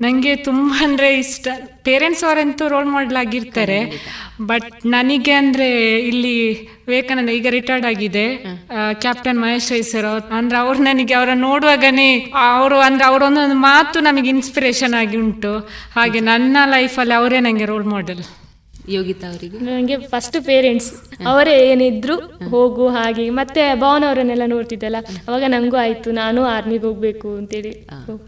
ನನಗೆ 0.00 0.32
ತುಂಬ 0.46 0.70
ಅಂದರೆ 0.86 1.08
ಇಷ್ಟ. 1.22 1.46
ಪೇರೆಂಟ್ಸ್ 1.86 2.22
ಅವರಂತೂ 2.28 2.64
ರೋಲ್ 2.72 2.88
ಮಾಡೆಲ್ 2.94 3.18
ಆಗಿರ್ತಾರೆ. 3.22 3.78
ಬಟ್ 4.50 4.70
ನನಗೆ 4.94 5.34
ಅಂದರೆ 5.40 5.68
ಇಲ್ಲಿ 6.10 6.34
ವಿವೇಕಾನಂದ 6.88 7.32
ಈಗ 7.38 7.48
ರಿಟೈರ್ಡ್ 7.56 7.86
ಆಗಿದೆ. 7.90 8.24
ಕ್ಯಾಪ್ಟನ್ 9.04 9.40
ಮಹೇಶ್ 9.44 9.70
ರೈ 9.74 9.80
ಸರ್ 9.92 10.08
ಅಂದ್ರೆ 10.38 10.58
ಅವ್ರು 10.64 10.78
ನನಗೆ 10.90 11.14
ಅವರ 11.20 11.32
ನೋಡುವಾಗನೇ 11.46 12.08
ಅವರು 12.48 12.78
ಅಂದ್ರೆ 12.88 13.06
ಅವರೊಂದೊಂದು 13.10 13.58
ಮಾತು 13.70 14.00
ನಮಗೆ 14.08 14.30
ಇನ್ಸ್ಪಿರೇಷನ್ 14.36 14.96
ಆಗಿ 15.02 15.18
ಉಂಟು. 15.24 15.52
ಹಾಗೆ 15.98 16.20
ನನ್ನ 16.30 16.56
ಲೈಫಲ್ಲಿ 16.76 17.16
ಅವರೇ 17.20 17.40
ನನಗೆ 17.48 17.68
ರೋಲ್ 17.72 17.88
ಮಾಡೆಲ್ 17.94 18.24
ಯೋಗಿತಾ 18.88 19.28
ಅವರಿಗೆ 19.28 19.58
ನನಗೆ 19.58 19.96
ಫಸ್ಟ್ 19.96 20.46
ಪೇರೆಂಟ್ಸ್ 20.46 20.88
ಅವರೇ 21.26 21.70
ಏನಿದ್ರು 21.70 22.14
ಹೋಗು 22.48 22.88
ಹಾಗೆ 22.88 23.30
ಮತ್ತೆ 23.30 23.74
ಭವನ್ 23.74 24.04
ಅವರನ್ನೆಲ್ಲ 24.04 24.42
ನೋಡ್ತಿದ್ದಲ್ಲ 24.46 24.96
ಅವಾಗ 25.28 25.44
ನಂಗೂ 25.48 25.76
ಆಯ್ತು 25.76 26.10
ನಾನು 26.10 26.44
ಆರ್ಮಿಗೆ 26.44 26.86
ಹೋಗ್ಬೇಕು 26.86 27.36
ಅಂತೇಳಿ. 27.36 27.72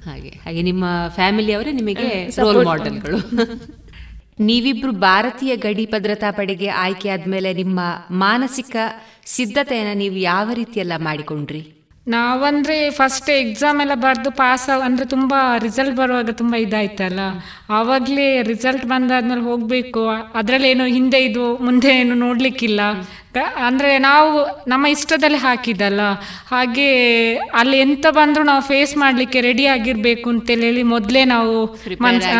ಹಾಗೆ 0.06 0.28
ಹಾಗೆ 0.44 0.62
ನಿಮ್ಮ 0.62 0.84
ಫ್ಯಾಮಿಲಿ 1.08 1.52
ಅವರೇ 1.52 1.72
ನಿಮಗೆ 1.72 2.08
ರೋಲ್ 2.38 2.64
ಮಾಡೆಲ್ಗಳು 2.64 3.18
ನೀವಿಬ್ರು 4.38 4.92
ಭಾರತೀಯ 4.92 5.56
ಗಡಿ 5.56 5.86
ಭದ್ರತಾ 5.92 6.30
ಪಡೆಗೆ 6.30 6.68
ಆಯ್ಕೆ 6.68 7.08
ಆದ್ಮೇಲೆ 7.08 7.54
ನಿಮ್ಮ 7.54 7.80
ಮಾನಸಿಕ 8.10 8.76
ಸಿದ್ಧತೆಯನ್ನ 9.26 9.98
ನೀವು 9.98 10.16
ಯಾವ 10.16 10.52
ರೀತಿಯೆಲ್ಲ 10.52 10.92
ಮಾಡಿಕೊಂಡ್ರಿ? 10.98 11.60
ನಾವಂದ್ರೆ 12.06 12.90
ಫಸ್ಟ್ 12.90 13.30
ಎಕ್ಸಾಮ್ 13.34 13.80
ಎಲ್ಲ 13.80 13.94
ಬರೆದು 13.94 14.30
ಪಾಸ್ 14.30 14.68
ಅಂದ್ರೆ 14.82 15.06
ತುಂಬಾ 15.06 15.58
ರಿಸಲ್ಟ್ 15.58 15.96
ಬರುವಾಗ 15.96 16.30
ತುಂಬಾ 16.30 16.58
ಇದಾಯ್ತಲ್ಲ? 16.58 17.20
ಆವಾಗ್ಲೇ 17.70 18.42
ರಿಸಲ್ಟ್ 18.42 18.84
ಬಂದಾದ್ಮೇಲೆ 18.84 19.40
ಹೋಗ್ಬೇಕು. 19.40 20.02
ಅದ್ರಲ್ಲಿ 20.34 20.68
ಏನು 20.68 20.84
ಹಿಂದೆ 20.86 21.18
ಇದು 21.24 21.56
ಮುಂದೆ 21.56 21.96
ಏನು 21.96 22.14
ನೋಡ್ಲಿಕ್ಕಿಲ್ಲ. 22.14 22.80
ಅಂದ್ರೆ 23.66 23.98
ನಾವು 23.98 24.28
ನಮ್ಮ 24.66 24.86
ಇಷ್ಟದಲ್ಲಿ 24.86 25.36
ಹಾಕಿದಲ್ಲ 25.36 26.00
ಹಾಗೆ 26.48 26.88
ಅಲ್ಲಿ 27.54 27.80
ಎಂತ 27.80 28.06
ಬಂದ್ರು 28.10 28.42
ನಾವು 28.42 28.62
ಫೇಸ್ 28.62 28.96
ಮಾಡ್ಲಿಕ್ಕೆ 28.96 29.40
ರೆಡಿ 29.40 29.66
ಆಗಿರ್ಬೇಕು 29.66 30.30
ಅಂತ 30.30 30.50
ಹೇಳಿ 30.64 30.82
ಮೊದ್ಲೇ 30.92 31.24
ನಾವು 31.24 31.54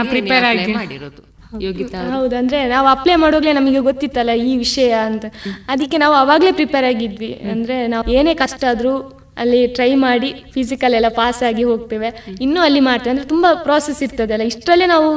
ಪ್ರಿಪೇರ್ 0.08 0.44
ಆಗಿ 0.44 0.72
ಹೌದಂದ್ರೆ 0.74 1.64
ಯೋಗಿತಾ 1.64 1.98
ಹೌದು 2.14 2.36
ಅಂದ್ರೆ 2.36 2.68
ನಾವು 2.68 2.86
ಅಪ್ಲೈ 2.88 3.16
ಮಾಡೋಗ್ಲೇ 3.16 3.52
ನಮಗೆ 3.52 3.78
ಗೊತ್ತಿತ್ತಲ್ಲ 3.78 4.30
ಈ 4.44 4.56
ವಿಷಯ 4.56 4.92
ಅಂತ. 5.08 5.24
ಅದಕ್ಕೆ 5.68 5.96
ನಾವು 5.96 6.14
ಅವಾಗಲೇ 6.14 6.52
ಪ್ರಿಪೇರ್ 6.52 6.84
ಆಗಿದ್ವಿ. 6.84 7.32
ಅಂದ್ರೆ 7.52 7.86
ನಾವು 7.86 8.10
ಏನೇ 8.10 8.34
ಕಷ್ಟ 8.34 8.64
ಆದ್ರೂ 8.70 8.94
ಅಲ್ಲಿ 9.36 9.66
ಟ್ರೈ 9.66 9.94
ಮಾಡಿ 9.94 10.34
ಫಿಸಿಕಲ್ 10.54 10.94
ಎಲ್ಲ 10.94 11.08
ಪಾಸ್ 11.08 11.42
ಆಗಿ 11.42 11.62
ಹೋಗ್ತೇವೆ. 11.62 12.24
ಇನ್ನೂ 12.40 12.60
ಅಲ್ಲಿ 12.60 12.80
ಮಾಡ್ತೇವೆ. 12.80 13.10
ಅಂದ್ರೆ 13.10 13.28
ತುಂಬಾ 13.28 13.54
ಪ್ರಾಸೆಸ್ 13.54 14.02
ಇರ್ತದಲ್ಲ. 14.02 14.42
ಇಷ್ಟರಲ್ಲೇ 14.42 14.86
ನಾವು 14.86 15.08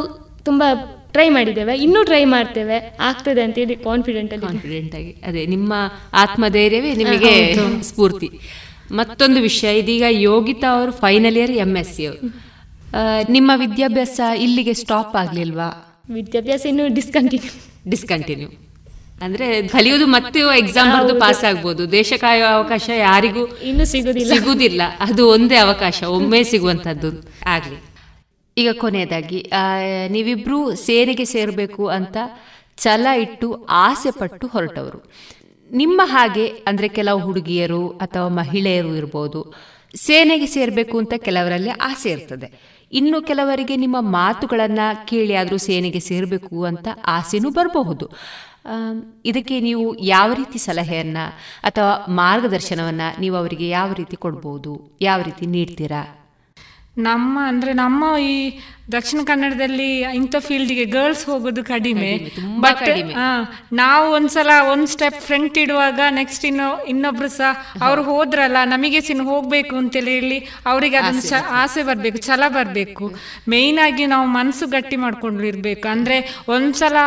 ತುಂಬಾ 0.46 0.68
ಟ್ರೈ 1.12 1.30
ಮಾಡಿದ್ದೇವೆ. 1.30 1.78
ಇನ್ನೂ 1.78 2.04
ಟ್ರೈ 2.04 2.26
ಮಾಡ್ತೇವೆ. 2.26 2.98
ಆಗ್ತದೆ 3.00 3.42
ಅಂತ 3.42 3.56
ಹೇಳಿ 3.56 3.76
ಕಾನ್ಫಿಡೆಂಟ್ 3.76 4.34
ಅಲ್ಲಿ 4.34 4.46
ಕಾನ್ಫಿಡೆಂಟ್ 4.46 4.96
ಆಗಿ. 4.96 5.12
ಅದೇ 5.28 5.46
ನಿಮ್ಮ 5.46 5.74
ಆತ್ಮಧೈರ್ಯವೇ 6.14 6.94
ನಿಮಗೆ 6.94 7.56
ಸ್ಫೂರ್ತಿ. 7.82 8.30
ಮತ್ತೊಂದು 8.92 9.42
ವಿಷಯ 9.42 9.80
ಇದೀಗ 9.80 10.04
ಯೋಗಿತಾ 10.10 10.80
ಅವರು 10.80 10.92
final 10.92 11.38
year 11.38 11.52
M 11.52 11.78
S 11.78 11.94
C 11.96 12.06
ಅವರು 12.06 12.34
ನಿಮ್ಮ 13.32 13.52
ವಿದ್ಯಾಭ್ಯಾಸ 13.56 14.20
ಇಲ್ಲಿಗೆ 14.38 14.74
ಸ್ಟಾಪ್ 14.74 15.16
ಆಗ್ಲಿಲ್ವಾ? 15.16 15.70
ವಿದ್ಯಾಭ್ಯಾಸ 16.10 16.66
ಇನ್ನು 16.66 16.94
ಡಿಸ್ಕಂಟಿನ್ಯೂ 16.94 17.52
ಡಿಸ್ಕಂಟಿನ್ಯೂ 17.90 18.48
ಅಂದ್ರೆ 19.22 19.68
ಕಲಿಯೋದು 19.68 20.08
ಮತ್ತೆ 20.08 20.40
ಎಕ್ಸಾಮ್ 20.58 20.92
ಬರೆದು 20.94 21.20
ಪಾಸ್ 21.20 21.44
ಆಗ್ಬೋದು. 21.44 21.92
ದೇಶ 21.92 22.14
ಕಾಯೋ 22.18 22.46
ಅವಕಾಶ 22.46 22.90
ಯಾರಿಗೂ 22.98 23.48
ಇನ್ನು 23.48 23.86
ಸಿಗುದಿಲ್ಲ. 23.86 24.34
ಸಿಗುದಿಲ್ಲ. 24.34 24.82
ಅದು 25.00 25.30
ಒಂದೇ 25.30 25.56
ಅವಕಾಶ 25.56 26.04
ಒಮ್ಮೆ 26.04 26.44
ಸಿಗುವಂತದ್ದು 26.44 27.10
ಆಗ್ಲಿ. 27.46 27.78
ಈಗ 28.58 28.70
ಕೊನೆಯದಾಗಿ 28.72 29.50
ಆ, 29.54 29.64
ನೀವಿಬ್ರು 30.08 30.76
ಸೇನೆಗೆ 30.76 31.26
ಸೇರಬೇಕು 31.26 31.88
ಅಂತ 31.88 32.18
ಛಲ 32.78 33.08
ಇಟ್ಟು 33.18 33.66
ಆಸೆ 33.70 34.12
ಪಟ್ಟು 34.12 34.48
ಹೊರಟವರು. 34.48 35.12
ನಿಮ್ಮ 35.72 36.02
ಹಾಗೆ 36.06 36.48
ಅಂದ್ರೆ 36.48 36.88
ಕೆಲವು 36.88 37.20
ಹುಡುಗಿಯರು 37.20 37.90
ಅಥವಾ 37.90 38.28
ಮಹಿಳೆಯರು 38.28 38.96
ಇರ್ಬೋದು 38.96 39.54
ಸೇನೆಗೆ 39.96 40.46
ಸೇರಬೇಕು 40.46 40.98
ಅಂತ 40.98 41.14
ಕೆಲವರಲ್ಲಿ 41.18 41.70
ಆಸೆ 41.70 42.10
ಇರ್ತದೆ. 42.10 42.78
ಇನ್ನು 42.92 43.22
ಕೆಲವರಿಗೆ 43.22 43.76
ನಿಮ್ಮ 43.76 43.98
ಮಾತುಗಳನ್ನ 44.00 44.80
ಕೇಳಿ 45.06 45.36
ಆದರೂ 45.36 45.58
ಸೇನೆಗೆ 45.58 46.00
ಸೇರಬೇಕು 46.00 46.64
ಅಂತ 46.64 46.88
ಆಸೆನೂ 47.06 47.50
ಬರಬಹುದು. 47.50 48.10
ಇದಕ್ಕೆ 49.26 49.60
ನೀವು 49.60 49.86
ಯಾವ 50.06 50.34
ರೀತಿ 50.34 50.58
ಸಲಹೆಯನ್ನ 50.58 51.18
ಅಥವಾ 51.64 51.92
ಮಾರ್ಗದರ್ಶನವನ್ನ 52.22 53.02
ನೀವು 53.20 53.36
ಅವರಿಗೆ 53.38 53.70
ಯಾವ 53.70 53.94
ರೀತಿ 53.94 54.16
ಕೊಡ್ಬೋದು, 54.16 54.74
ಯಾವ 55.02 55.22
ರೀತಿ 55.22 55.46
ನೀಡ್ತೀರಾ? 55.46 56.04
ನಮ್ಮ 56.98 57.40
ಅಂದ್ರೆ 57.48 57.74
ನಮ್ಮ 57.74 58.04
ಈ 58.18 58.34
ದಕ್ಷಿಣ 58.92 59.20
ಕನ್ನಡದಲ್ಲಿ 59.26 59.88
ಇಂಥ 60.18 60.36
ಫೀಲ್ಡ್ಗೆ 60.40 60.86
ಗರ್ಲ್ಸ್ 60.86 61.26
ಹೋಗೋದು 61.26 61.64
ಕಡಿಮೆ. 61.64 62.12
ಬಟ್. 62.60 62.90
ನಾವು 63.74 64.06
ಒಂದ್ಸಲ 64.12 64.52
ಒಂದ್ 64.72 64.88
ಸ್ಟೆಪ್ 64.88 65.20
ಫ್ರಂಟ್ 65.22 65.58
ಇಡುವಾಗ 65.58 66.00
ನೆಕ್ಸ್ಟ್ 66.10 66.46
ಇನ್ನು 66.46 66.68
ಇನ್ನೊಬ್ರು 66.86 67.30
ಸಹ 67.30 67.52
ಅವ್ರು 67.82 68.04
ಹೋದ್ರಲ್ಲ 68.04 68.58
ನಮಗೆ 68.66 69.02
ಸಿನ್ 69.02 69.22
ಹೋಗ್ಬೇಕು 69.22 69.76
ಅಂತೇಳಿ 69.76 70.12
ಹೇಳಿ 70.12 70.38
ಅವರಿಗೆ 70.66 70.96
ಅದನ್ನು 70.96 71.24
ಆಸೆ 71.62 71.84
ಬರ್ಬೇಕು. 71.84 72.18
ಛಲ 72.18 72.44
ಬರ್ಬೇಕು. 72.48 73.06
ಮೇಯ್ನ್ 73.50 73.80
ಆಗಿ 73.86 74.06
ನಾವು 74.06 74.28
ಮನಸ್ಸು 74.28 74.68
ಗಟ್ಟಿ 74.68 74.96
ಮಾಡ್ಕೊಂಡು 74.96 75.44
ಇರ್ಬೇಕು 75.44 75.88
ಅಂದ್ರೆ 75.88 76.18
ಒಂದ್ಸಲ 76.48 76.98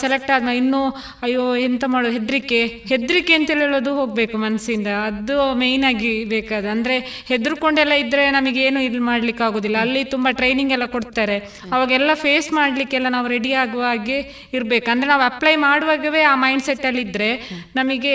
ಸೆಲೆಕ್ಟ್ 0.00 0.30
ಆದ್ಮೇಲೆ 0.30 0.58
ಇನ್ನು 0.58 0.82
ಅಯ್ಯೋ 1.22 1.56
ಎಂತ 1.66 1.84
ಮಾಡೋದು 1.86 2.12
ಹೆದ್ರಿಕೆ. 2.12 2.60
ಹೆದ್ರಿಕೆ 2.88 3.34
ಅಂತ 3.34 3.50
ಹೇಳೋದು 3.50 3.94
ಹೋಗ್ಬೇಕು 3.94 4.38
ಮನಸ್ಸಿಂದ 4.38 4.86
ಅದು 5.06 5.54
ಮೇಯ್ನ್ 5.54 5.84
ಆಗಿ 5.84 6.24
ಬೇಕಾದ. 6.24 6.64
ಅಂದ್ರೆ 6.76 6.98
ಹೆದರ್ಕೊಂಡೆಲ್ಲ 7.26 7.92
ಇದ್ರೆ 8.04 8.30
ನಮಗೆ 8.30 8.62
ಏನು 8.62 8.80
ಇಲ್ಲಿ 8.80 9.02
ಮಾಡ್ಲಿಕ್ಕೆ 9.10 9.44
ಆಗೋದಿಲ್ಲ 9.44 9.78
ಅಲ್ಲಿ 9.78 10.04
ತುಂಬಾ 10.04 10.30
ಟ್ರೈನಿಂಗ್ 10.30 10.72
ಎಲ್ಲ 10.72 10.86
ಕೊಡ್ತಾರೆ. 10.86 11.24
ಅವಾಗೆಲ್ಲ 11.72 12.14
ಫೇಸ್ 12.14 12.52
ಮಾಡಲಿಕ್ಕೆಲ್ಲ 12.52 13.08
ನಾವು 13.08 13.28
ರೆಡಿ 13.28 13.52
ಆಗುವ 13.52 13.82
ಹಾಗೆ 13.82 14.18
ಇರಬೇಕು. 14.52 14.90
ಅಂದ್ರೆ 14.90 15.08
ನಾವು 15.08 15.22
ಅಪ್ಲೈ 15.22 15.56
ಮಾಡುವಾಗವೇ 15.56 16.22
ಆ 16.22 16.34
ಮೈಂಡ್ 16.34 16.62
ಸೆಟ್ 16.62 16.86
ಅಲ್ಲಿ 16.86 17.02
ಇದ್ರೆ 17.02 17.28
ನಮಗೆ 17.76 18.14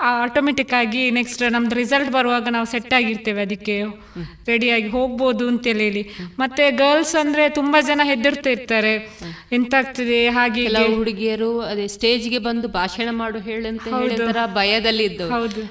ಆಟೋಮೆಟಿಕ್ 0.00 0.74
ಆಗಿ 0.74 1.10
ನೆಕ್ಸ್ಟ್ 1.10 1.52
ನಮ್ದು 1.52 1.74
ರಿಸಲ್ಟ್ 1.74 2.10
ಬರುವಾಗ 2.12 2.48
ನಾವು 2.50 2.66
ಸೆಟ್ 2.66 2.94
ಆಗಿರ್ತೇವೆ 2.94 3.42
ಅದಕ್ಕೆ 3.42 3.76
ರೆಡಿಯಾಗಿ 4.46 4.88
ಹೋಗ್ಬೋದು 4.88 5.48
ಅಂತೇಳಿ 5.48 5.84
ಹೇಳಿ. 5.84 6.02
ಮತ್ತೆ 6.38 6.70
ಗರ್ಲ್ಸ್ 6.70 7.16
ಅಂದ್ರೆ 7.16 7.48
ತುಂಬಾ 7.48 7.80
ಜನ 7.80 8.00
ಹೆದರ್ತಿರ್ತಾರೆ 8.04 8.94
ಎಂತಾಗ್ತದೆ 9.52 10.28
ಹಾಗೆ 10.28 10.60
ಹೀಗೆ. 10.60 10.94
ಹುಡುಗಿಯರು 10.96 11.60
ಅದೇ 11.60 11.86
ಸ್ಟೇಜ್ಗೆ 11.86 12.38
ಬಂದು 12.38 12.68
ಭಾಷಣ 12.68 13.08
ಮಾಡು 13.10 13.38
ಹೇಳಂತ 13.38 13.82
ಅಂತ 13.82 14.02
ಹೇಳಿದರ 14.02 14.36
ಭಯದಲ್ಲಿ 14.54 15.04
ಇದ್ದವು. 15.04 15.30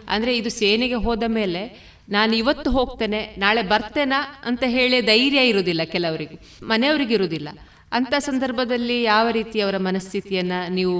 ಅಂದ್ರೆ 0.09 0.37
ಇದು 0.37 0.49
ಸೇನೆಗೆ 0.49 0.93
ಹೋದ 0.93 1.23
ಮೇಲೆ 1.27 1.90
ನಾನು 2.11 2.35
ಇವತ್ತು 2.35 2.69
ಹೋಗ್ತೇನೆ, 2.71 3.21
ನಾಳೆ 3.37 3.61
ಬರ್ತೇನಾ 3.73 4.19
ಅಂತ 4.45 4.63
ಹೇಳಿ 4.67 5.01
ಧೈರ್ಯ 5.01 5.41
ಇರುವುದಿಲ್ಲ 5.47 5.83
ಕೆಲವರಿಗೆ. 5.95 6.37
ಮನೆಯವರಿಗೆ 6.63 7.13
ಇರುವುದಿಲ್ಲ. 7.13 7.49
ಅಂತ 7.93 8.13
ಸಂದರ್ಭದಲ್ಲಿ 8.19 8.97
ಯಾವ 9.03 9.27
ರೀತಿ 9.29 9.57
ಅವರ 9.61 9.77
ಮನಸ್ಥಿತಿಯನ್ನ 9.77 10.53
ನೀವು 10.69 10.97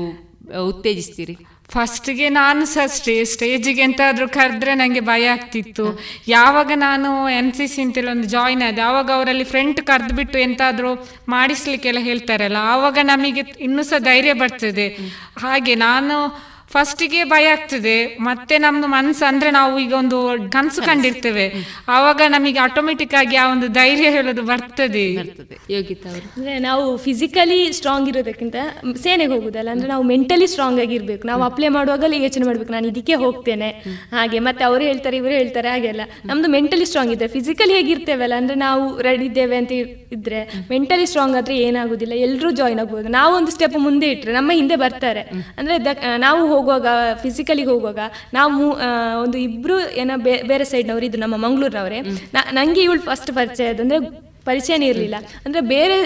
ಉತ್ತೇಜಿಸ್ತೀರಿ? 0.70 1.36
ಫಸ್ಟ್ಗೆ 1.74 2.28
ನಾನು 2.30 2.62
ಸಹ 2.66 2.86
ಸ್ಟೇ, 2.86 3.14
ಸ್ಟೇಜಿಗೆ 3.24 3.82
ಎಂತಾದರೂ 3.82 4.26
ಕರೆದ್ರೆ 4.28 4.72
ನನಗೆ 4.74 5.00
ಭಯ 5.00 5.26
ಆಗ್ತಿತ್ತು. 5.28 5.86
ಯಾವಾಗ 6.28 6.72
ನಾನು 6.76 7.10
ಎನ್ 7.30 7.52
ಸಿ 7.54 7.66
ಸಿ 7.68 7.80
ಅಂತೇಳಿ 7.82 8.12
ಒಂದು 8.16 8.28
ಜಾಯಿನ್ 8.28 8.64
ಆದೆ 8.68 8.82
ಆವಾಗ 8.82 9.10
ಅವರಲ್ಲಿ 9.18 9.46
ಫ್ರೆಂಟ್ 9.54 9.80
ಕರೆದ್ಬಿಟ್ಟು 9.82 10.38
ಎಂತಾದರೂ 10.40 10.92
ಮಾಡಿಸ್ಲಿಕ್ಕೆಲ್ಲ 11.28 12.02
ಹೇಳ್ತಾರಲ್ಲ, 12.10 12.60
ಆವಾಗ 12.74 12.98
ನಮಗೆ 13.04 13.44
ಇನ್ನೂ 13.68 13.84
ಸಹ 13.84 14.00
ಧೈರ್ಯ 14.00 14.34
ಬರ್ತದೆ. 14.34 14.88
ಹಾಗೆ 15.38 15.76
ನಾನು 15.88 16.18
ಫಸ್ಟಿಗೆ 16.72 17.24
ಭಯ 17.24 17.48
ಆಗ್ತದೆ. 17.48 18.06
ಮತ್ತೆ 18.06 18.58
ನಮ್ದು 18.58 18.88
ಮನ್ಸು 18.88 19.26
ಅಂದ್ರೆ 19.26 19.52
ನಾವು 19.52 19.80
ಈಗ 19.80 19.94
ಒಂದು 19.94 20.30
ಕನ್ಸು 20.50 20.82
ಕಂಡಿರ್ತೇವೆ. 20.82 21.54
ಆವಾಗ 21.88 22.22
ನಮಗೆ 22.28 22.60
ಆಟೋಮೆಟಿಕ್ 22.60 23.14
ಆಗಿ 23.14 23.36
ಆ 23.36 23.52
ಒಂದು 23.52 23.68
ಧೈರ್ಯ 23.68 24.10
ಹೇಳೋದು 24.10 24.42
ಬರ್ತದೆ. 24.42 25.14
ಯೋಗಿತಾ 25.70 26.10
ಅವರು. 26.10 26.34
ಅಂದ್ರೆ 26.38 26.60
ನಾವು 26.60 26.98
ಫಿಸಿಕಲಿ 26.98 27.74
ಸ್ಟ್ರಾಂಗ್ 27.74 28.10
ಇರೋದಕ್ಕಿಂತ 28.10 28.56
ಸೇನೆಗೆ 29.04 29.32
ಹೋಗುದಲ್ಲ 29.32 29.70
ಅಂದ್ರೆ 29.70 29.90
ನಾವು 29.90 30.04
ಮೆಂಟಲಿ 30.04 30.48
ಸ್ಟ್ರಾಂಗ್ 30.48 30.82
ಆಗಿರ್ಬೇಕು 30.82 31.28
ನಾವು 31.28 31.44
ಅಪ್ಲೈ 31.44 31.68
ಮಾಡುವಾಗಲೇ 31.68 32.22
ಯೋಚನೆ 32.22 32.46
ಮಾಡ್ಬೇಕು. 32.46 32.72
ನಾನು 32.74 32.88
ಇದಕ್ಕೆ 32.88 33.14
ಹೋಗ್ತೇನೆ. 33.14 33.70
ಹಾಗೆ 34.12 34.40
ಮತ್ತೆ 34.40 34.66
ಅವರು 34.66 34.84
ಹೇಳ್ತಾರೆ 34.84 35.18
ಇವರು 35.18 35.32
ಹೇಳ್ತಾರೆ 35.32 35.70
ಹಾಗೆಲ್ಲ 35.70 36.02
ನಮ್ದು 36.26 36.50
ಮೆಂಟಲಿ 36.50 36.86
ಸ್ಟ್ರಾಂಗ್ 36.86 37.14
ಇದೆ 37.14 37.28
ಫಿಸಿಕಲಿ 37.28 37.74
ಹೇಗಿರ್ತೇವಲ್ಲ 37.74 38.34
ಅಂದ್ರೆ 38.34 38.58
ನಾವು 38.58 39.02
ರೆಡಿ 39.02 39.26
ಇದ್ದೇವೆ 39.26 39.56
ಅಂತ 39.56 39.72
ಇದ್ರೆ 39.72 40.52
ಮೆಂಟಲಿ 40.72 41.06
ಸ್ಟ್ರಾಂಗ್ 41.06 41.36
ಆದ್ರೆ 41.36 41.58
ಏನಾಗುದಿಲ್ಲ. 41.58 42.14
ಎಲ್ಲರೂ 42.14 42.52
ಜಾಯ್ನ್ 42.52 42.80
ಆಗ್ಬೋದು. 42.80 43.08
ನಾವು 43.08 43.36
ಒಂದು 43.36 43.52
ಸ್ಟೆಪ್ 43.52 43.78
ಮುಂದೆ 43.78 44.10
ಇಟ್ರೆ 44.10 44.34
ನಮ್ಮ 44.34 44.52
ಹಿಂದೆ 44.52 44.76
ಬರ್ತಾರೆ. 44.76 45.22
ಅಂದ್ರೆ 45.58 45.86
ದ- 45.86 45.98
ನಾವು 46.18 46.61
ಹೋಗುವಾಗ 46.62 46.88
ಫಿಸಿಕಲಿ 47.22 47.64
ಹೋಗುವಾಗ, 47.64 48.00
ನಾವು 48.34 48.64
ಒಂದು 49.22 49.38
ಇಬ್ರು 49.38 49.78
ಏನೋ 50.02 50.16
ಬೇರೆ 50.48 50.64
ಸೈಡ್ನವ್ರು 50.64 51.06
ಇದು 51.06 51.18
ನಮ್ಮ 51.18 51.36
ಮಂಗಳೂರಿನವರೇ. 51.46 52.02
ನಂಗೆ 52.52 52.82
ಇವಳು 52.82 53.02
ಫಸ್ಟ್ 53.02 53.32
ಪರಿಚಯ 53.32 53.70
ಅಂದ್ರೆ 53.76 54.00
ಪರಿಚಯನೇ 54.46 54.88
ಇರಲಿಲ್ಲ. 54.88 55.16
ಅಂದ್ರೆ 55.46 55.62
ಬೇರೆ 55.62 55.98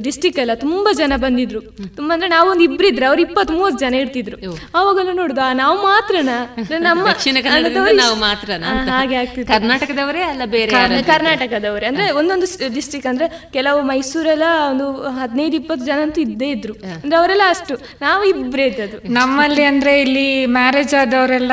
ಡಿಸ್ಟಿಕ್ 0.00 0.38
ಎಲ್ಲ 0.38 0.54
ತುಂಬಾ 0.54 0.92
ಜನ 0.92 1.12
ಬಂದಿದ್ರು. 1.16 1.60
ತುಂಬಾ 1.96 2.14
ಅಂದ್ರೆ 2.14 2.28
ನಾವೊಂದು 2.28 2.64
ಇಬ್ರಿದ್ರೆ 2.64 3.06
ಅವ್ರು 3.06 3.22
ಇಪ್ಪತ್ತ್ 3.22 3.52
ಮೂವತ್ತು 3.52 3.78
ಜನ 3.78 3.94
ಇರ್ತಿದ್ರು. 3.94 4.36
ಅವಾಗಲೂ 4.74 5.12
ನೋಡುದು 5.12 5.54
ನಾವು 5.54 5.82
ಮಾತ್ರನಾ? 5.82 6.36
ಅಂದ್ರೆ 6.56 6.78
ನಮ್ಮ 6.78 7.02
ನಾವು 8.04 8.16
ಮಾತ್ರನಾ 8.16 8.86
ಹಾಗೆ 8.88 9.14
ಆಗ್ತಿತ್ತು. 9.14 9.52
ಕರ್ನಾಟಕದವರೇ 9.52 10.22
ಅಲ್ಲ 10.22 10.42
ಬೇರೆ 10.46 10.72
ಕರ್ನಾಟಕದವರೇ. 11.02 11.86
ಅಂದ್ರೆ 11.86 12.10
ಒಂದೊಂದು 12.10 12.74
ಡಿಸ್ಟಿಕ್ 12.74 13.06
ಅಂದ್ರೆ 13.06 13.50
ಕೆಲವು 13.52 13.82
ಮೈಸೂರೆಲ್ಲ 13.82 14.42
ಒಂದು 14.70 14.86
ಹದಿನೈದು 15.08 15.56
ಇಪ್ಪತ್ತು 15.56 15.86
ಜನ 15.86 15.98
ಅಂತೂ 16.02 16.20
ಇದ್ದೇ 16.20 16.48
ಇದ್ರು. 16.48 16.74
ಅಂದ್ರೆ 16.74 17.16
ಅವರೆಲ್ಲ 17.16 17.42
ಅಷ್ಟು. 17.48 17.74
ನಾವು 18.00 18.24
ಇಬ್ಬರೇ 18.24 18.66
ಇದ್ದದ್ದು. 18.66 19.12
ನಮ್ಮಲ್ಲಿ 19.12 19.64
ಅಂದ್ರೆ 19.64 20.00
ಇಲ್ಲಿ 20.00 20.46
ಮ್ಯಾರೇಜ್ 20.46 20.94
ಆದವರೆಲ್ಲ 20.94 21.52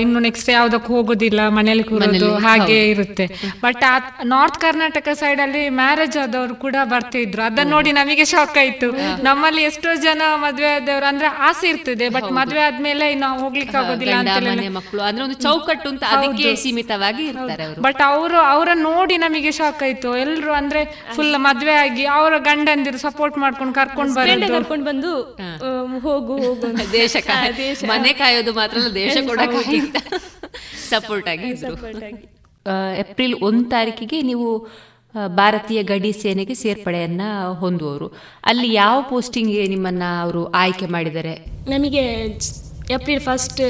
ಇನ್ನು 0.00 0.20
ನೆಕ್ಸ್ಟ್ 0.20 0.50
ಯಾವ್ದಕ್ಕೂ 0.50 0.94
ಹೋಗೋದಿಲ್ಲ 0.94 1.48
ಮನೇಲಿ 1.48 1.82
ಕೂರೋದು 1.82 2.34
ಹಾಗೆ 2.36 2.90
ಇರುತ್ತೆ. 2.90 3.26
ಬಟ್ 3.62 3.84
ನಾರ್ತ್ 4.24 4.58
ಕರ್ನಾಟಕ 4.58 4.75
ಸೈಡ್ 5.16 5.40
ಅಲ್ಲಿ 5.40 5.62
ಮ್ಯಾರೇಜ್ 5.76 6.16
ಆದವರು 6.18 6.54
ಕೂಡ 6.56 6.76
ಬರ್ತಿದ್ರು 6.86 7.42
ಅದನ್ನ 7.42 7.70
ನೋಡಿ 7.70 7.90
ನಮಗೆ 7.92 8.24
ಶಾಕ್ 8.26 8.56
ಆಯ್ತು. 8.58 8.88
ನಮ್ಮಲ್ಲಿ 9.22 9.62
ಎಷ್ಟೋ 9.62 9.90
ಜನ 10.04 10.22
ಮದ್ವೆ 10.36 10.68
ಆದವರು 10.72 11.06
ಅಂದ್ರೆ 11.06 11.28
ಆಸೆ 11.46 11.66
ಇರ್ತದೆ 11.68 12.06
ಬಟ್ 12.08 12.30
ಮದ್ವೆ 12.38 12.60
ಆದ್ಮೇಲೆ 12.60 13.06
ನಾವು 13.16 13.36
ಹೋಗ್ಲಿಕ್ಕೆ 13.40 13.76
ಆಗೋದಿಲ್ಲ 13.76 14.14
ಅಂತ 14.22 14.36
ಮಕ್ಕಳು 14.76 15.02
ಅಂದ್ರೆ 15.02 15.24
ಒಂದು 15.24 15.38
ಚೌಕಟ್ಟು 15.42 15.88
ಅಂತ 15.88 16.04
ಅದಕ್ಕೆ 16.14 16.48
ಸೀಮಿತವಾಗಿ 16.56 17.24
ಇರ್ತಾರೆ 17.28 17.66
ಬಟ್ 17.86 18.02
ಅವರು. 18.08 18.38
ಅವರ 18.52 18.68
ನೋಡಿ 18.82 19.16
ನಮಗೆ 19.18 19.52
ಶಾಕ್ 19.52 19.82
ಆಯ್ತು. 19.82 20.10
ಎಲ್ರು 20.16 20.52
ಅಂದ್ರೆ 20.52 20.82
ಫುಲ್ 21.16 21.34
ಮದ್ವೆ 21.46 21.74
ಆಗಿ 21.84 22.06
ಅವರ 22.16 22.34
ಗಂಡಂದಿರು 22.44 22.98
ಸಪೋರ್ಟ್ 22.98 23.38
ಮಾಡ್ಕೊಂಡು 23.38 23.74
ಕರ್ಕೊಂಡು 23.74 24.14
ಬರೋದು. 24.14 24.48
ಕರ್ಕೊಂಡು 24.48 24.84
ಬಂದು 24.84 25.12
ಹೋಗು 26.06 26.36
ಹೋಗು. 26.38 26.70
ದೇಶ. 26.92 27.14
ಮನೆ 27.88 28.12
ಕಾಯೋದು 28.14 28.54
ಮಾತ್ರ 28.54 28.78
ದೇಶ 28.94 29.16
ಕೂಡ 29.28 29.40
ಸಪೋರ್ಟ್ 30.90 31.28
ಆಗಿ. 31.34 31.50
ಏಪ್ರಿಲ್ 32.98 33.34
ಒಂದು 33.42 33.64
ತಾರೀಕಿಗೆ 33.68 34.22
ನೀವು 34.22 34.68
ಭಾರತೀಯ 35.26 35.82
ಗಡಿ 35.82 36.12
ಸೇನೆಗೆ 36.12 36.54
ಸೇರ್ಪಡೆಯನ್ನು 36.54 37.54
ಹೊಂದುವವರು. 37.54 38.12
ಅಲ್ಲಿ 38.44 38.72
ಯಾವ 38.74 39.02
ಪೋಸ್ಟಿಂಗ್ಗೆ 39.02 39.66
ನಿಮ್ಮನ್ನು 39.66 40.22
ಅವರು 40.22 40.44
ಆಯ್ಕೆ 40.44 40.86
ಮಾಡಿದ್ದಾರೆ? 40.86 41.34
ನಮಗೆ 41.68 42.02
ಏಪ್ರಿಲ್ 42.90 43.20
ಫಸ್ಟ್ 43.20 43.60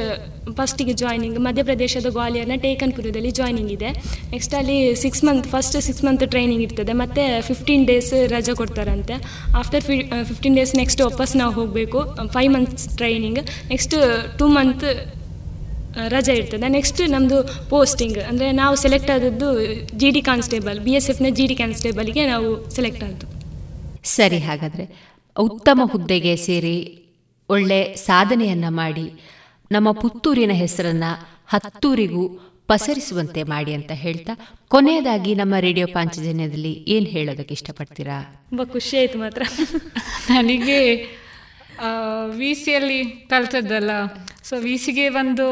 ಫಸ್ಟಿಗೆ 0.56 0.93
ಜಾಯ್ನಿಂಗ್ 0.93 1.39
ಮಧ್ಯಪ್ರದೇಶದ 1.39 2.09
ಗ್ವಾಲಿಯರ್ನ 2.10 2.56
ಟೇಕನ್ಪುರದಲ್ಲಿ 2.56 3.31
ಜಾಯ್ನಿಂಗ್ 3.31 3.73
ಇದೆ. 3.73 3.90
ನೆಕ್ಸ್ಟ್ 4.31 4.55
ಅಲ್ಲಿ 4.55 4.94
six 4.94 5.24
month 5.24 5.47
first 5.47 5.81
six 5.81 6.05
month 6.05 6.31
training 6.31 6.62
ಇರ್ತದೆ. 6.62 6.93
ಮತ್ತು 6.93 7.43
ಫಿಫ್ಟೀನ್ 7.43 7.86
ಡೇಸ್ 7.86 8.12
ರಜೆ 8.32 8.55
ಕೊಡ್ತಾರಂತೆ. 8.55 9.14
ಆಫ್ಟರ್ 9.59 9.81
ಫಿ 9.81 10.10
ಫಿಫ್ಟೀನ್ 10.23 10.56
ಡೇಸ್ 10.56 10.77
ನೆಕ್ಸ್ಟ್ 10.77 11.02
ವಾಪಸ್ 11.02 11.36
ನಾವು 11.36 11.52
ಹೋಗಬೇಕು. 11.52 12.01
Five 12.32 12.52
months 12.52 12.97
training 12.97 13.39
next 13.68 13.94
two 14.39 14.47
month 14.47 14.85
ರಜೆ 16.09 16.32
ಇರ್ತದೆ. 16.32 16.68
ನೆಕ್ಸ್ಟ್ 16.68 17.09
ನಮ್ಮದು 17.09 17.68
ಪೋಸ್ಟಿಂಗ್ 17.70 18.18
ಅಂದರೆ 18.18 18.52
ನಾವು 18.52 18.77
ಸೆಲೆಕ್ಟ್ 18.77 19.10
ಆದದ್ದು 19.10 19.48
G 19.98 20.10
D 20.10 20.23
constable 20.23 20.81
B 20.81 20.93
S 20.93 21.10
ಎಫ್ನ 21.10 21.27
G 21.31 21.47
D 21.47 21.55
ಕಾನ್ಸ್ಟೇಬಲ್ಗೆ 21.55 22.27
ನಾವು 22.27 22.70
ಸೆಲೆಕ್ಟ್ 22.70 23.05
ಆದದ್ದು 23.05 23.27
ಸರಿ 24.05 24.39
ಹಾಗಾದರೆ 24.39 24.85
ಉತ್ತಮ 25.39 25.81
ಹುದ್ದೆಗೆ 25.85 26.36
ಸೇರಿ 26.36 26.77
ಒಳ್ಳೆ 27.48 27.94
ಸಾಧನೆಯನ್ನು 27.94 28.70
ಮಾಡಿ 28.70 29.12
ನಮ್ಮ 29.73 29.93
ಪುತ್ತೂರಿನ 29.93 30.51
ಹೆಸರನ್ನು 30.52 31.10
ಹತ್ತೂರಿಗೂ 31.47 32.52
ಪಸರಿಸುವಂತೆ 32.66 33.43
ಮಾಡಿ 33.43 33.74
ಅಂತ 33.74 33.93
ಹೇಳ್ತಾ 33.94 34.32
ಕೊನೆಯದಾಗಿ 34.68 35.35
ನಮ್ಮ 35.35 35.55
ರೇಡಿಯೋ 35.60 35.86
ಪಾಂಚಜನ್ಯದಲ್ಲಿ 35.86 36.73
ಏನು 36.89 37.06
ಹೇಳೋದಕ್ಕೆ 37.06 37.55
ಇಷ್ಟಪಡ್ತೀರಾ? 37.55 38.47
ತುಂಬ 38.48 38.64
ಖುಷಿ 38.64 38.98
ಆಯಿತು 38.98 39.18
ಮಾತ್ರ. 39.18 39.43
ನನಗೆ 40.31 40.94
ವಿ 42.28 42.55
ಸಿಯಲ್ಲಿ 42.55 43.05
ಕಲ್ತದ್ದಲ್ಲ. 43.05 43.90
ಸೊ 44.48 44.55
ವೀಸಿಗೆ 44.60 45.06
ಬಂದು 45.09 45.47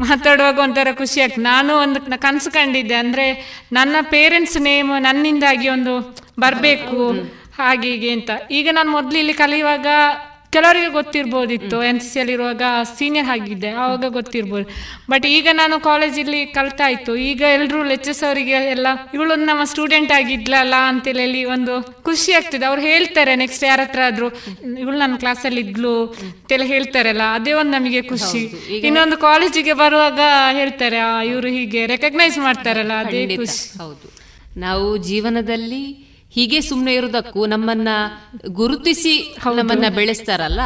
ಮಾತಾಡುವಾಗ 0.00 0.58
ಒಂಥರ 0.58 0.88
ಖುಷಿ 1.00 1.18
ಆಗ್ತದೆ 1.20 1.44
ನಾನು 1.44 1.72
ಒಂದು 1.76 2.00
ಕನಸು 2.24 2.50
ಕಂಡಿದ್ದೆ. 2.50 2.94
ಅಂದ್ರೆ 2.94 3.26
ನನ್ನ 3.72 3.96
ಪೇರೆಂಟ್ಸ್ 4.14 4.58
ನೇಮ್ 4.60 4.90
ನನ್ನಿಂದಾಗಿ 5.02 5.68
ಒಂದು 5.68 5.94
ಬರಬೇಕು, 6.40 7.02
ಹಾಗೆ 7.58 7.88
ಹೀಗೆ 7.92 8.10
ಅಂತ. 8.10 8.30
ಈಗ 8.50 8.68
ನಾನು 8.72 8.90
ಮೊದಲು 8.90 9.18
ಇಲ್ಲಿ 9.18 9.34
ಕಲಿಯುವಾಗ 9.34 9.86
ಕೆಲವರಿಗೆ 10.54 10.88
ಗೊತ್ತಿರ್ಬೋದಿತ್ತು 10.88 11.76
ಎನ್ 11.90 12.00
ಸಿ 12.00 12.08
ಸಿಯಲ್ಲಿರುವಾಗ 12.12 12.62
ಸೀನಿಯರ್ 12.96 13.30
ಆಗಿದ್ದೆ 13.34 13.70
ಆವಾಗ 13.82 14.04
ಗೊತ್ತಿರ್ಬೋದು. 14.08 14.66
ಬಟ್ 15.10 15.26
ಈಗ 15.26 15.48
ನಾನು 15.52 15.80
ಕಾಲೇಜಲ್ಲಿ 15.80 16.46
ಕಲ್ತಾಯ್ತು 16.46 17.16
ಈಗ 17.16 17.42
ಎಲ್ಲರೂ 17.56 17.82
ಲೆಕ್ಚರ್ಸ್ 17.82 18.22
ಅವರಿಗೆ 18.24 18.50
ಎಲ್ಲ 18.50 18.86
ಇವಳು 19.14 19.34
ನಮ್ಮ 19.34 19.64
ಸ್ಟೂಡೆಂಟ್ 19.64 20.12
ಆಗಿದ್ಲಲ್ಲ 20.12 20.74
ಅಂತೇಳಿ 20.90 21.20
ಹೇಳಿ 21.20 21.44
ಒಂದು 21.44 21.74
ಖುಷಿ 22.02 22.32
ಆಗ್ತದೆ. 22.32 22.64
ಅವ್ರು 22.64 22.82
ಹೇಳ್ತಾರೆ 22.82 23.36
ನೆಕ್ಸ್ಟ್ 23.36 23.64
ಯಾರ 23.64 23.80
ಹತ್ರ 23.80 24.00
ಆದ್ರೂ 24.06 24.28
ಇವಳು 24.78 24.98
ನನ್ನ 24.98 25.16
ಕ್ಲಾಸಲ್ಲಿ 25.16 25.60
ಇದ್ಲು 25.60 25.94
ಅಂತೆಲ್ಲ 26.04 26.64
ಹೇಳ್ತಾರಲ್ಲ 26.64 27.22
ಅದೇ 27.34 27.52
ಒಂದು 27.52 27.72
ನಮಗೆ 27.78 28.02
ಖುಷಿ. 28.02 28.42
ಇನ್ನೊಂದು 28.88 29.16
ಕಾಲೇಜಿಗೆ 29.16 29.72
ಬರುವಾಗ 29.72 30.20
ಹೇಳ್ತಾರೆ 30.52 31.00
ಇವರು 31.32 31.48
ಹೀಗೆ 31.48 31.86
ರೆಕಗ್ನೈಸ್ 31.86 32.38
ಮಾಡ್ತಾರಲ್ಲ 32.38 32.92
ಅದೇ 32.92 33.36
ಖುಷಿ. 33.36 33.78
ಹೌದು. 33.78 34.08
ನಾವು 34.56 34.96
ಜೀವನದಲ್ಲಿ 34.96 36.11
ಹೀಗೆ 36.34 36.60
ಸುಮ್ಮನೆ 36.60 36.94
ಇರೋದಕ್ಕೂ 36.94 37.46
ನಮ್ಮನ್ನ 37.46 37.88
ಗುರುತಿಸಿ 38.52 39.14
ನಮ್ಮನ್ನ 39.54 39.84
ಬೆಳೆಸ್ತಾರಲ್ಲ 39.94 40.62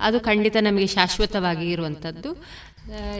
ಅದು 0.00 0.20
ಖಂಡಿತ 0.20 0.56
ನಮಗೆ 0.60 0.86
ಶಾಶ್ವತವಾಗಿ 0.86 1.70
ಇರುವಂತದ್ದು 1.70 2.30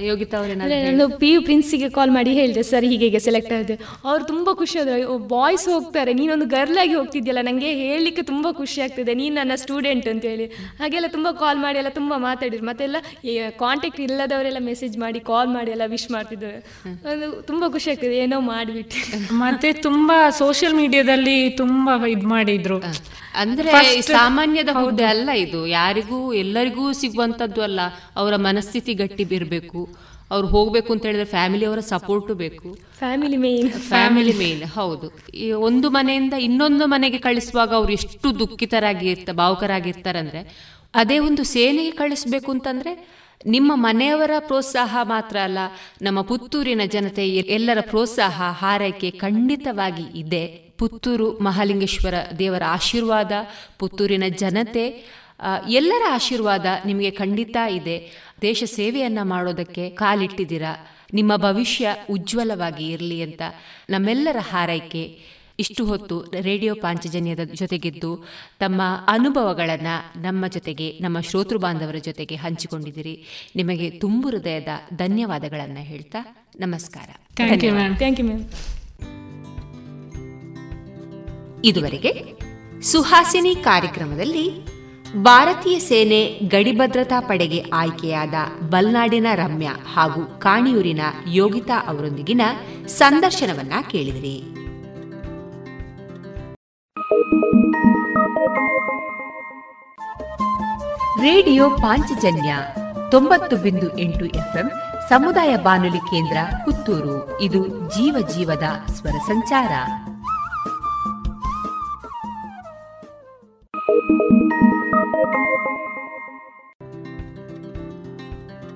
ಯೋಗಿತಾ 0.00 0.38
ನಾನು 0.54 1.04
ಪಿ 1.20 1.30
ಯು 1.30 1.42
ಪ್ರಿನ್ಸಿಗೆ 1.42 1.88
ಕಾಲ್ 1.90 2.10
ಮಾಡಿ 2.10 2.32
ಹೇಳಿದೆ 2.32 2.62
ಸರ್ 2.62 2.84
ಹೀಗೆ 2.84 3.18
ಸೆಲೆಕ್ಟ್ 3.18 3.52
ಆಗಿದೆ 3.52 3.74
ಅವ್ರು 4.04 4.24
ತುಂಬ 4.24 4.52
ಖುಷಿ 4.52 4.78
ಆದ್ರು. 4.78 5.18
ಬಾಯ್ಸ್ 5.18 5.68
ಹೋಗ್ತಾರೆ. 5.68 6.12
ನೀನೊಂದು 6.12 6.46
ಗರ್ಲ್ 6.46 6.78
ಆಗಿ 6.78 6.94
ಹೋಗ್ತಿದ್ಯಲ್ಲ 6.94 7.42
ನನಗೆ 7.42 7.70
ಹೇಳಲಿಕ್ಕೆ 7.72 8.22
ತುಂಬ 8.22 8.46
ಖುಷಿ 8.50 8.80
ಆಗ್ತಿದೆ. 8.80 9.14
ನೀನು 9.14 9.34
ನನ್ನ 9.34 9.52
ಸ್ಟೂಡೆಂಟ್ 9.54 10.08
ಅಂತ 10.08 10.24
ಹೇಳಿ. 10.24 10.46
ಹಾಗೆಲ್ಲ 10.80 11.06
ತುಂಬ 11.08 11.28
ಕಾಲ್ 11.30 11.58
ಮಾಡಿ 11.58 11.78
ಎಲ್ಲ 11.78 11.88
ತುಂಬ 11.88 12.14
ಮಾತಾಡಿದ್ರು. 12.16 12.66
ಮತ್ತೆಲ್ಲ 12.66 12.96
ಕಾಂಟ್ಯಾಕ್ಟ್ 13.64 14.00
ಇಲ್ಲದವರೆಲ್ಲ 14.00 14.58
ಮೆಸೇಜ್ 14.58 14.98
ಮಾಡಿ 14.98 15.20
ಕಾಲ್ 15.20 15.48
ಮಾಡಿ 15.48 15.70
ಎಲ್ಲ 15.70 15.82
ವಿಶ್ 15.86 16.10
ಮಾಡ್ತಿದ್ರು. 16.10 16.52
ಅದು 17.10 17.42
ತುಂಬ 17.42 17.64
ಖುಷಿ 17.68 17.90
ಆಗ್ತಿದೆ. 17.90 18.18
ಏನೋ 18.18 18.40
ಮಾಡಿಬಿಟ್ಟು. 18.40 18.96
ಮತ್ತೆ 19.34 19.72
ತುಂಬಾ 19.72 20.30
ಸೋಷಿಯಲ್ 20.30 20.74
ಮೀಡಿಯಾದಲ್ಲಿ 20.74 21.50
ತುಂಬಾ 21.50 22.06
ಇದು 22.06 22.28
ಮಾಡಿದ್ರು. 22.28 22.80
ಅಂದ್ರೆ 23.34 23.72
ಸಾಮಾನ್ಯದ 24.02 24.68
ಹುದ್ದೆ 24.72 25.04
ಅಲ್ಲ 25.04 25.30
ಇದು. 25.30 25.66
ಯಾರಿಗೂ 25.66 26.32
ಎಲ್ಲರಿಗೂ 26.32 26.92
ಸಿಗುವಂತದ್ದು 26.92 27.60
ಅಲ್ಲ. 27.62 27.80
ಅವರ 28.16 28.36
ಮನಸ್ಥಿತಿ 28.36 28.94
ಗಟ್ಟಿ 28.94 29.24
ಇರಬೇಕು 29.58 30.08
ಅವ್ರು 30.30 30.48
ಹೋಗಬೇಕು 30.48 30.92
ಅಂತ 30.92 31.02
ಹೇಳಿದ್ರೆ 31.04 31.24
ಫ್ಯಾಮಿಲಿ 31.24 31.64
ಅವರ 31.64 31.80
ಸಪೋರ್ಟು 31.80 32.34
ಬೇಕು. 32.34 32.78
ಫ್ಯಾಮಿಲಿ 32.98 33.36
ಮೇನ್ 33.36 33.70
ಫ್ಯಾಮಿಲಿ 33.70 34.32
ಮೇನ್ 34.32 34.64
ಹೌದು. 34.64 35.06
ಈ 35.34 35.52
ಒಂದು 35.52 35.90
ಮನೆಯಿಂದ 35.90 36.34
ಇನ್ನೊಂದು 36.40 36.86
ಮನೆಗೆ 36.86 37.18
ಕಳಿಸುವಾಗ 37.18 37.74
ಅವ್ರು 37.74 37.92
ಎಷ್ಟು 37.92 38.38
ದುಃಖಿತರಾಗಿ 38.38 39.10
ಇರ್ತ 39.10 39.30
ಭಾವುಕರಾಗಿರ್ತಾರಂದ್ರೆ 39.30 40.42
ಅದೇ 40.94 41.18
ಒಂದು 41.18 41.44
ಸೇನೆಗೆ 41.44 41.90
ಕಳಿಸ್ಬೇಕು 41.90 42.50
ಅಂತಂದ್ರೆ 42.50 42.92
ನಿಮ್ಮ 43.46 43.72
ಮನೆಯವರ 43.74 44.30
ಪ್ರೋತ್ಸಾಹ 44.38 44.96
ಮಾತ್ರ 45.02 45.36
ಅಲ್ಲ 45.38 45.58
ನಮ್ಮ 46.02 46.20
ಪುತ್ತೂರಿನ 46.20 46.80
ಜನತೆ 46.86 47.28
ಎಲ್ಲರ 47.28 47.78
ಪ್ರೋತ್ಸಾಹ 47.80 48.42
ಹಾರೈಕೆ 48.42 49.10
ಖಂಡಿತವಾಗಿ 49.10 50.18
ಇದೆ. 50.18 50.68
ಪುತ್ತೂರು 50.78 51.38
ಮಹಾಲಿಂಗೇಶ್ವರ 51.38 52.14
ದೇವರ 52.38 52.62
ಆಶೀರ್ವಾದ 52.66 53.32
ಪುತ್ತೂರಿನ 53.78 54.24
ಜನತೆ 54.28 54.84
ಎಲ್ಲರ 55.68 56.02
ಆಶೀರ್ವಾದ 56.10 56.66
ನಿಮಗೆ 56.86 57.10
ಖಂಡಿತ 57.10 57.56
ಇದೆ. 57.70 58.10
ದೇಶ 58.42 58.64
ಸೇವೆಯನ್ನ 58.66 59.18
ಮಾಡೋದಕ್ಕೆ 59.22 59.90
ಕಾಲಿಟ್ಟಿದ್ದೀರಾ. 59.90 60.86
ನಿಮ್ಮ 61.12 61.36
ಭವಿಷ್ಯ 61.36 61.88
ಉಜ್ವಲವಾಗಿ 62.10 62.90
ಇರಲಿ 62.90 63.22
ಅಂತ 63.22 63.42
ನಮ್ಮೆಲ್ಲರ 63.90 64.36
ಹಾರೈಕೆ. 64.40 65.18
ಇಷ್ಟು 65.60 65.86
ಹೊತ್ತು 65.86 66.24
ರೇಡಿಯೋ 66.40 66.74
ಪಾಂಚಜನ್ಯದ 66.74 67.40
ಜೊತೆಗಿದ್ದು 67.40 68.28
ತಮ್ಮ 68.58 68.82
ಅನುಭವಗಳನ್ನು 69.06 70.22
ನಮ್ಮ 70.22 70.46
ಜೊತೆಗೆ 70.46 70.98
ನಮ್ಮ 70.98 71.20
ಶ್ರೋತೃ 71.20 71.58
ಬಾಂಧವರ 71.58 71.96
ಜೊತೆಗೆ 71.96 72.34
ಹಂಚಿಕೊಂಡಿದ್ದೀರಿ. 72.34 73.26
ನಿಮಗೆ 73.56 73.90
ತುಂಬು 73.90 74.28
ಹೃದಯದ 74.28 74.68
ಧನ್ಯವಾದಗಳನ್ನು 74.96 75.84
ಹೇಳ್ತಾ 75.84 76.46
ನಮಸ್ಕಾರ. 76.60 77.08
ಇದುವರೆಗೆ 81.64 82.24
ಸುಹಾಸಿನಿ 82.82 83.54
ಕಾರ್ಯಕ್ರಮದಲ್ಲಿ 83.54 84.77
ಭಾರತೀಯ 85.16 85.78
ಸೇನೆ 85.78 86.40
ಗಡಿಭದ್ರತಾ 86.48 87.20
ಪಡೆಗೆ 87.20 87.64
ಆಯ್ಕೆಯಾದ 87.72 88.34
ಬಲ್ನಾಡಿನ 88.70 89.26
ರಮ್ಯ 89.34 89.66
ಹಾಗೂ 89.66 90.24
ಕಾಣಿಯೂರಿನ 90.38 91.00
ಯೋಗಿತಾ 91.26 91.72
ಅವರೊಂದಿಗಿನ 91.86 92.40
ಸಂದರ್ಶನವನ್ನ 92.86 93.72
ಕೇಳಿದಿರಿ. 93.90 94.44
ರೇಡಿಯೋ 101.22 101.70
ಪಾಂಚಜನ್ಯ 101.70 102.56
ತೊಂಬತ್ತು 103.10 103.56
ಬಿಂದು 103.56 103.98
ಎಂಟು 103.98 104.24
ಎಫ್ಎಂ 104.24 104.70
ಸಮುದಾಯ 105.08 105.56
ಬಾನುಲಿ 105.56 105.98
ಕೇಂದ್ರ 105.98 106.36
ಪುತ್ತೂರು. 106.64 107.40
ಇದು 107.40 107.68
ಜೀವ 107.68 108.28
ಜೀವದ 108.36 108.92
ಸ್ವರ 108.92 109.10
ಸಂಚಾರ. 109.10 109.70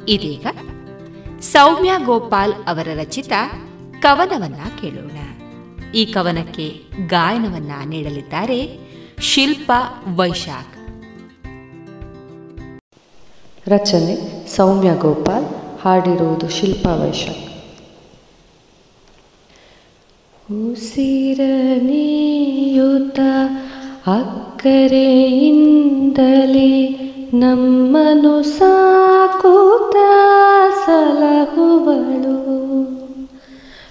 ಇದೀಗ 0.09 0.47
ಸೌಮ್ಯ 1.41 1.93
ಗೋಪಾಲ್ 2.05 2.55
ಅವರ 2.67 2.89
ರಚಿತ 2.95 3.33
ಕವನವನ್ನ 4.01 4.61
ಕೇಳೋಣ. 4.81 5.17
ಈ 5.95 6.05
ಕವನಕ್ಕೆ 6.05 6.83
ಗಾಯನವನ್ನ 7.07 7.71
ನೀಡಲಿದ್ದಾರೆ 7.87 8.79
ಶಿಲ್ಪ 9.21 9.73
ವೈಶಾಖ್. 10.17 10.73
ರಚನೆ 13.69 14.47
ಸೌಮ್ಯ 14.57 14.95
ಗೋಪಾಲ್, 14.95 15.81
ಹಾಡಿರುವುದು 15.81 16.49
ಶಿಲ್ಪ 16.49 16.87
ವೈಶಾಖ್. 16.87 17.53
ಉಸಿರನೆಯುತ 20.53 23.21
ಅಕ್ಕರೆಯಿಂದಲೇ 24.07 26.89
ನಮ್ಮನು 27.35 28.43
ಸಾಕುತ 28.43 29.97
ಸಲಹುವಳು. 30.87 32.63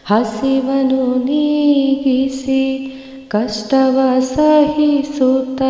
ಹಸಿವನು 0.06 1.26
ನೀಗಿಸಿ 1.26 2.94
ಕಷ್ಟವ 3.28 4.20
ಸಹಿಸುತ್ತ 4.20 5.62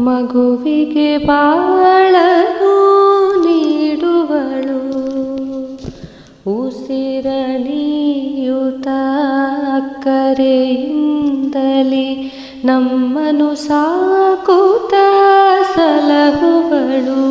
ಮಗುವಿಗೆ 0.00 1.18
ಬಾಳನು 1.18 2.76
ನೀಡುವಳು. 3.40 4.82
ಉಸಿರನಿಯುತ 6.60 8.88
ಕರೆಯಿಂದಲೇ 10.04 12.41
ನಮ್ಮನು 12.64 13.54
ಸಾಕುತ್ತ 13.54 14.94
ಸಲಹುಗಳು. 15.76 17.22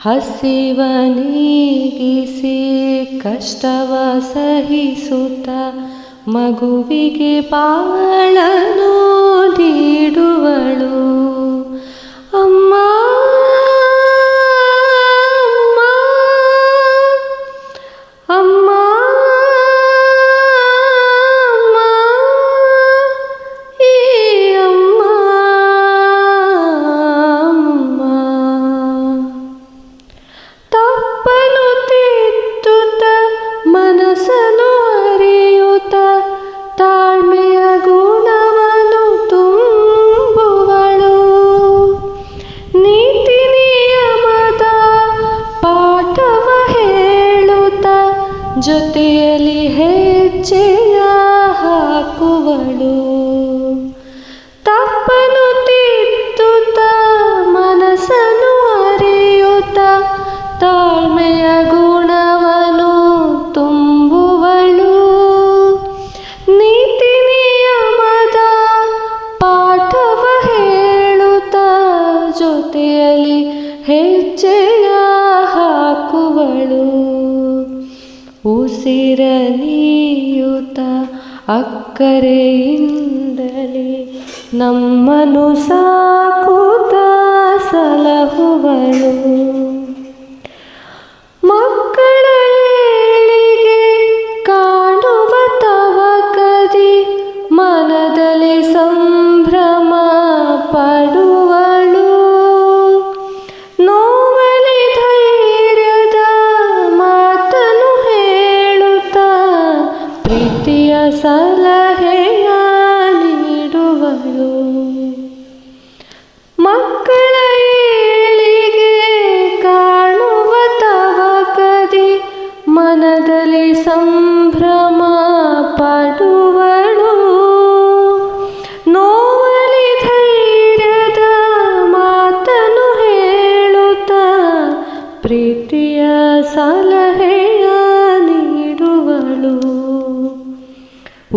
ಹಸಿವ 0.00 0.80
ನೀಗಿಸಿ 1.06 2.56
ಕಷ್ಟವ 3.22 4.18
ಸಹಿಸುತ್ತ 4.32 5.48
ಮಗುವಿಗೆ 6.28 7.40
ಬಾಳನು 7.40 8.92
ನೀಡುವಳು. 9.58 10.98
ಅಮ್ಮ 12.42 12.74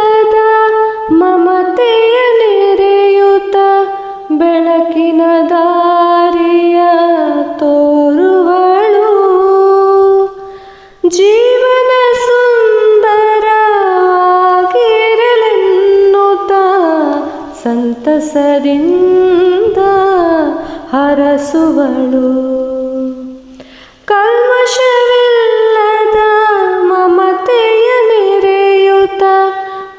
ಸಂತಸದಿಂದ 17.98 19.78
ಹರಸುವಳು. 20.92 22.28
ಕಲ್ಮಶವಿಲ್ಲದ 24.06 26.18
ಮಮತೆಯ 26.82 27.88
ನೆರೆಯುತ್ತ 28.08 29.22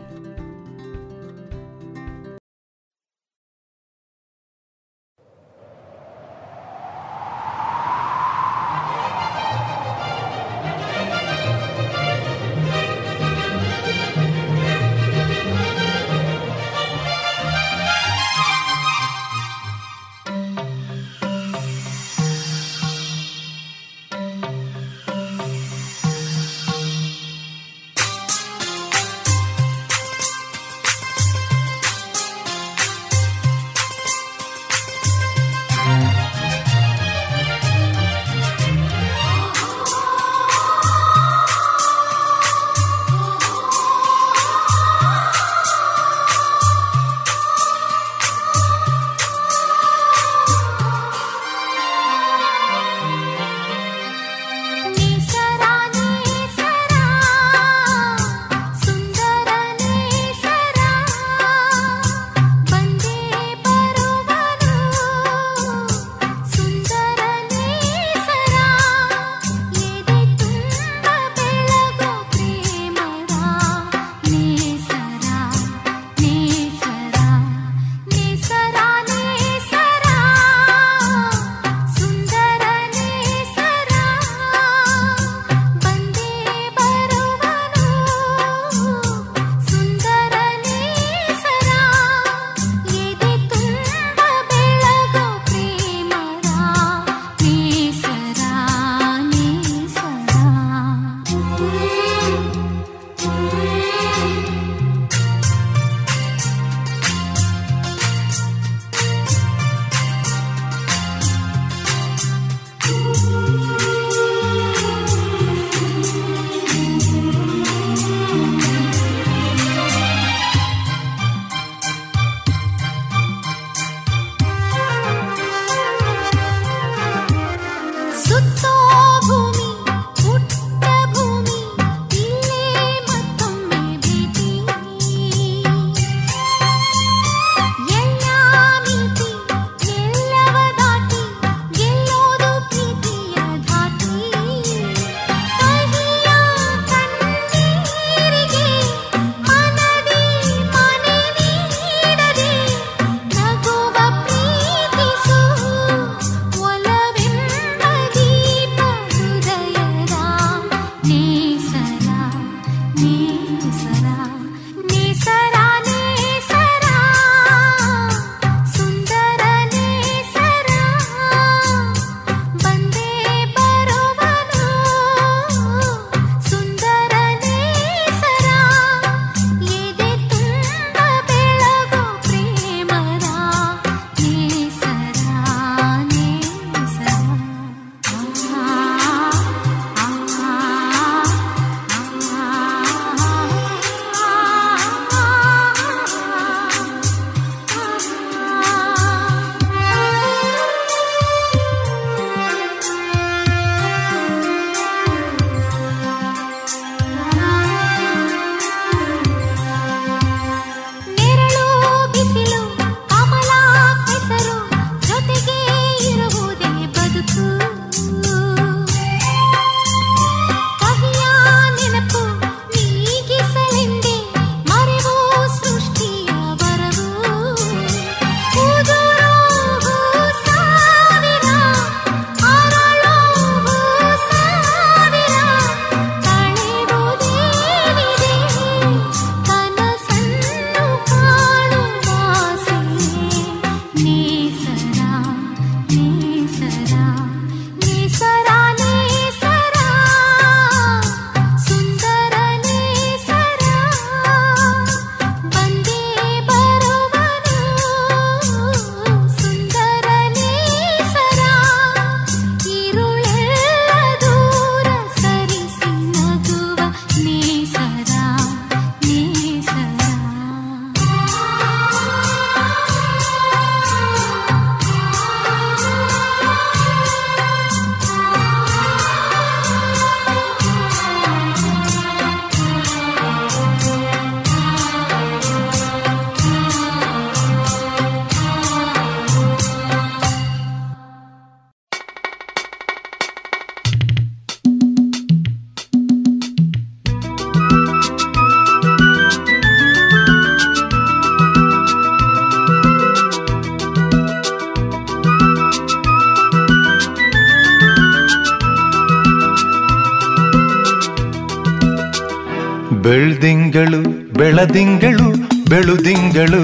ಬೆಳುದಿಂಗಳು 315.81 316.63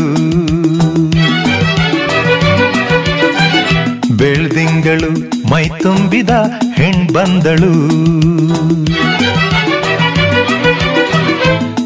ಬೆಳ್ದಿಂಗಳು 4.18 5.10
ಮೈ 5.52 5.68
ತುಂಬಿದ 5.68 6.30
ಹೆಣ್ 6.76 7.10
ಬಂದಳು 7.10 7.72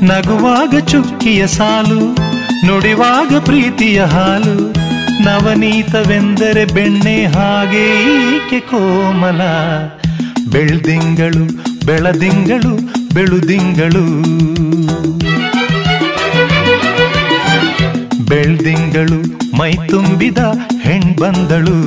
ನಗುವಾಗ 0.06 0.80
ಚುಕ್ಕಿಯ 0.80 1.48
ಸಾಲು, 1.48 2.00
ನುಡಿವಾಗ 2.66 3.38
ಪ್ರೀತಿಯ 3.40 4.04
ಹಾಲು. 4.04 4.74
ನವನೀತವೆಂದರೆ 5.24 6.66
ಬೆಣ್ಣೆ 6.66 7.26
ಹಾಗೆ 7.26 7.86
ಈಕೆ 8.14 8.60
ಕೋಮಲ. 8.60 9.42
ಬೆಳ್ದಿಂಗಳು 10.52 11.46
ಬೆಳದಿಂಗಳು 11.86 12.74
ಬೆಳುದಿಂಗಳು 13.14 14.06
ಬೆಳ್ದಿಂಗಳು 18.32 19.20
ಮೈ 19.58 19.74
ತುಂಬಿದ 19.88 20.38
ಹೆಣ್ 20.84 21.18
ಬಂದಳು 21.18 21.78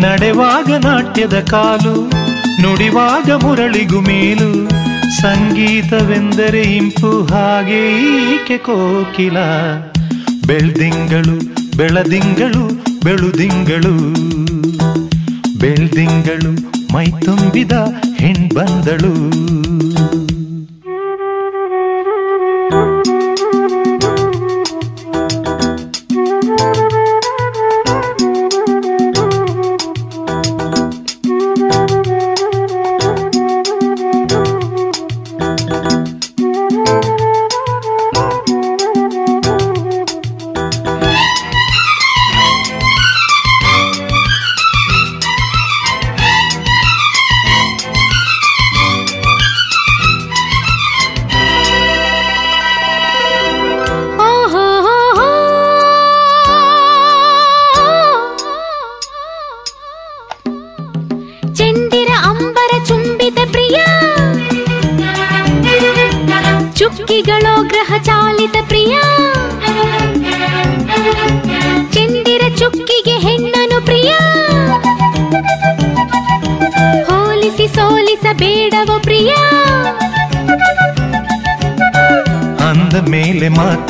ನಡೆವಾಗ 0.00 0.72
ನಾಟ್ಯದ 0.84 1.40
ಕಾಲು, 1.40 2.10
ನುಡಿವಾಗ 2.62 3.30
ಮುರಳಿಗು 3.30 4.00
ಮೇಲು, 4.00 4.68
ಸಂಗೀತವೆಂದರೆ 5.20 6.62
ಇಂಪು 6.62 7.24
ಹಾಗೆ 7.24 7.96
ಈಕೆ 8.02 8.58
ಕೋಕಿಲ. 8.58 9.38
ಬೆಳ್ದಿಂಗಳು, 10.46 11.36
ಬೆಳದಿಂಗಳು, 11.76 12.84
ಬೆಳುದಿಂಗಳು. 13.04 13.94
ಬೆಳ್ದಿಂಗಳು 15.58 16.52
ಮೈ 16.94 17.06
ತುಂಬಿದ 17.06 17.72
ಹೆಣ್ 18.18 18.50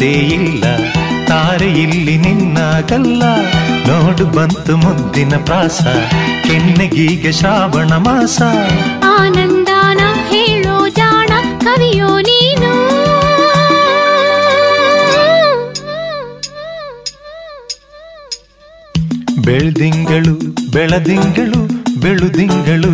ಇಲ್ಲ. 0.02 0.64
ತಾರೆ 1.26 1.72
ಇಲ್ಲಿ 1.72 2.16
ನಿನ್ನಾಗಲ್ಲ. 2.16 3.22
ನೋಡು 3.88 4.26
ಬಂತು 4.26 4.76
ಮುದ್ದಿನ 4.76 5.36
ಪ್ರಾಸ. 5.44 5.82
ಕೆನ್ನೆಗೀಗ 6.44 7.30
ಶ್ರಾವಣ 7.30 7.92
ಮಾಸ. 7.96 8.42
ಆನಂದಾನ 9.04 9.98
ಹೇಳೋ 10.28 10.88
ಜಾಣ 10.88 11.28
ಕವಿಯೋ 11.58 12.20
ನೀನು. 12.20 13.00
ಬೆಳ್ದಿಂಗಳು 19.42 20.34
ಬೆಳದಿಂಗಳು 20.72 21.84
ಬೆಳುದಿಂಗಳು. 22.00 22.90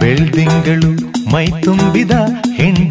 ಬೆಳ್ದಿಂಗಳು 0.00 1.01
ಮೈ 1.32 1.46
ತುಂಬಿದ 1.60 2.14
ಹೆಣ್ 2.54 2.82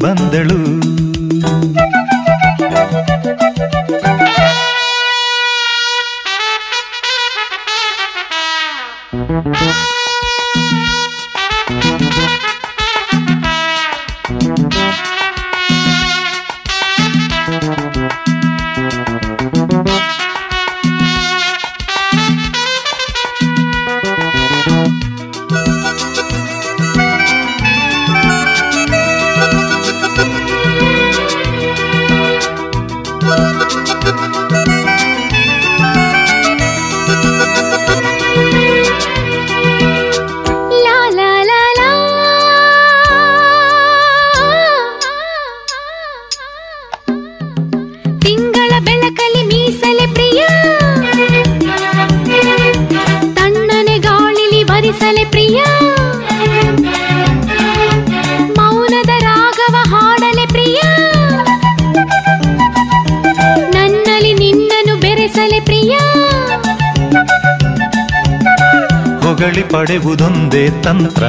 ಪಡೆವುದೊಂದೇ 69.71 70.69
ತಂತ್ರ 70.83 71.23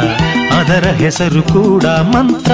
ಅದರ 0.54 0.86
ಹೆಸರು 0.90 1.42
ಕೂಡ 1.42 1.84
ಮಂತ್ರ. 1.84 2.52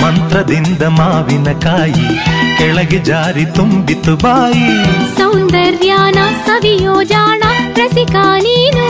ಮಂತ್ರದಿಂದ 0.00 0.82
ಮಾವಿನಕಾಯಿ 0.82 2.18
ಕೆಳಗೆ 2.58 2.98
ಜಾರಿ 2.98 3.44
ತುಂಬಿತು 3.44 4.16
ಬಾಯಿ. 4.16 4.84
ಸೌಂದರ್ಯಾನ 5.16 6.18
ಸವಿಯೋ 6.46 7.02
ಜಾಣ 7.02 7.42
ರಸಿಕಾ 7.74 8.38
ನೀನು. 8.38 8.86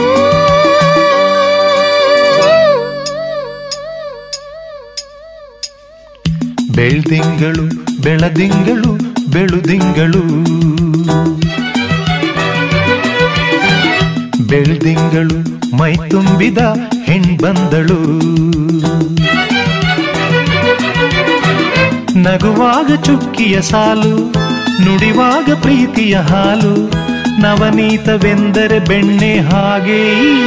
ಬೆಳ್ದಿಂಗಳು 6.75 8.01
ಬೆಳದಿಂಗಳು 8.01 8.91
ಬೆಳುದಿಂಗಳು. 9.31 10.23
ಬೆಳ್ದಿಂಗಳು 14.53 15.37
ಮೈ 15.77 15.93
ತುಂಬಿದ 16.09 16.57
ಹೆಣ್ಬಂದಳು 17.05 17.97
ನಗುವಾಗ 22.15 22.89
ಚುಕ್ಕಿಯ 23.05 23.55
ಸಾಲು 23.61 24.13
ನುಡಿವಾಗ 24.83 25.49
ಪ್ರೀತಿಯ 25.61 26.15
ಹಾಲು 26.29 26.73
ನವನೀತವೆಂದರೆ 27.41 28.79
ಬೆಣ್ಣೆ 28.79 29.33
ಹಾಗೆ 29.49 29.99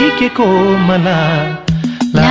ಈಕೆ 0.04 0.28
ಕೋಮಲ 0.28 1.08
ಲಾ 2.16 2.30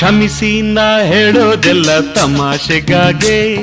ಕ್ಷಮಿಸಿ 0.00 0.62
ನಾ 0.62 1.02
ಹೇಳೋದೆಲ್ಲ 1.02 2.00
ತಮಾಷೆಗಾಗೆ. 2.00 3.56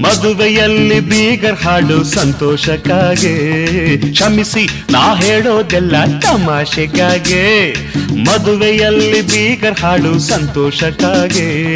ಮದುವೆಯಲ್ಲಿ 0.00 1.00
ಬೀಗರ್ 1.00 1.56
ಹಾಡು 1.56 2.04
ಸಂತೋಷಕ್ಕಾಗೆ. 2.04 3.96
ಕ್ಷಮಿಸಿ 4.12 4.68
ನಾ 4.90 5.14
ಹೇಳೋದೆಲ್ಲ 5.14 6.04
ತಮಾಷೆಗಾಗೆ. 6.20 7.72
ಮದುವೆಯಲ್ಲಿ 8.14 9.20
ಬೀಗರ್ 9.20 9.78
ಹಾಡು 9.78 10.18
ಸಂತೋಷಕ್ಕಾಗೆ. 10.18 11.70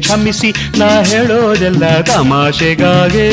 ಕ್ಷಮಿಸಿ 0.00 0.54
ನಾ 0.78 1.02
ಹೇಳೋದೆಲ್ಲ 1.02 2.00
ತಮಾಷೆಗಾಗೆ. 2.00 3.30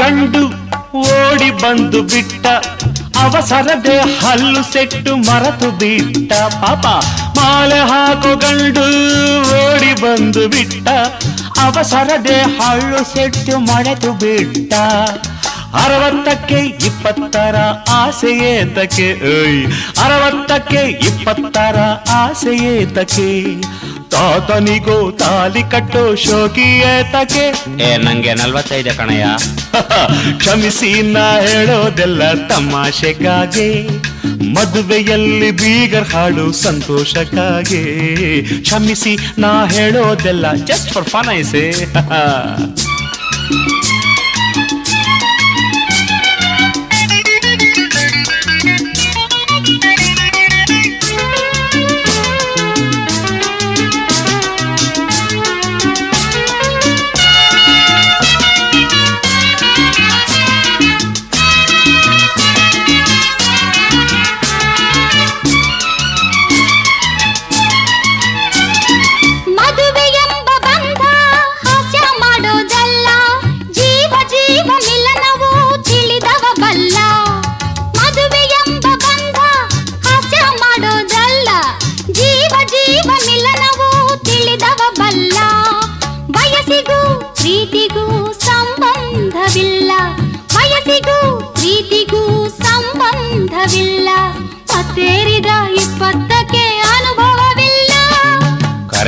ಗಂಡು 0.00 0.42
ಓಡಿ 0.98 1.50
ಬಂದು 1.62 2.02
ಬಿಟ್ಟ, 2.02 2.46
ಅವಸರದೆ 3.22 3.96
ಹಲ್ಲು 4.24 4.62
ಸೆಟ್ಟು 4.72 5.12
ಮರೆತು 5.16 5.68
ಬಿಟ್ಟ 5.80 6.32
ಪಾಪ. 6.62 6.86
ಮಾಲೆ 7.38 7.80
ಹಾಕು 7.90 8.32
ಗಂಡು 8.44 8.84
ಓಡಿ 9.60 9.92
ಬಂದು 10.02 10.48
ಬಿಟ್ಟ, 10.48 10.88
ಅವಸರದೆ 11.64 12.38
ಹಲ್ಲು 12.58 13.00
ಸೆಟ್ಟು 13.14 13.58
ಮರೆತು 13.58 14.12
ಬಿಟ್ಟ. 14.22 14.74
ಅರವತ್ತಕ್ಕೆ 15.84 16.58
ಇಪ್ಪತ್ತರ 16.86 17.56
ಆಸೆಯೇ 17.90 18.64
ತಕೆ 18.74 19.08
ಏಯ್. 19.32 19.66
ಅರವತ್ತಕ್ಕೆ 20.04 20.82
ಇಪ್ಪತ್ತರ 21.08 21.76
ಆಸೆಯೇ 22.10 22.86
ತಕೆ 22.86 23.30
ತಾತನಿಗೋ 24.10 25.10
ತಾಲಿ 25.10 25.62
ಕಟ್ಟೋ 25.62 26.14
ಶೋಕಿಯೇ 26.16 27.02
ತಕೆ 27.12 27.44
ಏ 27.84 27.96
ನಂಗೆ 27.96 28.34
ನಲ್ವತ್ತೈದು 28.34 28.96
ಕಣಯ್ಯ. 28.96 29.26
ಕ್ಷಮಿಸಿ 30.38 31.02
ನಾ 31.02 31.40
ಹೇಳೋದೆಲ್ಲ 31.40 32.22
ತಮಾಷೆಗಾಗೆ. 32.48 33.68
ಮದುವೆಯಲ್ಲಿ 34.54 35.50
ಬೀಗರ್ 35.50 36.04
ಹಾಡು 36.04 36.52
ಸಂತೋಷಕ್ಕಾಗಿ. 36.52 37.82
ಕ್ಷಮಿಸಿ 38.62 39.18
ನಾ 39.38 39.66
ಹೇಳೋದೆಲ್ಲ 39.66 40.52
just 40.64 40.92
for 40.92 41.04
fun 41.04 41.30
ಐಸೆ 41.30 41.64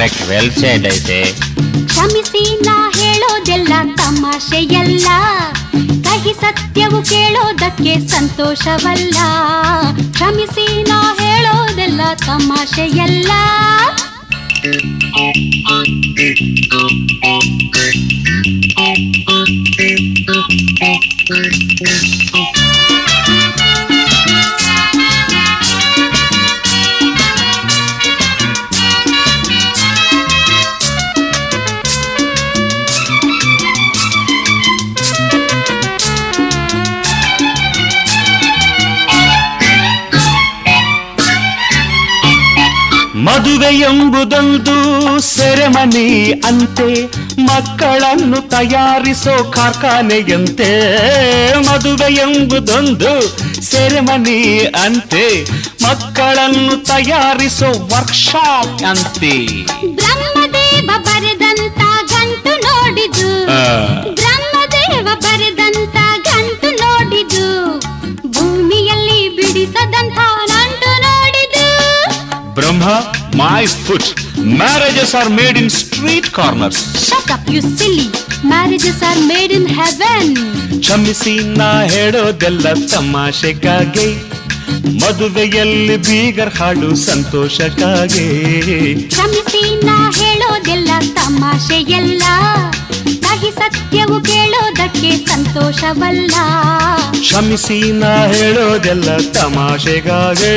correct 0.08 0.28
well 0.28 0.50
said 0.50 0.86
ಐತೆ 0.86 1.32
ಕ್ಷಮಿಸಿ 1.86 2.42
ನಾ 2.66 2.92
ಹೇಳೋದೆಲ್ಲ 2.96 3.72
ತಮಾಷೆಯಲ್ಲ. 3.96 5.08
ಕಹಿ 6.04 6.32
ಸತ್ಯವು 6.32 7.02
ಕೇಳೋದಕ್ಕೆ 7.02 7.94
ಸಂತೋಷವಲ್ಲ. 8.08 9.18
ಕ್ಷಮಿಸಿ 10.12 10.82
ನಾ 10.82 11.16
ಹೇಳೋದೆಲ್ಲ 11.20 12.00
ತಮಾಷೆಯಲ್ಲ. 12.14 13.30
ಮದುವೆ 21.70 22.57
ಎಂಬುದೊಂದು 43.70 44.76
ಸೆರೆಮನಿ 45.20 46.32
ಅಂತೆ 46.46 47.04
ಮಕ್ಕಳನ್ನು 47.42 48.50
ತಯಾರಿಸೋ 48.50 49.44
ಕಾರ್ಖಾನೆಯಂತೆ. 49.50 50.70
ಮದುವೆ 51.58 52.14
ಎಂಬುದೊಂದು 52.14 53.38
ಸೆರೆಮನಿ 53.62 54.58
ಅಂತೆ 54.82 55.50
ಮಕ್ಕಳನ್ನು 55.82 56.84
ತಯಾರಿಸೋ 56.84 57.66
ವರ್ಕ್ಶಾಪ್ 57.66 58.82
ಅಂತೆ. 58.82 59.46
ಬ್ರಹ್ಮದೇವ 59.94 60.90
ಬರೆದಂತ 60.98 61.78
ಗಂಟು 62.12 62.50
ನೋಡಿದು. 62.50 63.46
ಬ್ರಹ್ಮದೇವ 64.14 65.08
ಬರೆದಂತ 65.20 65.96
ಗಂಟು 66.28 66.70
ನೋಡಿದು. 66.70 67.78
ಭೂಮಿಯಲ್ಲಿ 68.30 69.28
ಬಿಡಿಸದಂತ 69.28 70.18
ನಂಟು 70.50 70.90
ನೋಡಿದು. 71.02 71.66
Brahma 72.54 72.84
my 73.40 73.60
foot 73.84 74.08
Marriages 74.60 75.10
are 75.20 75.30
made 75.38 75.56
in 75.60 75.70
street 75.78 76.28
corners. 76.36 76.76
Shut 77.06 77.28
up, 77.34 77.44
you 77.54 77.60
silly. 77.70 78.06
Marriages 78.44 78.98
are 79.02 79.20
made 79.30 79.52
in 79.52 79.66
heaven. 79.78 80.24
ಕ್ಷಮಿಸಿ 80.82 81.34
ನಾ 81.58 81.70
ಹೇಳೋದೆಲ್ಲ 81.94 82.64
ತಮಾಷೆಗಾಗಿ 82.92 84.08
ಮದುವೆಯಲ್ಲಿ 85.02 85.96
ಬೀಗರ್ 86.06 86.52
ಹಾಡು 86.58 86.90
ಸಂತೋಷಕ್ಕಾಗಿ 87.06 88.26
ಕ್ಷಮಿಸಿ 89.12 89.62
ನಾ 89.88 89.96
ಹೇಳೋದೆಲ್ಲ 90.20 90.90
ತಮಾಷೆಯಲ್ಲ 91.18 92.22
ಕಹಿ 93.26 93.50
ಸತ್ಯವು 93.58 94.18
ಕೇಳೋದಕ್ಕೆ 94.30 95.10
ಸಂತೋಷವಲ್ಲ 95.30 96.34
ಕ್ಷಮಿಸಿ 97.20 97.80
ನಾ 98.02 98.12
ಹೇಳೋದೆಲ್ಲ 98.36 99.08
ತಮಾಷೆಗಾಗಿ 99.38 100.56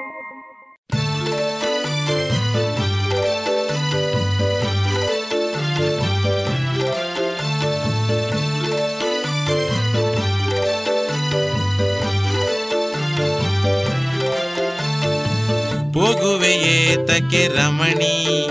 ಹೋಗುವೆಯೇತಕ್ಕೆ 16.21 17.47
ರಮಣಿ. 17.47 18.47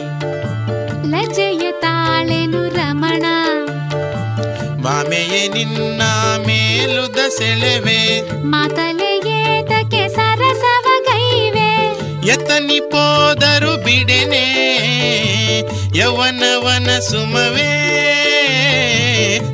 ಲಜೆಯ 1.11 1.73
ತಾಳೆನು 1.73 2.69
ರಮಣ. 2.69 3.23
ಬಾಮೆಯೇ 4.83 5.49
ನಿನ್ನ 5.49 6.03
ಮೇಲುದ 6.47 7.19
ಸೆಳೆವೆ. 7.39 8.33
ಮಾತಲೆಯೇತಕ್ಕೆ 8.45 10.09
ಸರಸವ 10.09 10.89
ಗೈವೆ. 11.03 11.87
ಎತ್ತನಿ 12.29 12.81
ಪೋದರು 12.81 13.85
ಬಿಡೆನೆ 13.85 14.47
ಯವನವನ 15.99 16.99
ಸುಮವೇ. 16.99 17.77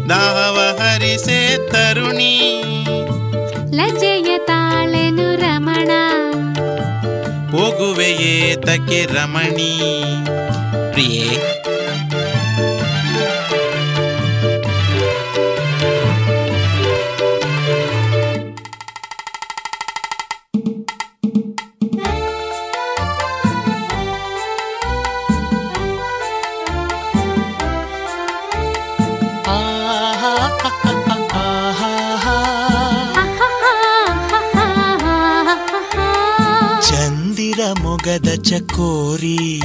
ದಾಹವ 0.08 0.78
ಹರಿಸೆ 0.82 1.70
ತರುಣಿ. 1.70 2.62
ತಕ್ಕೆ 8.54 9.04
ರಮಣಿ. 9.04 9.80
ಪ್ರಿಯೇ 10.92 11.62
ಮೊಗದ 38.16 38.42
ಚಕೋರಿ. 38.42 39.62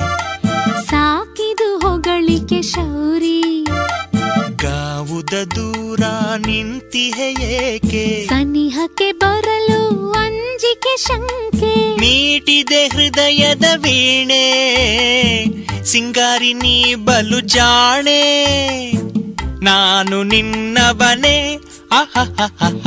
ಸಾಕಿದು 0.85 1.79
ಹೊಗಳಿಕೆ 1.79 2.61
ಶೌರಿ. 2.61 3.67
ಗಾವುದ 4.55 5.33
ದೂರ 5.55 5.99
ನಿಂತಿಹೆ 6.47 7.31
ಏಕೆ? 7.31 8.27
ಸನಿಹಕ್ಕೆ 8.27 9.11
ಬರಲು 9.11 10.11
ಅಂಜಿಕೆ 10.11 10.97
ಶಂಕೆ. 10.97 11.95
ಮೀಟಿದೆ 11.95 12.87
ಹೃದಯದ 12.87 13.65
ವೀಣೆ. 13.77 14.45
ಸಿಂಗಾರಿ 15.83 16.53
ನೀ 16.53 16.95
ಬಲು 16.95 17.39
ಜಾಣೆ. 17.39 18.91
ನಾನು 19.63 20.23
ನಿನ್ನವನೇ. 20.23 21.59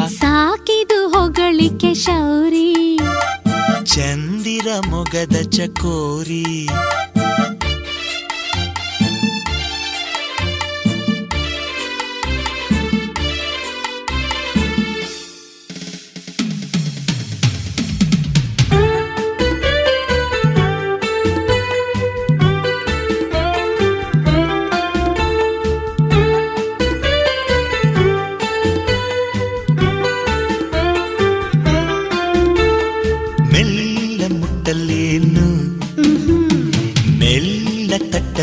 ಸಾಕಿದು 0.09 1.09
ಹೊಗಳಿಕೆ 1.09 1.95
ಶೌರಿ. 1.95 2.99
ಚಂದಿರ 3.85 4.67
ಮೊಗದ 4.89 5.37
ಚಕೋರಿ. 5.51 6.69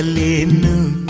ತಟ್ಟಲೇನು 0.02 1.04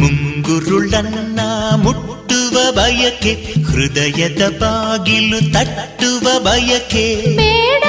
ಮುಂಗುರುಳನ್ನ 0.00 1.40
ಮುಟ್ಟುವ 1.76 2.72
ಬಯಕೆ 2.72 3.54
ಹೃದಯದ 3.62 4.42
ಬಾಗಿಲು 4.60 5.52
ತಟ್ಟುವ 5.52 6.40
ಬಯಕೆ. 6.40 7.36
ಬೇಡ 7.36 7.82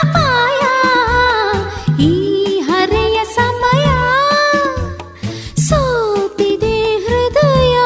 ಅಪಾಯ 0.00 0.62
ಈ 2.02 2.12
ಹರೆಯ 2.60 3.20
ಸಮಯ. 3.34 3.86
ಸೋತಿದೆ 5.62 6.96
ಹೃದಯ. 6.96 7.76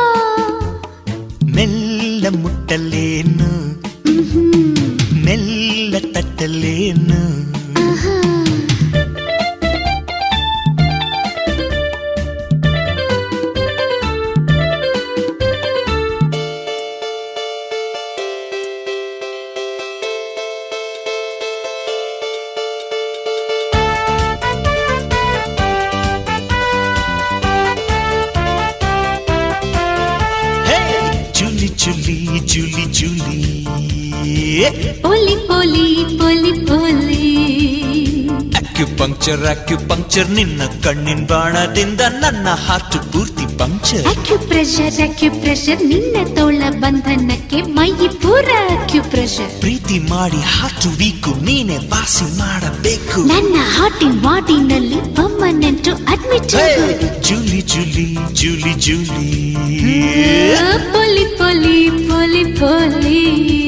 ಮೆಲ್ಲ 1.54 2.26
ಮುಟ್ಟಲೇನು? 2.28 3.50
ಮೆಲ್ಲ 5.24 5.94
ತಟ್ಟಲೇನು? 6.12 7.57
ಅಕ್ಯುಪಂಕ್ಚರ್ 39.08 39.44
ಅಕ್ಯುಪಂಕ್ಚರ್ 39.46 40.30
ನಿನ್ನ 40.30 40.62
ಕಣ್ಣಿನ 40.84 41.20
ಬಾಣದಿಂದ 41.26 42.00
ನನ್ನ 42.20 42.48
ಹಾರ್ಟ್ 42.66 43.12
ಪೂರ್ತಿ 43.12 43.56
ಪಂಕ್ಚರ್ 43.58 44.06
ಆಕ್ಯು 44.06 45.30
ಪ್ರೆಶರ್ 45.40 45.82
ನಿನ್ನ 45.82 46.16
ತೋಳ 46.36 46.62
ಬಂಧನಕ್ಕೆ 46.78 47.62
ಮೈ 47.62 47.90
ಪೂರ 48.22 48.48
ಅಕ್ಯುಪ್ರೆಷರ್ 48.70 49.60
ಪ್ರೀತಿ 49.60 49.98
ಮಾಡಿ 49.98 50.36
ಹಾರ್ಟ್ 50.36 50.86
ವೀಕು 50.98 51.30
ನೀನೆ 51.44 51.76
ವಾಸಿ 51.76 52.38
ಮಾಡಬೇಕು. 52.38 53.20
ನನ್ನ 53.20 53.56
ಹಾಟಿನ 53.76 54.12
ಬಾಡಿನಲ್ಲಿ 54.20 55.00
ಪರ್ಮನೆಂಟ್ 55.16 55.88
ಅಡ್ಮಿಟ್ 55.88 56.50
ಜುಲಿ 57.28 57.60
ಜುಲಿ 57.62 58.06
ಜುಲಿ 58.32 58.74
ಜುಲಿ. 58.74 59.54
ಪೊಲಿ 60.92 61.24
ಪೊಲಿ 61.38 61.90
ಪೊಲಿ 61.90 62.44
ಪೊಲಿ. 62.60 63.67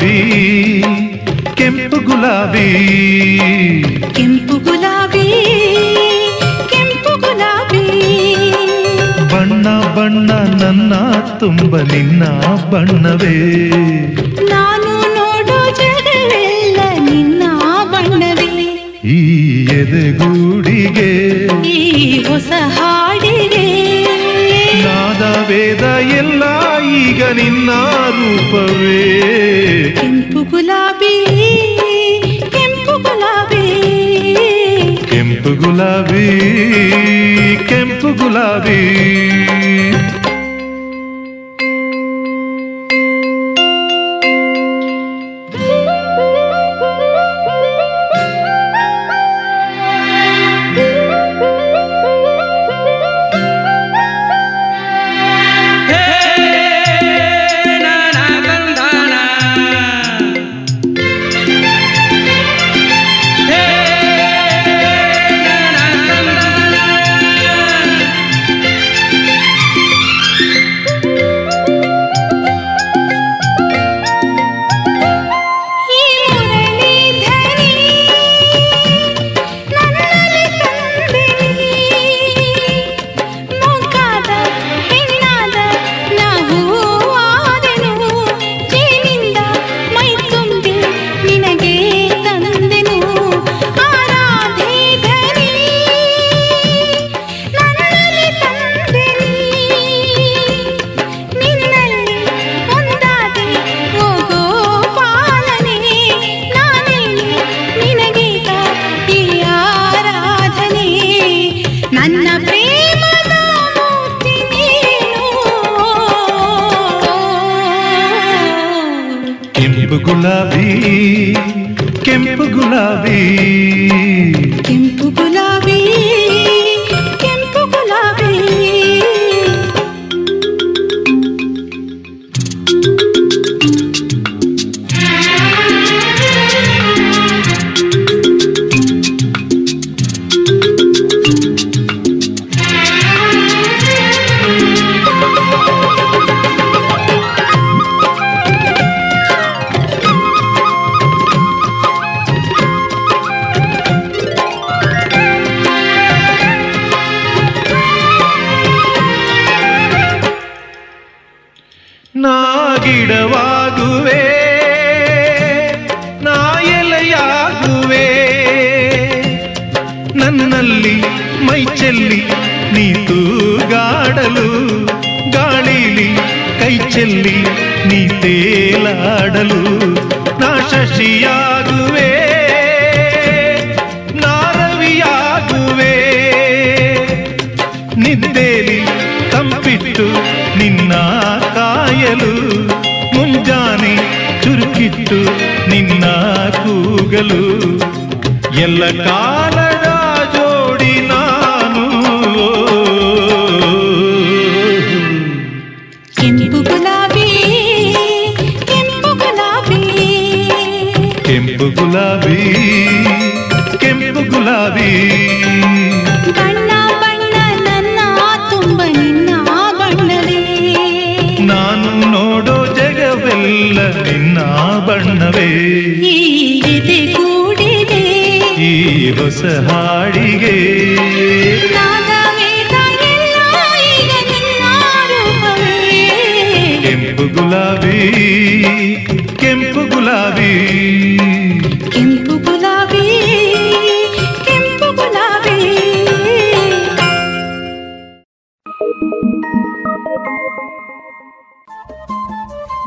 ಗುಲಾಬಿ 0.00 0.82
ಕೆಂಪು 1.54 1.96
ಗುಲಾಬಿ. 1.96 2.98
ಕೆಂಪು 4.14 4.56
ಗುಲಾಬಿ 4.56 5.28
ಕೆಂಪು 6.70 7.20
ಗುಲಾಬಿ. 7.20 7.84
ಬಣ್ಣ 9.34 9.68
ಬಣ್ಣ 9.94 10.30
ನನ್ನ 10.32 10.94
ತುಂಬ 11.38 11.76
ನಿನ್ನ 11.78 12.24
ಬಣ್ಣವೇ. 12.70 13.68
ನಾನು 14.50 15.14
ನೋಡೋ 15.14 15.70
ಜಗವೆಲ್ಲ 15.70 16.80
ನಿನ್ನ 17.10 17.42
ಬಣ್ಣವೇ. 17.84 18.90
ಈ 19.04 19.18
ಎದೆಗೂಡಿಗೆ 19.64 21.10
ಈ 21.68 22.24
ಹೊಸ 22.24 22.50
ಹಾಡಿಗೆ 22.50 23.15
ಈಗ 27.26 27.32
ನಿನ್ನ 27.36 27.70
ರೂಪವೇ 28.16 28.98
ಕೆಂಪು 29.96 30.40
ಗುಲಾಬಿ 30.50 31.14
ಕೆಂಪು 32.54 32.94
ಗುಲಾಬಿ 33.04 33.64
ಕೆಂಪು 35.10 35.52
ಗುಲಾಬಿ 35.62 36.26
ಕೆಂಪು 37.70 38.10
ಗುಲಾಬಿ 38.20 38.78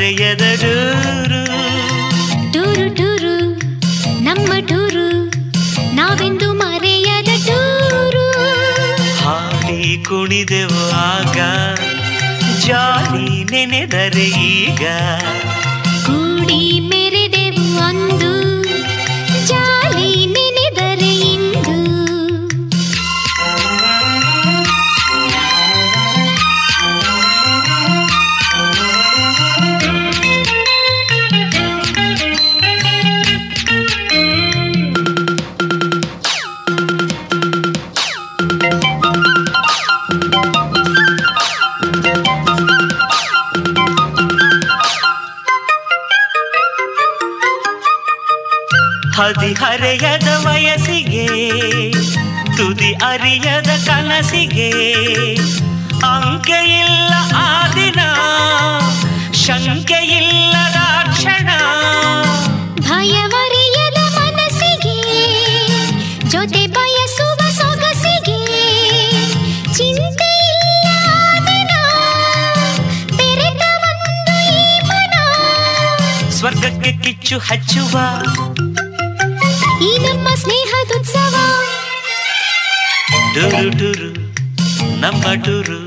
ಹೃದಯದ 0.00 0.44
ಡೂರು 0.60 1.40
ಟೂರು 2.52 2.84
ಟೂರು 2.94 3.32
ನಮ್ಮ 4.20 4.50
ಟೂರು 4.68 5.02
ನಾವೆಂದು 5.94 6.48
ಮರೆಯದ 6.52 7.32
ಟೂರು. 7.46 8.22
ಹಾಡಿ 9.20 9.76
ಕುಣಿದೆವು 10.08 10.80
ಆಗ 11.02 11.38
ಜಾಲಿ 12.66 13.28
ನೆನೆದರೆ 13.52 14.26
ಈಗ. 14.52 14.82
ಹಚ್ಚುವ. 77.48 77.94
ಈ 79.82 79.90
ನಮ್ಮ 79.98 80.28
ಸ್ನೇಹದುತ್ಸವ 80.34 81.34
ಟುರು 83.34 83.70
ಟುರು 83.78 84.10
ನಮ್ಮ 85.00 85.24
ಟುರು 85.44 85.78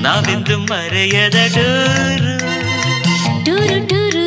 ನಾವೆಂದು 0.00 0.58
ಮರೆಯದ 0.70 1.38
ಡೂರು. 1.56 2.34
ಟೂರು 3.44 3.78
ಟೂರು 3.88 4.26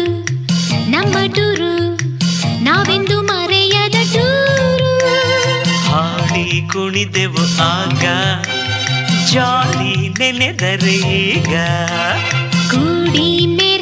ನಮ್ಮ 0.91 1.15
ಟೂರು 1.35 1.71
ನಾವೆಂದು 2.59 3.21
ಮರೆಯದ 3.21 3.97
ಟೂರು 4.13 4.91
ಹಾಡಿ 5.87 6.45
ಕುಣಿದೆವು 6.73 7.43
ಆಗ 7.69 8.05
ಜಾಲಿ 9.33 9.93
ನೆನೆದರೀಗ 10.19 11.53
ಕೂಡಿ 12.71 13.27
ಮೆರೆದೆವು 13.57 13.72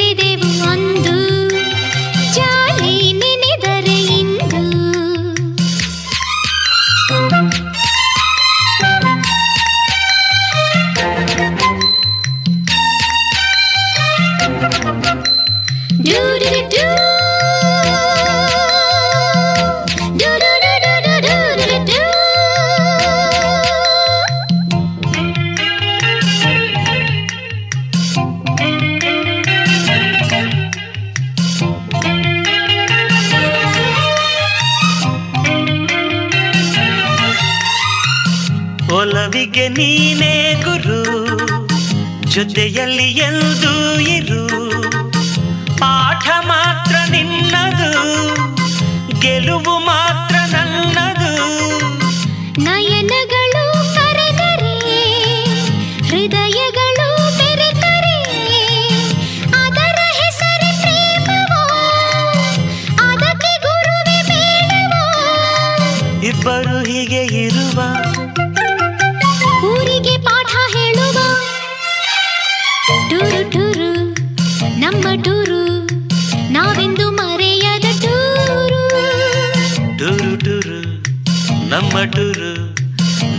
ಜೊತೆಯಲ್ಲಿ 42.31 43.03
ಎಂದು 43.03 43.71
ಇರು. 44.15 44.50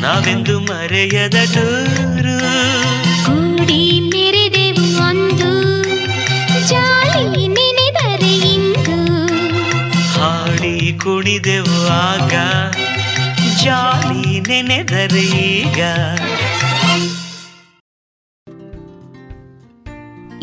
ನಾವೆಂದು 0.03 0.61
ಮರೆಯದ 0.61 1.35
ಟೂರು 1.55 2.37
ಕೂಡಿ 3.27 4.01
ಮೆರೆದೆವು 4.01 5.05
ಒಂದು 5.09 5.51
ಜಾಲಿ 6.69 7.47
ನೆನೆದರೆ 7.49 8.35
ಇಂದು. 8.55 8.97
ಹಾಡಿ 10.13 10.99
ಕುಣಿದೆವು 10.99 11.89
ಆಗ 11.89 12.35
ಜಾಲಿ 13.65 14.41
ನೆನೆದರೆ 14.41 15.21
ಈಗ. 15.21 15.81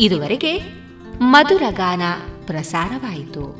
ಇದುವರೆಗೆ 0.00 0.52
ಮಧುರ 1.20 1.62
ಗಾನ 1.70 2.02
ಪ್ರಸಾರವಾಯಿತು. 2.46 3.59